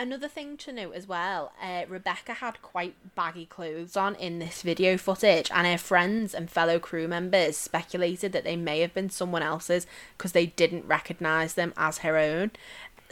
Another 0.00 0.28
thing 0.28 0.56
to 0.56 0.72
note 0.72 0.94
as 0.94 1.06
well, 1.06 1.52
uh, 1.62 1.82
Rebecca 1.86 2.32
had 2.32 2.62
quite 2.62 2.94
baggy 3.14 3.44
clothes 3.44 3.98
on 3.98 4.14
in 4.14 4.38
this 4.38 4.62
video 4.62 4.96
footage, 4.96 5.50
and 5.54 5.66
her 5.66 5.76
friends 5.76 6.32
and 6.32 6.50
fellow 6.50 6.78
crew 6.78 7.06
members 7.06 7.58
speculated 7.58 8.32
that 8.32 8.42
they 8.42 8.56
may 8.56 8.80
have 8.80 8.94
been 8.94 9.10
someone 9.10 9.42
else's 9.42 9.86
because 10.16 10.32
they 10.32 10.46
didn't 10.46 10.86
recognize 10.86 11.52
them 11.52 11.74
as 11.76 11.98
her 11.98 12.16
own. 12.16 12.50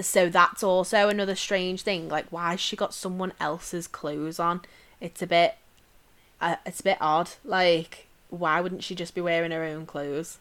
So 0.01 0.31
that's 0.31 0.63
also 0.63 1.11
another 1.11 1.35
strange 1.35 1.83
thing. 1.83 2.09
Like, 2.09 2.25
why 2.31 2.53
has 2.53 2.61
she 2.61 2.75
got 2.75 2.95
someone 2.95 3.35
else's 3.39 3.87
clothes 3.87 4.41
on? 4.41 4.63
It's 4.99 5.21
a 5.21 5.27
bit, 5.27 5.59
uh, 6.41 6.57
it's 6.65 6.81
a 6.81 6.85
bit 6.85 6.99
odd. 7.03 7.33
Like, 7.45 8.07
why 8.31 8.63
wouldn't 8.63 8.83
she 8.83 8.95
just 8.95 9.15
be 9.15 9.21
wearing 9.21 9.51
her 9.51 9.63
own 9.63 9.85
clothes? 9.85 10.39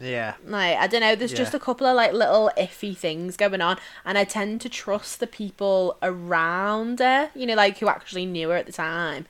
Yeah. 0.00 0.34
Like, 0.44 0.76
I 0.78 0.86
don't 0.86 1.00
know, 1.00 1.14
there's 1.14 1.32
just 1.32 1.54
a 1.54 1.58
couple 1.58 1.86
of 1.86 1.94
like 1.94 2.12
little 2.12 2.50
iffy 2.56 2.96
things 2.96 3.36
going 3.36 3.60
on, 3.60 3.76
and 4.04 4.16
I 4.16 4.24
tend 4.24 4.60
to 4.62 4.68
trust 4.68 5.20
the 5.20 5.26
people 5.26 5.98
around 6.02 7.00
her, 7.00 7.30
you 7.34 7.46
know, 7.46 7.54
like 7.54 7.78
who 7.78 7.88
actually 7.88 8.26
knew 8.26 8.48
her 8.48 8.56
at 8.56 8.66
the 8.66 8.72
time, 8.72 9.26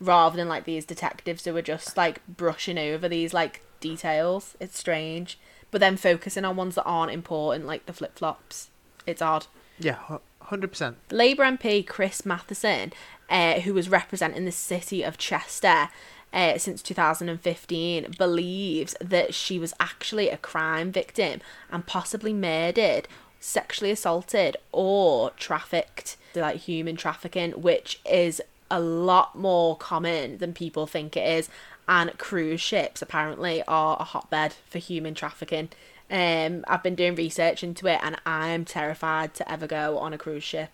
rather 0.00 0.36
than 0.36 0.48
like 0.48 0.64
these 0.64 0.84
detectives 0.84 1.44
who 1.44 1.52
were 1.52 1.62
just 1.62 1.96
like 1.96 2.26
brushing 2.26 2.78
over 2.78 3.08
these 3.08 3.34
like 3.34 3.62
details. 3.80 4.56
It's 4.60 4.78
strange. 4.78 5.38
But 5.70 5.80
then 5.80 5.96
focusing 5.96 6.44
on 6.44 6.56
ones 6.56 6.76
that 6.76 6.84
aren't 6.84 7.12
important, 7.12 7.66
like 7.66 7.86
the 7.86 7.92
flip 7.92 8.16
flops. 8.16 8.70
It's 9.06 9.20
odd. 9.20 9.46
Yeah. 9.78 10.18
Hundred 10.40 10.68
percent. 10.68 10.98
Labour 11.10 11.42
MP 11.42 11.86
Chris 11.86 12.26
Matheson, 12.26 12.92
uh, 13.30 13.60
who 13.60 13.72
was 13.72 13.88
representing 13.88 14.44
the 14.44 14.52
city 14.52 15.02
of 15.02 15.16
Chester 15.16 15.88
uh, 16.34 16.58
since 16.58 16.82
2015, 16.82 18.16
believes 18.18 18.94
that 19.00 19.32
she 19.32 19.58
was 19.58 19.72
actually 19.78 20.28
a 20.28 20.36
crime 20.36 20.90
victim 20.92 21.40
and 21.70 21.86
possibly 21.86 22.34
murdered, 22.34 23.08
sexually 23.40 23.92
assaulted, 23.92 24.56
or 24.72 25.30
trafficked, 25.38 26.16
like 26.34 26.56
human 26.56 26.96
trafficking, 26.96 27.52
which 27.52 28.00
is 28.04 28.42
a 28.70 28.80
lot 28.80 29.38
more 29.38 29.76
common 29.76 30.38
than 30.38 30.52
people 30.52 30.86
think 30.86 31.16
it 31.16 31.26
is. 31.26 31.48
And 31.88 32.18
cruise 32.18 32.60
ships 32.60 33.00
apparently 33.02 33.62
are 33.68 33.96
a 34.00 34.04
hotbed 34.04 34.54
for 34.68 34.78
human 34.78 35.14
trafficking. 35.14 35.68
Um, 36.10 36.64
I've 36.66 36.82
been 36.82 36.94
doing 36.94 37.14
research 37.14 37.62
into 37.62 37.86
it, 37.86 38.00
and 38.02 38.16
I'm 38.26 38.64
terrified 38.64 39.34
to 39.34 39.50
ever 39.50 39.66
go 39.66 39.98
on 39.98 40.12
a 40.12 40.18
cruise 40.18 40.44
ship, 40.44 40.70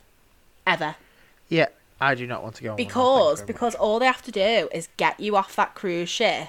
ever, 0.66 0.96
Yeah. 1.48 1.66
I 2.00 2.14
do 2.14 2.26
not 2.26 2.42
want 2.42 2.54
to 2.56 2.62
go 2.62 2.70
on. 2.70 2.76
one, 2.76 2.76
thank 2.76 2.88
you 2.88 2.94
because 2.94 3.42
because 3.42 3.74
all 3.74 3.98
they 3.98 4.06
have 4.06 4.22
to 4.22 4.32
do 4.32 4.68
is 4.72 4.88
get 4.96 5.20
you 5.20 5.36
off 5.36 5.54
that 5.56 5.74
cruise 5.74 6.08
ship, 6.08 6.48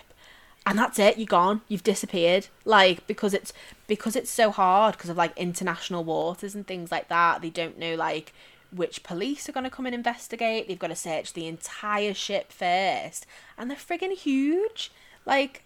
and 0.66 0.78
that's 0.78 0.98
it. 1.00 1.18
You're 1.18 1.26
gone. 1.26 1.62
You've 1.68 1.84
disappeared. 1.84 2.48
Like 2.64 3.06
because 3.08 3.34
it's 3.34 3.52
because 3.88 4.16
it's 4.16 4.32
so 4.32 4.52
hard 4.52 4.96
because 4.96 5.10
of 5.10 5.18
like 5.18 5.38
international 5.38 6.04
waters 6.04 6.56
and 6.56 6.66
things 6.66 6.92
like 6.92 7.10
that. 7.10 7.42
They 7.42 7.50
don't 7.50 7.78
know 7.78 7.96
like 7.96 8.34
which 8.72 9.04
police 9.04 9.50
are 9.50 9.52
going 9.52 9.66
to 9.66 9.70
come 9.70 9.86
and 9.86 9.94
investigate. 9.94 10.68
They've 10.68 10.80
got 10.80 10.88
to 10.88 10.96
search 10.96 11.34
the 11.34 11.48
entire 11.48 12.14
ship 12.14 12.52
first, 12.52 13.26
and 13.58 13.70
they're 13.70 13.78
friggin' 13.78 14.14
huge. 14.14 14.92
Like. 15.26 15.64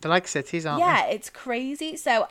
They're 0.00 0.10
like 0.10 0.26
cities, 0.26 0.64
aren't 0.64 0.80
they? 0.80 0.86
yeah, 0.86 1.06
it's 1.06 1.28
crazy. 1.28 1.94
So 1.96 2.26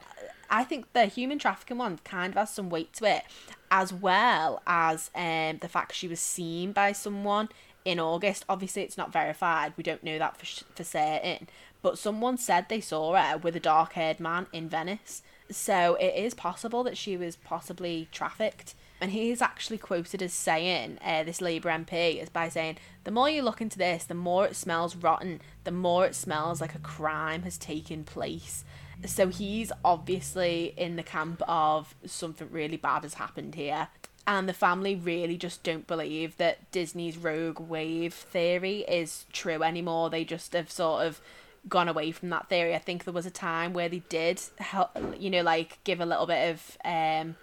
I 0.49 0.63
think 0.63 0.91
the 0.93 1.05
human 1.05 1.39
trafficking 1.39 1.77
one 1.77 1.99
kind 2.03 2.33
of 2.33 2.37
has 2.37 2.53
some 2.53 2.69
weight 2.69 2.93
to 2.93 3.05
it, 3.05 3.23
as 3.69 3.91
well 3.93 4.61
as 4.65 5.09
um, 5.15 5.57
the 5.59 5.67
fact 5.69 5.93
she 5.93 6.07
was 6.07 6.19
seen 6.19 6.71
by 6.71 6.91
someone 6.91 7.49
in 7.85 7.99
August. 7.99 8.45
Obviously, 8.49 8.83
it's 8.83 8.97
not 8.97 9.13
verified. 9.13 9.73
We 9.77 9.83
don't 9.83 10.03
know 10.03 10.17
that 10.17 10.37
for, 10.37 10.65
for 10.75 10.83
certain. 10.83 11.47
But 11.81 11.97
someone 11.97 12.37
said 12.37 12.67
they 12.67 12.81
saw 12.81 13.15
her 13.15 13.37
with 13.37 13.55
a 13.55 13.61
dark 13.61 13.93
haired 13.93 14.19
man 14.19 14.47
in 14.51 14.67
Venice. 14.67 15.21
So 15.49 15.95
it 15.95 16.13
is 16.15 16.33
possible 16.33 16.83
that 16.83 16.97
she 16.97 17.15
was 17.15 17.37
possibly 17.37 18.09
trafficked. 18.11 18.75
And 18.99 19.11
he 19.11 19.31
is 19.31 19.41
actually 19.41 19.77
quoted 19.77 20.21
as 20.21 20.33
saying, 20.33 20.97
uh, 21.05 21.23
this 21.23 21.39
Labour 21.39 21.69
MP 21.69 22.21
is 22.21 22.29
by 22.29 22.49
saying, 22.49 22.77
the 23.03 23.11
more 23.11 23.29
you 23.29 23.43
look 23.43 23.61
into 23.61 23.77
this, 23.77 24.03
the 24.03 24.15
more 24.15 24.47
it 24.47 24.55
smells 24.55 24.95
rotten, 24.95 25.39
the 25.63 25.71
more 25.71 26.05
it 26.05 26.15
smells 26.15 26.59
like 26.59 26.75
a 26.75 26.79
crime 26.79 27.43
has 27.43 27.57
taken 27.57 28.03
place. 28.03 28.65
So 29.05 29.27
he's 29.29 29.71
obviously 29.85 30.73
in 30.75 30.95
the 30.95 31.03
camp 31.03 31.41
of 31.47 31.95
something 32.05 32.49
really 32.51 32.77
bad 32.77 33.03
has 33.03 33.15
happened 33.15 33.55
here. 33.55 33.89
And 34.25 34.49
the 34.49 34.53
family 34.53 34.95
really 34.95 35.37
just 35.37 35.63
don't 35.63 35.87
believe 35.87 36.35
that 36.37 36.69
Disney's 36.71 37.17
rogue 37.17 37.61
wave 37.61 38.13
theory 38.13 38.79
is 38.79 39.25
true 39.31 39.63
anymore. 39.63 40.09
They 40.09 40.25
just 40.25 40.51
have 40.53 40.69
sort 40.69 41.05
of 41.05 41.21
gone 41.69 41.87
away 41.87 42.11
from 42.11 42.29
that 42.29 42.49
theory. 42.49 42.75
I 42.75 42.79
think 42.79 43.03
there 43.03 43.13
was 43.13 43.25
a 43.25 43.31
time 43.31 43.73
where 43.73 43.87
they 43.87 44.03
did 44.09 44.41
help, 44.57 44.97
you 45.17 45.29
know, 45.29 45.43
like 45.43 45.81
give 45.85 46.01
a 46.01 46.05
little 46.05 46.25
bit 46.25 46.51
of 46.51 46.77
um 46.83 47.35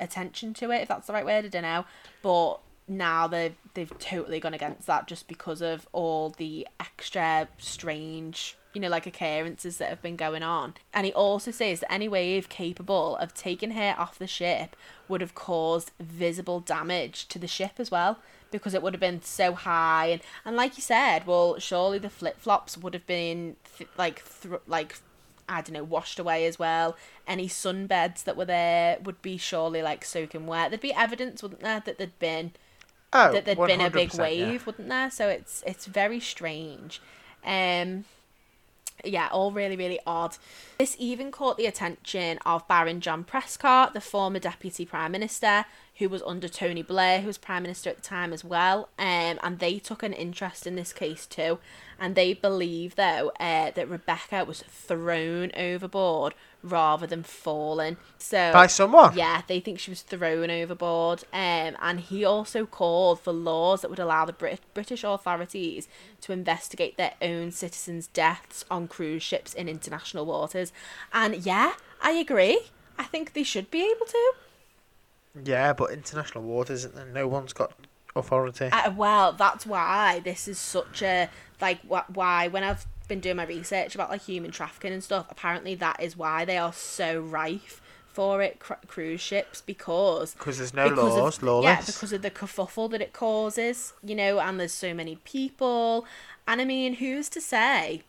attention 0.00 0.54
to 0.54 0.70
it, 0.70 0.82
if 0.82 0.88
that's 0.88 1.06
the 1.06 1.12
right 1.12 1.24
word. 1.24 1.44
I 1.44 1.48
don't 1.48 1.62
know, 1.62 1.84
but 2.22 2.60
now 2.88 3.26
they've 3.26 3.56
they've 3.74 3.98
totally 3.98 4.40
gone 4.40 4.54
against 4.54 4.86
that 4.86 5.06
just 5.06 5.28
because 5.28 5.60
of 5.60 5.86
all 5.92 6.30
the 6.30 6.66
extra 6.80 7.48
strange, 7.58 8.56
you 8.76 8.80
know, 8.80 8.90
like 8.90 9.06
occurrences 9.06 9.78
that 9.78 9.88
have 9.88 10.02
been 10.02 10.16
going 10.16 10.42
on. 10.42 10.74
And 10.92 11.06
he 11.06 11.12
also 11.14 11.50
says 11.50 11.80
that 11.80 11.90
any 11.90 12.08
wave 12.08 12.50
capable 12.50 13.16
of 13.16 13.32
taking 13.32 13.70
her 13.70 13.94
off 13.96 14.18
the 14.18 14.26
ship 14.26 14.76
would 15.08 15.22
have 15.22 15.34
caused 15.34 15.92
visible 15.98 16.60
damage 16.60 17.26
to 17.28 17.38
the 17.38 17.46
ship 17.46 17.72
as 17.78 17.90
well 17.90 18.18
because 18.50 18.74
it 18.74 18.82
would 18.82 18.92
have 18.92 19.00
been 19.00 19.22
so 19.22 19.54
high 19.54 20.08
and 20.08 20.20
and 20.44 20.56
like 20.56 20.76
you 20.76 20.82
said, 20.82 21.26
well, 21.26 21.58
surely 21.58 21.98
the 21.98 22.10
flip 22.10 22.38
flops 22.38 22.76
would 22.76 22.92
have 22.92 23.06
been 23.06 23.56
th- 23.78 23.88
like 23.96 24.20
thr 24.20 24.56
like 24.66 24.98
I 25.48 25.62
don't 25.62 25.72
know, 25.72 25.84
washed 25.84 26.18
away 26.18 26.44
as 26.44 26.58
well. 26.58 26.98
Any 27.26 27.48
sunbeds 27.48 28.24
that 28.24 28.36
were 28.36 28.44
there 28.44 28.98
would 29.02 29.22
be 29.22 29.38
surely 29.38 29.80
like 29.80 30.04
soaking 30.04 30.46
wet. 30.46 30.70
There'd 30.70 30.82
be 30.82 30.92
evidence, 30.92 31.42
wouldn't 31.42 31.62
there, 31.62 31.80
that 31.86 31.96
there'd 31.96 32.18
been 32.18 32.52
Oh, 33.14 33.32
that 33.32 33.46
there'd 33.46 33.56
been 33.56 33.80
a 33.80 33.88
big 33.88 34.12
wave, 34.14 34.38
yeah. 34.52 34.58
wouldn't 34.66 34.90
there? 34.90 35.10
So 35.10 35.30
it's 35.30 35.64
it's 35.66 35.86
very 35.86 36.20
strange. 36.20 37.00
Um 37.42 38.04
yeah, 39.04 39.28
all 39.30 39.52
really, 39.52 39.76
really 39.76 40.00
odd. 40.06 40.36
This 40.78 40.96
even 40.98 41.30
caught 41.30 41.56
the 41.56 41.66
attention 41.66 42.38
of 42.44 42.66
Baron 42.68 43.00
John 43.00 43.24
Prescott, 43.24 43.94
the 43.94 44.00
former 44.00 44.38
Deputy 44.38 44.84
Prime 44.84 45.12
Minister, 45.12 45.64
who 45.96 46.08
was 46.08 46.22
under 46.22 46.48
Tony 46.48 46.82
Blair, 46.82 47.20
who 47.20 47.26
was 47.26 47.38
Prime 47.38 47.62
Minister 47.62 47.90
at 47.90 47.96
the 47.96 48.02
time 48.02 48.32
as 48.32 48.44
well. 48.44 48.88
Um, 48.98 49.38
and 49.42 49.58
they 49.58 49.78
took 49.78 50.02
an 50.02 50.12
interest 50.12 50.66
in 50.66 50.76
this 50.76 50.92
case 50.92 51.26
too. 51.26 51.58
And 51.98 52.14
they 52.14 52.34
believe, 52.34 52.96
though, 52.96 53.32
uh, 53.40 53.70
that 53.70 53.88
Rebecca 53.88 54.44
was 54.44 54.62
thrown 54.62 55.50
overboard 55.56 56.34
rather 56.66 57.06
than 57.06 57.22
fallen. 57.22 57.96
So 58.18 58.52
By 58.52 58.66
someone? 58.66 59.16
yeah, 59.16 59.42
they 59.46 59.60
think 59.60 59.78
she 59.78 59.90
was 59.90 60.02
thrown 60.02 60.50
overboard. 60.50 61.24
Um, 61.32 61.76
and 61.80 62.00
he 62.00 62.24
also 62.24 62.66
called 62.66 63.20
for 63.20 63.32
laws 63.32 63.80
that 63.82 63.88
would 63.90 63.98
allow 63.98 64.24
the 64.24 64.32
Brit- 64.32 64.60
British 64.74 65.04
authorities 65.04 65.88
to 66.22 66.32
investigate 66.32 66.96
their 66.96 67.14
own 67.22 67.50
citizens' 67.52 68.06
deaths 68.08 68.64
on 68.70 68.88
cruise 68.88 69.22
ships 69.22 69.54
in 69.54 69.68
international 69.68 70.26
waters. 70.26 70.72
And 71.12 71.34
yeah, 71.46 71.74
I 72.02 72.12
agree. 72.12 72.60
I 72.98 73.04
think 73.04 73.32
they 73.32 73.42
should 73.42 73.70
be 73.70 73.82
able 73.90 74.06
to. 74.06 74.32
Yeah, 75.44 75.72
but 75.72 75.90
international 75.90 76.44
waters, 76.44 76.84
isn't? 76.86 77.12
No 77.12 77.28
one's 77.28 77.52
got 77.52 77.72
authority. 78.14 78.70
Uh, 78.72 78.90
well, 78.96 79.32
that's 79.32 79.66
why 79.66 80.20
this 80.24 80.48
is 80.48 80.58
such 80.58 81.02
a 81.02 81.28
like 81.60 81.80
wh- 81.82 82.08
why 82.16 82.48
when 82.48 82.62
I've 82.64 82.86
been 83.08 83.20
doing 83.20 83.36
my 83.36 83.46
research 83.46 83.94
about 83.94 84.10
like 84.10 84.22
human 84.24 84.50
trafficking 84.50 84.92
and 84.92 85.02
stuff, 85.02 85.26
apparently 85.30 85.74
that 85.76 86.02
is 86.02 86.16
why 86.16 86.44
they 86.44 86.58
are 86.58 86.72
so 86.72 87.20
rife 87.20 87.80
for 88.06 88.40
it 88.40 88.58
cr- 88.58 88.74
cruise 88.86 89.20
ships 89.20 89.60
because 89.60 90.32
Because 90.34 90.56
there's 90.58 90.72
no 90.72 90.88
because 90.88 91.14
laws, 91.14 91.36
of, 91.36 91.42
lawless. 91.42 91.64
Yeah, 91.64 91.82
because 91.84 92.12
of 92.12 92.22
the 92.22 92.30
kerfuffle 92.30 92.90
that 92.90 93.02
it 93.02 93.12
causes, 93.12 93.92
you 94.02 94.14
know, 94.14 94.38
and 94.40 94.58
there's 94.58 94.72
so 94.72 94.94
many 94.94 95.16
people. 95.16 96.06
And 96.48 96.60
I 96.60 96.64
mean, 96.64 96.94
who's 96.94 97.28
to 97.30 97.40
say 97.40 98.02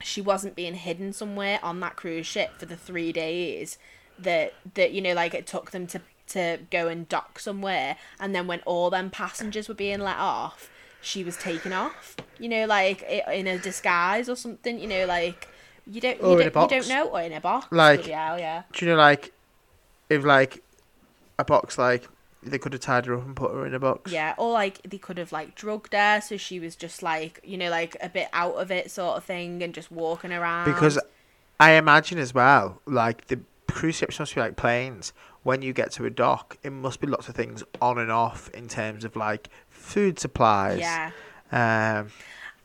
she 0.00 0.20
wasn't 0.20 0.54
being 0.54 0.74
hidden 0.74 1.12
somewhere 1.12 1.58
on 1.62 1.80
that 1.80 1.96
cruise 1.96 2.26
ship 2.26 2.50
for 2.58 2.66
the 2.66 2.76
three 2.76 3.10
days 3.12 3.78
that 4.18 4.54
that 4.74 4.92
you 4.92 5.02
know, 5.02 5.14
like 5.14 5.34
it 5.34 5.46
took 5.46 5.72
them 5.72 5.86
to 5.88 6.00
to 6.28 6.58
go 6.70 6.88
and 6.88 7.08
dock 7.08 7.38
somewhere, 7.38 7.96
and 8.20 8.34
then 8.34 8.46
when 8.46 8.60
all 8.60 8.88
them 8.88 9.10
passengers 9.10 9.68
were 9.68 9.74
being 9.74 10.00
let 10.00 10.16
off, 10.16 10.70
she 11.04 11.22
was 11.24 11.36
taken 11.36 11.72
off. 11.72 12.16
You 12.38 12.48
know, 12.48 12.66
like 12.66 13.02
in 13.02 13.46
a 13.46 13.58
disguise 13.58 14.28
or 14.28 14.36
something. 14.36 14.78
You 14.78 14.88
know, 14.88 15.06
like 15.06 15.48
you 15.86 16.00
don't 16.00 16.20
you, 16.20 16.32
in 16.32 16.38
don't, 16.38 16.44
you 16.44 16.50
box. 16.50 16.72
don't 16.72 16.88
know, 16.88 17.08
or 17.08 17.20
in 17.20 17.32
a 17.32 17.40
box. 17.40 17.66
Like- 17.70 18.06
hell, 18.06 18.38
yeah. 18.38 18.62
Do 18.72 18.84
you 18.84 18.92
know, 18.92 18.96
like, 18.96 19.32
if, 20.08 20.24
like, 20.24 20.62
a 21.38 21.44
box, 21.44 21.76
like, 21.76 22.08
they 22.42 22.58
could 22.58 22.72
have 22.72 22.80
tied 22.82 23.06
her 23.06 23.14
up 23.14 23.24
and 23.24 23.36
put 23.36 23.52
her 23.52 23.66
in 23.66 23.74
a 23.74 23.78
box? 23.78 24.12
Yeah, 24.12 24.34
or 24.36 24.52
like 24.52 24.82
they 24.82 24.98
could 24.98 25.18
have 25.18 25.32
like 25.32 25.54
drugged 25.54 25.94
her, 25.94 26.20
so 26.20 26.36
she 26.36 26.60
was 26.60 26.76
just 26.76 27.02
like 27.02 27.40
you 27.42 27.56
know 27.56 27.70
like 27.70 27.96
a 28.02 28.08
bit 28.08 28.28
out 28.34 28.56
of 28.56 28.70
it 28.70 28.90
sort 28.90 29.16
of 29.16 29.24
thing, 29.24 29.62
and 29.62 29.74
just 29.74 29.90
walking 29.90 30.32
around. 30.32 30.66
Because 30.66 30.98
I 31.58 31.72
imagine 31.72 32.18
as 32.18 32.34
well, 32.34 32.80
like, 32.86 33.28
the 33.28 33.40
cruise 33.70 33.94
ships 33.96 34.18
must 34.18 34.34
be 34.34 34.40
like 34.40 34.56
planes. 34.56 35.12
When 35.42 35.60
you 35.60 35.72
get 35.74 35.90
to 35.92 36.06
a 36.06 36.10
dock, 36.10 36.56
it 36.62 36.70
must 36.70 37.00
be 37.00 37.06
lots 37.06 37.28
of 37.28 37.34
things 37.34 37.62
on 37.80 37.98
and 37.98 38.10
off 38.10 38.48
in 38.50 38.66
terms 38.66 39.04
of, 39.04 39.14
like, 39.14 39.50
food 39.84 40.18
supplies. 40.18 40.78
yeah, 40.80 41.10
Um, 41.52 42.10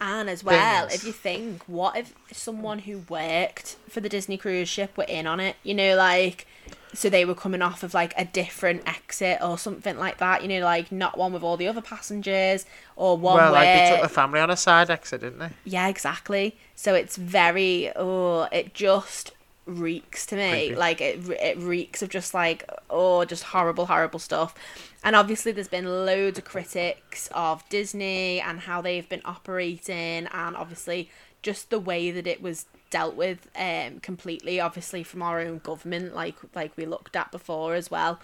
And 0.01 0.29
as 0.29 0.43
well, 0.43 0.87
Things. 0.87 1.01
if 1.01 1.07
you 1.07 1.11
think, 1.11 1.63
what 1.67 1.97
if 1.97 2.13
someone 2.31 2.79
who 2.79 2.99
worked 3.09 3.75
for 3.89 3.99
the 3.99 4.07
Disney 4.09 4.37
cruise 4.37 4.69
ship 4.69 4.95
were 4.97 5.03
in 5.03 5.27
on 5.27 5.39
it? 5.41 5.57
You 5.63 5.73
know, 5.73 5.95
like, 5.97 6.47
so 6.93 7.09
they 7.09 7.25
were 7.25 7.35
coming 7.35 7.61
off 7.61 7.83
of 7.83 7.93
like 7.93 8.13
a 8.17 8.23
different 8.25 8.87
exit 8.87 9.39
or 9.41 9.57
something 9.57 9.97
like 9.99 10.17
that. 10.19 10.41
You 10.41 10.47
know, 10.47 10.61
like 10.65 10.91
not 10.91 11.17
one 11.17 11.33
with 11.33 11.43
all 11.43 11.57
the 11.57 11.67
other 11.67 11.81
passengers 11.81 12.65
or 12.95 13.17
one 13.17 13.35
well, 13.35 13.51
like 13.51 13.65
where 13.65 13.89
they 13.89 13.95
took 13.95 14.01
the 14.03 14.09
family 14.13 14.39
on 14.39 14.49
a 14.49 14.57
side 14.57 14.89
exit, 14.89 15.21
didn't 15.21 15.39
they? 15.39 15.49
yeah, 15.65 15.87
exactly. 15.89 16.57
So 16.75 16.95
it's 16.95 17.17
very 17.17 17.91
oh, 17.95 18.47
it 18.53 18.73
just 18.73 19.33
reeks 19.69 20.25
to 20.27 20.35
me. 20.35 20.49
Creepy. 20.49 20.75
Like 20.75 21.01
it 21.01 21.29
it 21.29 21.57
reeks 21.57 22.01
of 22.01 22.09
just 22.09 22.33
like 22.33 22.69
oh, 22.89 23.25
just 23.25 23.43
horrible, 23.43 23.85
horrible 23.85 24.19
stuff. 24.19 24.55
And 25.03 25.15
obviously, 25.15 25.51
there's 25.51 25.67
been 25.67 26.05
loads 26.05 26.37
of 26.37 26.45
critics 26.45 27.29
of 27.33 27.67
Disney 27.69 28.41
and 28.41 28.59
how 28.61 28.81
they've 28.81 29.07
been 29.07 29.21
operating, 29.25 30.27
and 30.27 30.55
obviously 30.55 31.09
just 31.41 31.69
the 31.69 31.79
way 31.79 32.11
that 32.11 32.27
it 32.27 32.41
was 32.41 32.65
dealt 32.89 33.15
with 33.15 33.47
um 33.55 33.99
completely 33.99 34.59
obviously 34.59 35.03
from 35.03 35.21
our 35.21 35.39
own 35.39 35.59
government 35.59 36.15
like 36.15 36.35
like 36.55 36.75
we 36.75 36.85
looked 36.85 37.15
at 37.15 37.31
before 37.31 37.75
as 37.75 37.91
well 37.91 38.19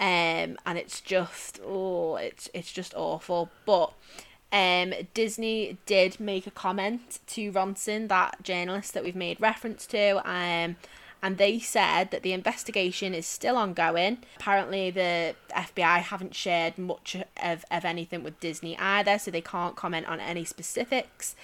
um 0.00 0.56
and 0.64 0.78
it's 0.78 1.00
just 1.00 1.60
oh 1.64 2.16
it's 2.16 2.48
it's 2.54 2.72
just 2.72 2.94
awful 2.94 3.50
but 3.66 3.92
um, 4.52 4.94
Disney 5.14 5.78
did 5.86 6.18
make 6.18 6.46
a 6.46 6.50
comment 6.50 7.20
to 7.28 7.52
Ronson, 7.52 8.08
that 8.08 8.42
journalist 8.42 8.94
that 8.94 9.04
we've 9.04 9.16
made 9.16 9.40
reference 9.40 9.86
to, 9.88 10.18
um, 10.28 10.76
and 11.22 11.36
they 11.36 11.58
said 11.58 12.10
that 12.12 12.22
the 12.22 12.32
investigation 12.32 13.12
is 13.12 13.26
still 13.26 13.56
ongoing. 13.56 14.18
Apparently, 14.36 14.90
the 14.90 15.34
FBI 15.50 15.98
haven't 15.98 16.34
shared 16.34 16.78
much 16.78 17.16
of, 17.42 17.64
of 17.70 17.84
anything 17.84 18.22
with 18.22 18.38
Disney 18.40 18.78
either, 18.78 19.18
so 19.18 19.30
they 19.30 19.40
can't 19.40 19.76
comment 19.76 20.06
on 20.06 20.20
any 20.20 20.44
specifics. 20.44 21.34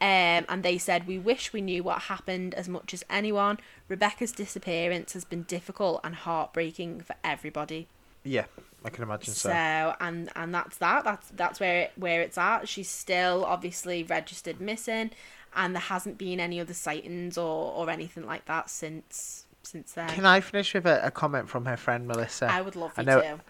Um, 0.00 0.44
and 0.48 0.62
they 0.62 0.78
said, 0.78 1.06
We 1.06 1.18
wish 1.18 1.52
we 1.52 1.60
knew 1.60 1.82
what 1.82 2.02
happened 2.02 2.54
as 2.54 2.68
much 2.68 2.94
as 2.94 3.04
anyone. 3.10 3.58
Rebecca's 3.88 4.32
disappearance 4.32 5.12
has 5.12 5.24
been 5.24 5.42
difficult 5.44 6.00
and 6.04 6.14
heartbreaking 6.14 7.00
for 7.00 7.16
everybody. 7.24 7.88
Yeah, 8.24 8.46
I 8.84 8.90
can 8.90 9.04
imagine 9.04 9.34
so. 9.34 9.48
So 9.50 9.94
and 10.00 10.30
and 10.34 10.54
that's 10.54 10.78
that. 10.78 11.04
That's 11.04 11.28
that's 11.30 11.60
where 11.60 11.82
it, 11.82 11.92
where 11.96 12.20
it's 12.22 12.38
at. 12.38 12.68
She's 12.68 12.88
still 12.88 13.44
obviously 13.44 14.02
registered 14.02 14.60
missing, 14.60 15.10
and 15.54 15.74
there 15.74 15.82
hasn't 15.82 16.18
been 16.18 16.40
any 16.40 16.60
other 16.60 16.74
sightings 16.74 17.36
or 17.38 17.72
or 17.72 17.90
anything 17.90 18.26
like 18.26 18.46
that 18.46 18.70
since 18.70 19.46
since 19.62 19.92
then. 19.92 20.08
Can 20.08 20.26
I 20.26 20.40
finish 20.40 20.74
with 20.74 20.86
a, 20.86 21.06
a 21.06 21.10
comment 21.10 21.48
from 21.48 21.66
her 21.66 21.76
friend 21.76 22.06
Melissa? 22.06 22.46
I 22.50 22.60
would 22.60 22.76
love 22.76 22.92
I 22.96 23.02
know- 23.02 23.20
to. 23.20 23.40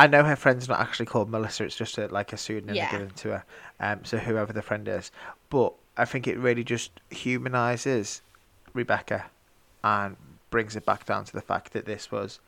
I 0.00 0.06
know 0.06 0.22
her 0.22 0.36
friend's 0.36 0.68
not 0.68 0.78
actually 0.78 1.06
called 1.06 1.28
Melissa; 1.28 1.64
it's 1.64 1.74
just 1.74 1.98
a, 1.98 2.06
like 2.06 2.32
a 2.32 2.36
pseudonym 2.36 2.76
Yeah. 2.76 2.88
given 2.92 3.10
to 3.10 3.28
her. 3.30 3.44
Um, 3.80 4.04
so 4.04 4.16
whoever 4.18 4.52
the 4.52 4.62
friend 4.62 4.86
is, 4.86 5.10
but 5.50 5.74
I 5.96 6.04
think 6.04 6.28
it 6.28 6.38
really 6.38 6.62
just 6.62 6.92
humanizes 7.10 8.22
Rebecca, 8.74 9.24
and 9.82 10.16
brings 10.50 10.76
it 10.76 10.86
back 10.86 11.04
down 11.04 11.24
to 11.24 11.32
the 11.32 11.40
fact 11.40 11.72
that 11.72 11.84
this 11.84 12.12
was 12.12 12.38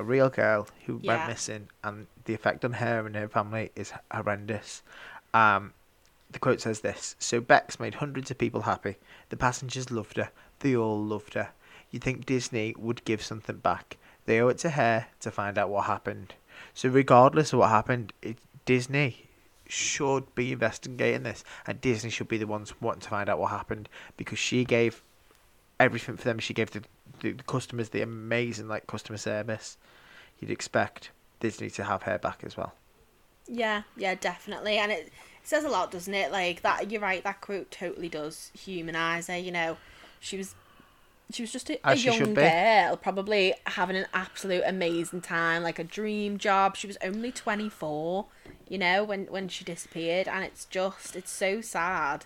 a 0.00 0.04
real 0.04 0.30
girl 0.30 0.66
who 0.86 0.98
Yeah. 1.02 1.16
went 1.16 1.28
missing, 1.28 1.68
and 1.84 2.06
the 2.24 2.34
effect 2.34 2.64
on 2.64 2.74
her 2.74 3.06
and 3.06 3.14
her 3.14 3.28
family 3.28 3.70
is 3.76 3.92
horrendous. 4.10 4.82
Um, 5.34 5.74
the 6.30 6.38
quote 6.38 6.60
says 6.60 6.80
this: 6.80 7.16
"So 7.18 7.40
Bex 7.40 7.78
made 7.78 7.96
hundreds 7.96 8.30
of 8.30 8.38
people 8.38 8.62
happy. 8.62 8.96
The 9.28 9.36
passengers 9.36 9.90
loved 9.90 10.16
her. 10.16 10.30
They 10.60 10.74
all 10.76 11.02
loved 11.02 11.34
her. 11.34 11.50
You'd 11.90 12.04
think 12.04 12.24
Disney 12.26 12.74
would 12.78 13.04
give 13.04 13.22
something 13.22 13.56
back. 13.58 13.96
They 14.26 14.40
owe 14.40 14.48
it 14.48 14.58
to 14.58 14.70
her 14.70 15.08
to 15.20 15.30
find 15.30 15.58
out 15.58 15.70
what 15.70 15.86
happened. 15.86 16.34
So 16.74 16.88
regardless 16.88 17.52
of 17.52 17.58
what 17.58 17.70
happened, 17.70 18.12
it, 18.22 18.38
Disney 18.64 19.26
should 19.66 20.34
be 20.34 20.52
investigating 20.52 21.22
this, 21.24 21.44
and 21.66 21.80
Disney 21.80 22.10
should 22.10 22.28
be 22.28 22.38
the 22.38 22.46
ones 22.46 22.80
wanting 22.80 23.00
to 23.02 23.08
find 23.08 23.28
out 23.28 23.38
what 23.38 23.50
happened 23.50 23.88
because 24.16 24.38
she 24.38 24.64
gave 24.64 25.02
everything 25.78 26.16
for 26.16 26.24
them. 26.24 26.38
She 26.38 26.54
gave 26.54 26.70
the, 26.70 26.82
the, 27.20 27.32
the 27.32 27.42
customers 27.44 27.90
the 27.90 28.02
amazing 28.02 28.68
like 28.68 28.86
customer 28.86 29.18
service. 29.18 29.76
You'd 30.38 30.50
expect 30.50 31.10
Disney 31.40 31.70
to 31.70 31.84
have 31.84 32.02
her 32.02 32.18
back 32.18 32.42
as 32.44 32.56
well. 32.56 32.74
Yeah, 33.46 33.82
yeah, 33.96 34.14
definitely. 34.14 34.78
And 34.78 34.92
it 34.92 35.12
says 35.42 35.64
a 35.64 35.68
lot, 35.68 35.90
doesn't 35.90 36.14
it? 36.14 36.30
Like 36.32 36.62
that 36.62 36.90
you're 36.90 37.00
right, 37.00 37.22
that 37.24 37.40
quote 37.40 37.70
totally 37.70 38.08
does 38.08 38.50
humanize 38.54 39.26
her, 39.26 39.36
you 39.36 39.52
know. 39.52 39.76
She 40.20 40.36
was 40.36 40.54
she 41.32 41.42
was 41.42 41.52
just 41.52 41.70
a, 41.70 41.74
a 41.86 41.90
As 41.90 42.00
she 42.00 42.10
should 42.10 42.26
young 42.26 42.34
girl, 42.34 42.96
probably 42.96 43.54
having 43.66 43.96
an 43.96 44.06
absolute 44.12 44.62
amazing 44.66 45.20
time, 45.20 45.62
like 45.62 45.78
a 45.78 45.84
dream 45.84 46.38
job. 46.38 46.76
She 46.76 46.86
was 46.86 46.96
only 47.02 47.32
twenty 47.32 47.68
four, 47.68 48.26
you 48.68 48.78
know, 48.78 49.04
when 49.04 49.26
when 49.26 49.48
she 49.48 49.64
disappeared 49.64 50.28
and 50.28 50.44
it's 50.44 50.64
just 50.66 51.16
it's 51.16 51.30
so 51.30 51.60
sad. 51.60 52.24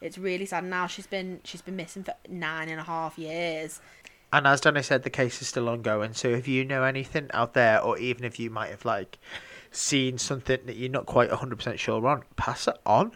It's 0.00 0.18
really 0.18 0.44
sad. 0.44 0.64
Now 0.64 0.86
she's 0.86 1.06
been 1.06 1.40
she's 1.44 1.62
been 1.62 1.76
missing 1.76 2.04
for 2.04 2.14
nine 2.28 2.68
and 2.68 2.80
a 2.80 2.84
half 2.84 3.18
years. 3.18 3.80
And 4.32 4.46
as 4.46 4.60
Danny 4.60 4.82
said, 4.82 5.02
the 5.02 5.10
case 5.10 5.40
is 5.40 5.48
still 5.48 5.68
ongoing. 5.68 6.12
So 6.14 6.28
if 6.28 6.48
you 6.48 6.64
know 6.64 6.82
anything 6.82 7.30
out 7.32 7.54
there, 7.54 7.80
or 7.80 7.96
even 7.98 8.24
if 8.24 8.38
you 8.38 8.50
might 8.50 8.70
have 8.70 8.84
like 8.84 9.18
seen 9.70 10.18
something 10.18 10.58
that 10.66 10.76
you're 10.76 10.90
not 10.90 11.06
quite 11.06 11.30
100% 11.30 11.78
sure 11.78 12.06
on, 12.06 12.22
pass 12.36 12.66
it 12.66 12.76
on. 12.84 13.12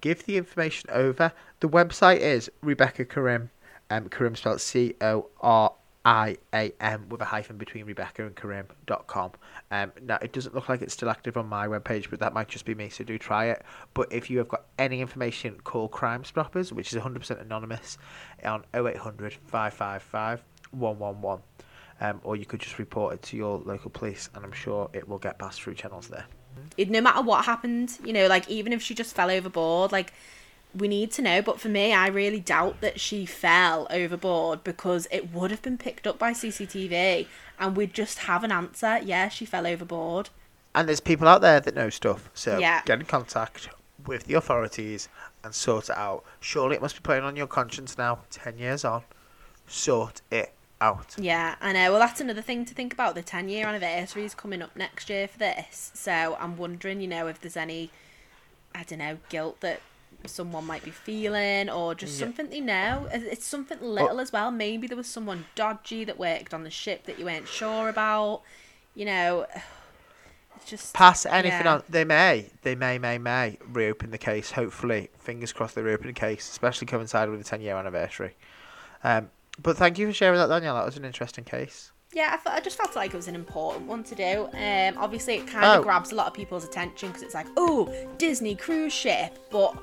Give 0.00 0.24
the 0.24 0.36
information 0.36 0.90
over. 0.90 1.32
The 1.60 1.68
website 1.68 2.18
is 2.18 2.50
Rebecca 2.62 3.04
Coriam. 3.04 3.50
Um, 3.90 4.08
Coriam 4.08 4.36
spelled 4.36 4.60
C 4.60 4.94
O 5.00 5.28
R 5.40 5.74
I 6.04 6.36
A 6.52 6.72
M 6.80 7.08
with 7.08 7.20
a 7.20 7.26
hyphen 7.26 7.56
between 7.56 7.86
Rebecca 7.86 8.26
and 8.26 8.34
Coriam.com. 8.34 9.32
Um, 9.70 9.92
now, 10.02 10.18
it 10.20 10.32
doesn't 10.32 10.54
look 10.54 10.68
like 10.68 10.82
it's 10.82 10.92
still 10.92 11.08
active 11.08 11.36
on 11.36 11.46
my 11.46 11.66
webpage, 11.66 12.10
but 12.10 12.20
that 12.20 12.34
might 12.34 12.48
just 12.48 12.64
be 12.64 12.74
me, 12.74 12.88
so 12.88 13.04
do 13.04 13.16
try 13.18 13.46
it. 13.46 13.62
But 13.94 14.12
if 14.12 14.28
you 14.28 14.38
have 14.38 14.48
got 14.48 14.64
any 14.78 15.00
information, 15.00 15.60
call 15.64 15.88
Crime 15.88 16.24
Stoppers, 16.24 16.72
which 16.72 16.92
is 16.92 17.02
100% 17.02 17.40
anonymous, 17.40 17.96
on 18.44 18.64
0800 18.74 19.34
555 19.46 20.44
111. 20.74 21.42
Um, 22.00 22.20
or 22.24 22.34
you 22.36 22.44
could 22.44 22.60
just 22.60 22.78
report 22.78 23.14
it 23.14 23.22
to 23.22 23.36
your 23.36 23.58
local 23.58 23.88
police, 23.90 24.28
and 24.34 24.44
I'm 24.44 24.52
sure 24.52 24.90
it 24.92 25.08
will 25.08 25.18
get 25.18 25.38
passed 25.38 25.62
through 25.62 25.74
channels 25.74 26.08
there. 26.08 26.24
it, 26.76 26.90
no 26.90 27.00
matter 27.00 27.22
what 27.22 27.44
happened, 27.44 27.98
you 28.04 28.12
know, 28.12 28.26
like 28.26 28.48
even 28.48 28.72
if 28.72 28.82
she 28.82 28.94
just 28.94 29.14
fell 29.14 29.30
overboard, 29.30 29.92
like 29.92 30.12
we 30.76 30.88
need 30.88 31.12
to 31.12 31.22
know. 31.22 31.40
But 31.40 31.60
for 31.60 31.68
me, 31.68 31.92
I 31.92 32.08
really 32.08 32.40
doubt 32.40 32.80
that 32.80 32.98
she 32.98 33.26
fell 33.26 33.86
overboard 33.90 34.64
because 34.64 35.06
it 35.12 35.32
would 35.32 35.52
have 35.52 35.62
been 35.62 35.78
picked 35.78 36.04
up 36.06 36.18
by 36.18 36.32
CCTV 36.32 37.26
and 37.60 37.76
we'd 37.76 37.94
just 37.94 38.20
have 38.20 38.42
an 38.42 38.50
answer. 38.50 38.98
Yeah, 39.02 39.28
she 39.28 39.44
fell 39.46 39.66
overboard. 39.66 40.30
And 40.74 40.88
there's 40.88 40.98
people 41.00 41.28
out 41.28 41.42
there 41.42 41.60
that 41.60 41.74
know 41.76 41.90
stuff, 41.90 42.28
so 42.34 42.58
Yeah. 42.58 42.82
get 42.84 42.98
in 42.98 43.06
contact 43.06 43.68
with 44.04 44.24
the 44.24 44.34
authorities 44.34 45.08
and 45.44 45.54
sort 45.54 45.88
it 45.90 45.96
out. 45.96 46.24
Surely 46.40 46.74
it 46.74 46.82
must 46.82 46.96
be 46.96 47.00
playing 47.02 47.22
on 47.22 47.36
your 47.36 47.46
conscience 47.46 47.96
now, 47.96 48.18
10 48.30 48.58
years 48.58 48.84
on. 48.84 49.04
Sort 49.68 50.20
it 50.32 50.53
out. 50.80 51.14
Yeah, 51.18 51.54
I 51.60 51.72
know. 51.72 51.92
Well, 51.92 52.00
that's 52.00 52.20
another 52.20 52.42
thing 52.42 52.64
to 52.66 52.74
think 52.74 52.92
about. 52.92 53.14
The 53.14 53.22
10 53.22 53.48
year 53.48 53.66
anniversary 53.66 54.24
is 54.24 54.34
coming 54.34 54.62
up 54.62 54.76
next 54.76 55.08
year 55.08 55.28
for 55.28 55.38
this. 55.38 55.90
So 55.94 56.36
I'm 56.40 56.56
wondering, 56.56 57.00
you 57.00 57.08
know, 57.08 57.26
if 57.26 57.40
there's 57.40 57.56
any, 57.56 57.90
I 58.74 58.82
don't 58.84 58.98
know, 58.98 59.18
guilt 59.28 59.60
that 59.60 59.80
someone 60.26 60.66
might 60.66 60.84
be 60.84 60.90
feeling 60.90 61.68
or 61.68 61.94
just 61.94 62.18
Yeah. 62.18 62.26
something 62.26 62.48
they 62.50 62.60
know. 62.60 63.08
It's 63.12 63.44
something 63.44 63.80
little 63.80 64.20
as 64.20 64.32
well. 64.32 64.50
Maybe 64.50 64.86
there 64.86 64.96
was 64.96 65.08
someone 65.08 65.46
dodgy 65.54 66.04
that 66.04 66.18
worked 66.18 66.54
on 66.54 66.64
the 66.64 66.70
ship 66.70 67.04
that 67.04 67.18
you 67.18 67.24
weren't 67.26 67.48
sure 67.48 67.88
about. 67.88 68.42
You 68.94 69.06
know, 69.06 69.46
it's 70.56 70.66
just. 70.66 70.94
Pass 70.94 71.26
anything 71.26 71.66
yeah. 71.66 71.74
on. 71.74 71.82
They 71.88 72.04
may, 72.04 72.50
they 72.62 72.74
may, 72.74 72.98
may, 72.98 73.18
may 73.18 73.58
reopen 73.66 74.10
the 74.10 74.18
case. 74.18 74.52
Hopefully, 74.52 75.10
fingers 75.18 75.52
crossed 75.52 75.74
they 75.74 75.82
reopen 75.82 76.08
the 76.08 76.12
case, 76.12 76.48
especially 76.50 76.86
coinciding 76.86 77.30
with 77.30 77.42
the 77.42 77.48
10 77.48 77.60
year 77.60 77.76
anniversary. 77.76 78.34
Um, 79.02 79.30
but 79.60 79.76
thank 79.76 79.98
you 79.98 80.06
for 80.06 80.12
sharing 80.12 80.38
that, 80.38 80.48
Danielle. 80.48 80.74
That 80.74 80.84
was 80.84 80.96
an 80.96 81.04
interesting 81.04 81.44
case. 81.44 81.90
Yeah, 82.12 82.30
I, 82.32 82.36
thought, 82.36 82.52
I 82.54 82.60
just 82.60 82.76
felt 82.76 82.94
like 82.94 83.12
it 83.12 83.16
was 83.16 83.26
an 83.26 83.34
important 83.34 83.86
one 83.88 84.04
to 84.04 84.14
do. 84.14 84.48
Um, 84.52 84.96
obviously, 85.02 85.34
it 85.34 85.46
kind 85.48 85.64
of 85.64 85.80
Oh. 85.80 85.82
grabs 85.82 86.12
a 86.12 86.14
lot 86.14 86.28
of 86.28 86.34
people's 86.34 86.64
attention 86.64 87.08
because 87.08 87.22
it's 87.22 87.34
like, 87.34 87.46
oh, 87.56 87.92
Disney 88.18 88.54
cruise 88.54 88.92
ship, 88.92 89.36
but 89.50 89.76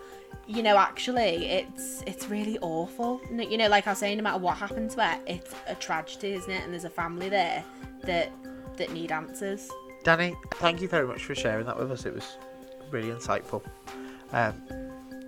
you 0.47 0.63
know, 0.63 0.77
actually, 0.77 1.45
it's 1.47 2.03
it's 2.07 2.27
really 2.29 2.57
awful. 2.59 3.21
You 3.31 3.57
know, 3.57 3.67
like 3.67 3.85
I 3.87 3.91
was 3.91 3.99
saying, 3.99 4.17
no 4.17 4.23
matter 4.23 4.39
what 4.39 4.57
happens 4.57 4.95
to 4.95 5.03
her, 5.03 5.19
it's 5.27 5.53
a 5.67 5.75
tragedy, 5.75 6.33
isn't 6.33 6.49
it? 6.51 6.63
And 6.63 6.71
there's 6.73 6.85
a 6.85 6.89
family 6.89 7.27
there 7.29 7.63
that 8.03 8.31
that 8.77 8.91
need 8.93 9.11
answers. 9.11 9.69
Danny, 10.03 10.33
thank 10.55 10.81
you 10.81 10.87
very 10.87 11.05
much 11.05 11.23
for 11.25 11.35
sharing 11.35 11.65
that 11.65 11.77
with 11.77 11.91
us. 11.91 12.05
It 12.05 12.13
was 12.13 12.37
really 12.91 13.09
insightful. 13.09 13.61
Um, 14.31 14.53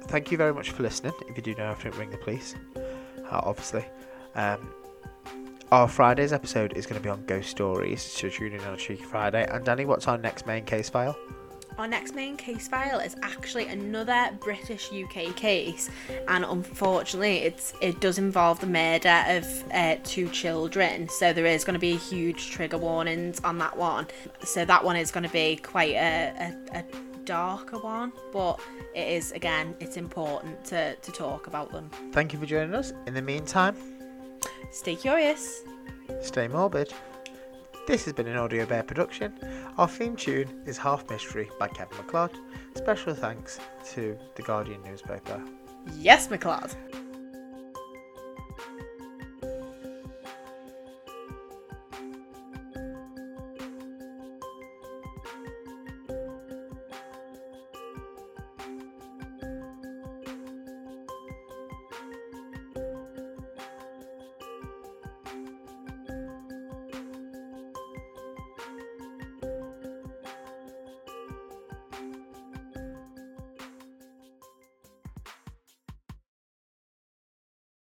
thank 0.08 0.32
you 0.32 0.38
very 0.38 0.54
much 0.54 0.72
for 0.72 0.84
listening. 0.84 1.14
If 1.30 1.36
you 1.38 1.44
do 1.44 1.54
know 1.56 1.68
how 1.68 1.74
to 1.76 1.92
ring 1.92 2.10
the 2.12 2.18
police, 2.18 2.56
uh, 2.78 3.42
obviously. 3.44 3.86
Um, 4.36 4.70
our 5.72 5.88
Friday's 5.88 6.34
episode 6.34 6.74
is 6.74 6.86
going 6.86 7.00
to 7.00 7.04
be 7.04 7.10
on 7.10 7.26
ghost 7.26 7.50
stories, 7.50 8.02
so 8.02 8.30
tune 8.30 8.54
in 8.54 8.62
on 8.62 8.78
Cheeky 8.78 9.04
Friday. 9.04 9.48
And 9.50 9.66
Danny, 9.66 9.86
what's 9.86 10.08
our 10.08 10.18
next 10.18 10.46
main 10.46 10.66
case 10.66 10.90
file? 10.90 11.18
Our 11.80 11.88
next 11.88 12.14
main 12.14 12.38
case 12.38 12.68
file 12.68 13.00
is 13.00 13.16
actually 13.24 13.66
another 13.66 14.30
British 14.40 14.92
UK 14.94 15.36
case, 15.36 15.90
and 16.28 16.46
unfortunately, 16.46 17.38
it's 17.38 17.74
it 17.82 18.00
does 18.00 18.20
involve 18.20 18.60
the 18.60 18.68
murder 18.68 19.24
of 19.28 19.72
uh, 19.74 19.96
two 20.04 20.30
children. 20.30 21.10
So 21.10 21.34
there 21.34 21.48
is 21.48 21.64
going 21.64 21.74
to 21.74 21.80
be 21.80 21.96
huge 21.96 22.52
trigger 22.52 22.78
warnings 22.78 23.40
on 23.44 23.58
that 23.58 23.76
one. 23.76 24.06
So 24.44 24.66
that 24.66 24.84
one 24.84 24.96
is 24.96 25.10
going 25.10 25.24
to 25.24 25.34
be 25.34 25.56
quite 25.56 25.96
a, 25.96 26.54
a, 26.74 26.80
a 26.80 26.84
darker 27.26 27.80
one, 27.80 28.14
but 28.32 28.60
it 28.94 29.08
is 29.08 29.32
again, 29.32 29.76
it's 29.80 29.98
important 29.98 30.64
to, 30.66 30.96
to 30.96 31.12
talk 31.12 31.48
about 31.48 31.72
them. 31.72 31.90
Thank 32.12 32.34
you 32.34 32.40
for 32.40 32.46
joining 32.46 32.76
us. 32.76 32.94
In 33.08 33.14
the 33.14 33.22
meantime, 33.22 33.76
Stay 34.72 34.96
curious. 34.96 35.64
stay 36.22 36.48
morbid. 36.48 36.94
This 37.86 38.06
has 38.06 38.14
been 38.14 38.28
an 38.28 38.38
Audio 38.38 38.66
Bear 38.66 38.84
production. 38.84 39.38
Our 39.78 39.88
theme 39.88 40.16
tune 40.16 40.64
is 40.66 40.78
Half 40.78 41.10
Mystery 41.10 41.50
by 41.60 41.68
Kevin 41.68 41.98
MacLeod. 41.98 42.32
Special 42.76 43.14
thanks 43.14 43.60
to 43.94 44.18
the 44.36 44.42
Guardian 44.42 44.82
newspaper. 44.84 45.42
Yes, 45.98 46.30
MacLeod. 46.30 46.76